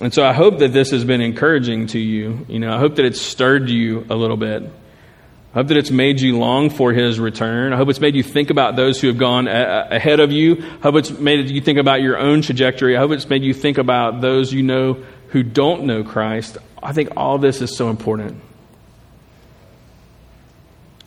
And 0.00 0.14
so 0.14 0.24
I 0.24 0.32
hope 0.32 0.58
that 0.60 0.72
this 0.72 0.90
has 0.92 1.04
been 1.04 1.20
encouraging 1.20 1.88
to 1.88 1.98
you. 1.98 2.46
You 2.48 2.60
know, 2.60 2.72
I 2.72 2.78
hope 2.78 2.96
that 2.96 3.04
it's 3.04 3.20
stirred 3.20 3.68
you 3.68 4.06
a 4.08 4.14
little 4.14 4.36
bit. 4.36 4.62
I 4.62 5.54
hope 5.54 5.68
that 5.68 5.76
it's 5.76 5.90
made 5.90 6.20
you 6.20 6.38
long 6.38 6.70
for 6.70 6.92
his 6.92 7.18
return. 7.18 7.72
I 7.72 7.76
hope 7.76 7.88
it's 7.88 8.00
made 8.00 8.14
you 8.14 8.22
think 8.22 8.50
about 8.50 8.76
those 8.76 9.00
who 9.00 9.08
have 9.08 9.18
gone 9.18 9.48
a- 9.48 9.88
ahead 9.90 10.20
of 10.20 10.30
you. 10.30 10.56
I 10.58 10.82
hope 10.82 10.96
it's 10.96 11.10
made 11.10 11.50
you 11.50 11.60
think 11.60 11.78
about 11.78 12.00
your 12.00 12.16
own 12.16 12.42
trajectory. 12.42 12.96
I 12.96 13.00
hope 13.00 13.10
it's 13.10 13.28
made 13.28 13.42
you 13.42 13.54
think 13.54 13.78
about 13.78 14.20
those 14.20 14.52
you 14.52 14.62
know 14.62 15.02
who 15.28 15.42
don't 15.42 15.84
know 15.84 16.04
Christ. 16.04 16.58
I 16.80 16.92
think 16.92 17.10
all 17.16 17.38
this 17.38 17.60
is 17.60 17.76
so 17.76 17.90
important. 17.90 18.40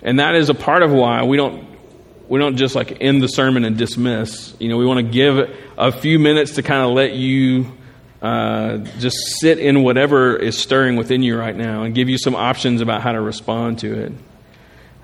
And 0.02 0.20
that 0.20 0.36
is 0.36 0.50
a 0.50 0.56
part 0.56 0.84
of 0.84 0.92
why 0.92 1.24
we 1.24 1.38
don't 1.38 1.70
we 2.28 2.40
don't 2.40 2.56
just 2.56 2.76
like 2.76 2.98
end 3.02 3.22
the 3.22 3.28
sermon 3.28 3.66
and 3.66 3.78
dismiss. 3.78 4.56
You 4.60 4.70
know, 4.70 4.78
we 4.78 4.86
want 4.86 5.06
to 5.06 5.12
give 5.12 5.56
a 5.78 5.92
few 5.92 6.18
minutes 6.18 6.56
to 6.56 6.64
kind 6.64 6.82
of 6.82 6.92
let 6.92 7.14
you 7.14 7.72
uh, 8.22 8.78
just 9.00 9.18
sit 9.40 9.58
in 9.58 9.82
whatever 9.82 10.36
is 10.36 10.58
stirring 10.58 10.96
within 10.96 11.24
you 11.24 11.38
right 11.38 11.56
now 11.56 11.84
and 11.84 11.96
give 11.96 12.08
you 12.08 12.18
some 12.18 12.36
options 12.36 12.82
about 12.82 13.02
how 13.02 13.12
to 13.12 13.22
respond 13.22 13.80
to 13.80 13.94
it. 14.06 14.12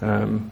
Um, 0.01 0.51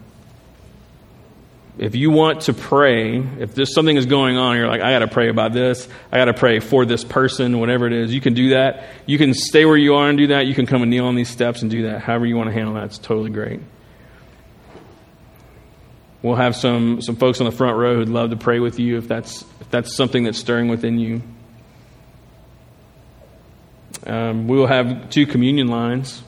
if 1.77 1.93
you 1.93 2.09
want 2.09 2.41
to 2.41 2.53
pray, 2.53 3.17
if 3.17 3.53
there's 3.53 3.73
something 3.73 3.97
is 3.97 4.05
going 4.05 4.37
on, 4.37 4.55
you're 4.55 4.67
like, 4.67 4.81
I 4.81 4.91
got 4.91 4.99
to 4.99 5.07
pray 5.07 5.27
about 5.29 5.51
this, 5.51 5.87
I 6.11 6.17
got 6.17 6.25
to 6.25 6.33
pray 6.33 6.59
for 6.59 6.85
this 6.85 7.03
person, 7.03 7.59
whatever 7.59 7.85
it 7.85 7.93
is, 7.93 8.13
you 8.13 8.21
can 8.21 8.33
do 8.33 8.51
that. 8.51 8.85
You 9.05 9.17
can 9.17 9.33
stay 9.33 9.65
where 9.65 9.77
you 9.77 9.95
are 9.95 10.07
and 10.07 10.17
do 10.17 10.27
that. 10.27 10.47
You 10.47 10.55
can 10.55 10.65
come 10.65 10.81
and 10.81 10.89
kneel 10.89 11.05
on 11.05 11.15
these 11.15 11.29
steps 11.29 11.61
and 11.61 11.69
do 11.69 11.83
that. 11.83 12.01
However 12.01 12.25
you 12.25 12.37
want 12.37 12.47
to 12.47 12.53
handle 12.53 12.75
that, 12.75 12.85
it's 12.85 12.97
totally 12.97 13.29
great. 13.29 13.59
We'll 16.21 16.35
have 16.35 16.55
some, 16.55 17.01
some 17.01 17.17
folks 17.17 17.41
on 17.41 17.45
the 17.45 17.51
front 17.51 17.77
row 17.77 17.95
who'd 17.95 18.09
love 18.09 18.31
to 18.31 18.37
pray 18.37 18.59
with 18.59 18.79
you 18.79 18.97
if 18.97 19.07
that's, 19.07 19.43
if 19.59 19.69
that's 19.69 19.95
something 19.95 20.23
that's 20.23 20.39
stirring 20.39 20.69
within 20.69 20.97
you. 20.97 21.21
Um, 24.05 24.47
we 24.47 24.57
will 24.57 24.67
have 24.67 25.09
two 25.09 25.25
communion 25.25 25.67
lines. 25.67 26.23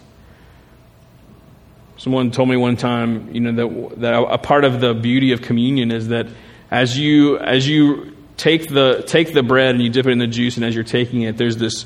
Someone 1.97 2.31
told 2.31 2.49
me 2.49 2.57
one 2.57 2.77
time, 2.77 3.33
you 3.33 3.41
know, 3.41 3.51
that, 3.51 4.01
that 4.01 4.13
a 4.13 4.37
part 4.37 4.65
of 4.65 4.79
the 4.79 4.93
beauty 4.93 5.31
of 5.31 5.41
communion 5.41 5.91
is 5.91 6.09
that 6.09 6.27
as 6.69 6.97
you 6.97 7.37
as 7.39 7.67
you 7.67 8.15
take 8.35 8.69
the 8.69 9.03
take 9.07 9.33
the 9.33 9.43
bread 9.43 9.75
and 9.75 9.83
you 9.83 9.89
dip 9.89 10.05
it 10.05 10.11
in 10.11 10.19
the 10.19 10.27
juice, 10.27 10.57
and 10.57 10.65
as 10.65 10.75
you're 10.75 10.83
taking 10.83 11.21
it, 11.21 11.37
there's 11.37 11.57
this 11.57 11.85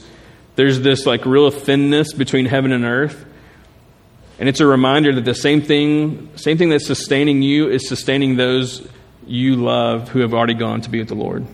there's 0.56 0.82
this 0.82 1.06
like 1.06 1.26
real 1.26 1.50
thinness 1.50 2.14
between 2.14 2.46
heaven 2.46 2.72
and 2.72 2.84
earth, 2.84 3.26
and 4.40 4.50
it's 4.50 4.60
a 4.60 4.66
reminder 4.66 5.14
that 5.16 5.26
the 5.26 5.36
same 5.36 5.62
thing 5.62 6.30
same 6.36 6.58
thing 6.58 6.70
that's 6.70 6.88
sustaining 6.88 7.42
you 7.42 7.70
is 7.70 7.88
sustaining 7.88 8.36
those 8.36 8.88
you 9.26 9.56
love 9.56 10.10
who 10.10 10.20
have 10.20 10.34
already 10.34 10.56
gone 10.56 10.82
to 10.82 10.90
be 10.90 11.00
with 11.00 11.08
the 11.08 11.16
Lord. 11.16 11.46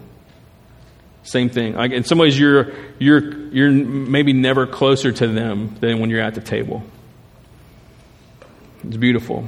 Same 1.28 1.50
thing. 1.50 1.76
Like 1.76 1.92
in 1.92 2.06
some 2.06 2.20
ways, 2.20 2.40
you're 2.40 2.72
you're 3.00 3.50
you're 3.50 3.70
maybe 3.70 4.32
never 4.32 4.66
closer 4.66 5.12
to 5.12 5.28
them 5.28 5.76
than 5.82 6.00
when 6.00 6.10
you're 6.10 6.22
at 6.22 6.36
the 6.36 6.42
table. 6.42 6.84
It's 8.86 8.96
beautiful. 8.96 9.46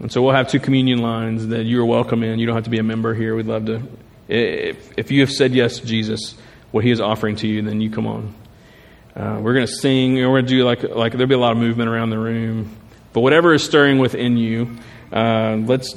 And 0.00 0.10
so 0.10 0.20
we'll 0.20 0.34
have 0.34 0.48
two 0.48 0.58
communion 0.58 0.98
lines 0.98 1.46
that 1.46 1.62
you're 1.62 1.86
welcome 1.86 2.24
in. 2.24 2.40
You 2.40 2.46
don't 2.46 2.56
have 2.56 2.64
to 2.64 2.70
be 2.70 2.80
a 2.80 2.82
member 2.82 3.14
here. 3.14 3.36
We'd 3.36 3.46
love 3.46 3.66
to. 3.66 3.82
If, 4.26 4.98
if 4.98 5.12
you 5.12 5.20
have 5.20 5.30
said 5.30 5.54
yes 5.54 5.78
to 5.78 5.86
Jesus, 5.86 6.34
what 6.72 6.82
he 6.82 6.90
is 6.90 7.00
offering 7.00 7.36
to 7.36 7.46
you, 7.46 7.62
then 7.62 7.80
you 7.80 7.90
come 7.90 8.08
on. 8.08 8.34
Uh, 9.14 9.38
we're 9.40 9.54
going 9.54 9.66
to 9.66 9.72
sing. 9.72 10.16
We're 10.16 10.26
going 10.26 10.46
to 10.46 10.48
do 10.48 10.64
like, 10.64 10.82
like, 10.82 11.12
there'll 11.12 11.28
be 11.28 11.36
a 11.36 11.38
lot 11.38 11.52
of 11.52 11.58
movement 11.58 11.88
around 11.88 12.10
the 12.10 12.18
room. 12.18 12.76
But 13.12 13.20
whatever 13.20 13.54
is 13.54 13.62
stirring 13.62 13.98
within 13.98 14.36
you, 14.36 14.76
uh, 15.12 15.56
let's, 15.64 15.94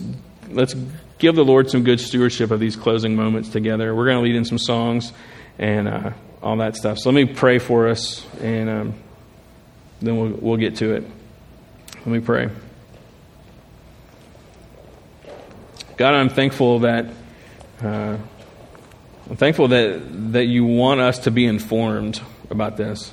let's 0.50 0.76
give 1.18 1.36
the 1.36 1.46
Lord 1.46 1.70
some 1.70 1.84
good 1.84 2.00
stewardship 2.00 2.52
of 2.52 2.60
these 2.60 2.76
closing 2.76 3.16
moments 3.16 3.50
together. 3.50 3.94
We're 3.96 4.06
going 4.06 4.18
to 4.18 4.24
lead 4.24 4.36
in 4.36 4.46
some 4.46 4.60
songs 4.60 5.14
and 5.58 5.88
uh, 5.88 6.12
all 6.42 6.58
that 6.58 6.76
stuff. 6.76 7.00
So 7.00 7.10
let 7.10 7.16
me 7.16 7.34
pray 7.34 7.60
for 7.60 7.88
us 7.88 8.26
and. 8.42 8.70
Um, 8.70 8.94
then 10.02 10.18
we'll, 10.18 10.30
we'll 10.30 10.58
get 10.58 10.78
to 10.78 10.94
it. 10.94 11.04
Let 11.98 12.08
me 12.08 12.20
pray. 12.20 12.50
God, 15.98 16.14
I'm 16.14 16.30
thankful 16.30 16.80
that 16.80 17.08
uh, 17.82 18.18
I'm 19.30 19.36
thankful 19.36 19.70
that 19.70 20.34
that 20.34 20.46
you 20.46 20.66
want 20.66 21.00
us 21.00 21.20
to 21.20 21.32
be 21.32 21.46
informed 21.46 22.22
about 22.52 22.78
this. 22.78 23.12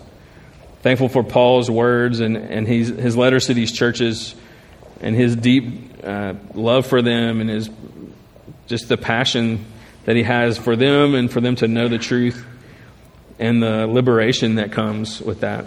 Thankful 0.82 1.08
for 1.08 1.24
Paul's 1.24 1.70
words 1.70 2.20
and 2.20 2.36
and 2.36 2.66
his 2.66 2.88
his 2.88 3.16
letters 3.16 3.46
to 3.46 3.54
these 3.54 3.72
churches, 3.72 4.34
and 5.00 5.14
his 5.14 5.36
deep 5.36 6.02
uh, 6.02 6.34
love 6.54 6.86
for 6.86 7.02
them, 7.02 7.40
and 7.40 7.50
his 7.50 7.70
just 8.66 8.88
the 8.88 8.96
passion 8.96 9.64
that 10.04 10.16
he 10.16 10.22
has 10.22 10.58
for 10.58 10.76
them, 10.76 11.14
and 11.14 11.30
for 11.30 11.40
them 11.40 11.56
to 11.56 11.68
know 11.68 11.88
the 11.88 11.98
truth, 11.98 12.44
and 13.38 13.62
the 13.62 13.86
liberation 13.86 14.56
that 14.56 14.72
comes 14.72 15.20
with 15.20 15.40
that. 15.40 15.66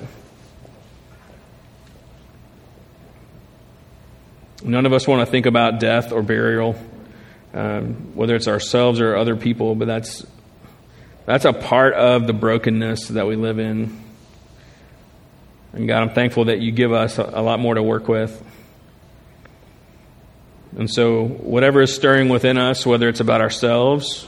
None 4.63 4.85
of 4.85 4.93
us 4.93 5.07
want 5.07 5.25
to 5.25 5.31
think 5.31 5.45
about 5.45 5.79
death 5.79 6.11
or 6.11 6.23
burial, 6.23 6.75
um, 7.53 8.15
whether 8.15 8.35
it's 8.35 8.47
ourselves 8.47 8.99
or 8.99 9.15
other 9.15 9.35
people, 9.35 9.75
but 9.75 9.85
that's, 9.85 10.25
that's 11.25 11.45
a 11.45 11.53
part 11.53 11.93
of 11.93 12.25
the 12.25 12.33
brokenness 12.33 13.09
that 13.09 13.27
we 13.27 13.35
live 13.35 13.59
in. 13.59 14.03
And 15.73 15.87
God, 15.87 16.01
I'm 16.01 16.09
thankful 16.09 16.45
that 16.45 16.59
you 16.59 16.71
give 16.71 16.91
us 16.91 17.19
a, 17.19 17.23
a 17.23 17.41
lot 17.41 17.59
more 17.59 17.75
to 17.75 17.83
work 17.83 18.07
with. 18.07 18.43
And 20.77 20.87
so, 20.87 21.25
whatever 21.25 21.81
is 21.81 21.95
stirring 21.95 22.29
within 22.29 22.59
us, 22.59 22.85
whether 22.85 23.09
it's 23.09 23.19
about 23.19 23.41
ourselves 23.41 24.27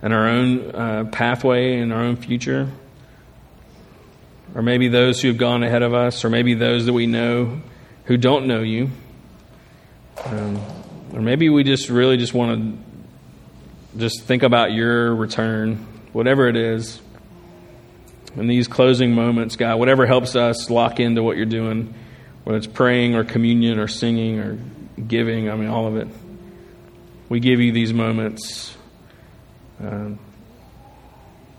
and 0.00 0.14
our 0.14 0.28
own 0.28 0.74
uh, 0.74 1.04
pathway 1.10 1.80
and 1.80 1.92
our 1.92 2.02
own 2.02 2.14
future, 2.14 2.68
or 4.54 4.62
maybe 4.62 4.86
those 4.86 5.20
who 5.20 5.26
have 5.28 5.38
gone 5.38 5.64
ahead 5.64 5.82
of 5.82 5.92
us, 5.92 6.24
or 6.24 6.30
maybe 6.30 6.54
those 6.54 6.86
that 6.86 6.92
we 6.92 7.08
know 7.08 7.60
who 8.04 8.16
don't 8.16 8.46
know 8.46 8.60
you. 8.60 8.90
Um, 10.24 10.60
or 11.12 11.20
maybe 11.20 11.48
we 11.48 11.64
just 11.64 11.88
really 11.88 12.16
just 12.16 12.32
want 12.32 12.60
to 12.60 13.98
just 13.98 14.22
think 14.22 14.44
about 14.44 14.70
your 14.70 15.12
return, 15.12 15.84
whatever 16.12 16.46
it 16.46 16.56
is. 16.56 17.00
In 18.36 18.46
these 18.46 18.68
closing 18.68 19.16
moments, 19.16 19.56
God, 19.56 19.80
whatever 19.80 20.06
helps 20.06 20.36
us 20.36 20.70
lock 20.70 21.00
into 21.00 21.24
what 21.24 21.36
you're 21.36 21.44
doing, 21.44 21.92
whether 22.44 22.56
it's 22.56 22.68
praying 22.68 23.16
or 23.16 23.24
communion 23.24 23.80
or 23.80 23.88
singing 23.88 24.38
or 24.38 24.58
giving, 25.08 25.50
I 25.50 25.56
mean, 25.56 25.68
all 25.68 25.86
of 25.86 25.96
it. 25.96 26.08
We 27.28 27.40
give 27.40 27.60
you 27.60 27.72
these 27.72 27.92
moments. 27.92 28.76
Um, 29.80 30.18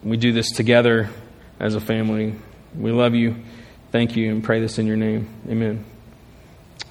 we 0.04 0.18
do 0.18 0.32
this 0.32 0.52
together 0.52 1.10
as 1.60 1.76
a 1.76 1.80
family. 1.80 2.36
We 2.78 2.92
love 2.92 3.16
you. 3.16 3.36
Thank 3.92 4.16
you 4.16 4.32
and 4.32 4.44
pray 4.44 4.60
this 4.60 4.80
in 4.80 4.88
your 4.88 4.98
name. 4.98 5.28
Amen. 5.50 5.86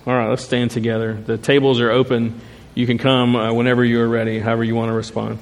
All 0.06 0.14
right, 0.14 0.28
let's 0.28 0.44
stand 0.44 0.70
together. 0.70 1.14
The 1.14 1.38
tables 1.38 1.80
are 1.80 1.90
open. 1.90 2.40
You 2.74 2.86
can 2.86 2.98
come 2.98 3.36
uh, 3.36 3.52
whenever 3.52 3.84
you 3.84 4.00
are 4.00 4.08
ready, 4.08 4.38
however 4.38 4.64
you 4.64 4.74
want 4.74 4.88
to 4.88 4.94
respond. 4.94 5.38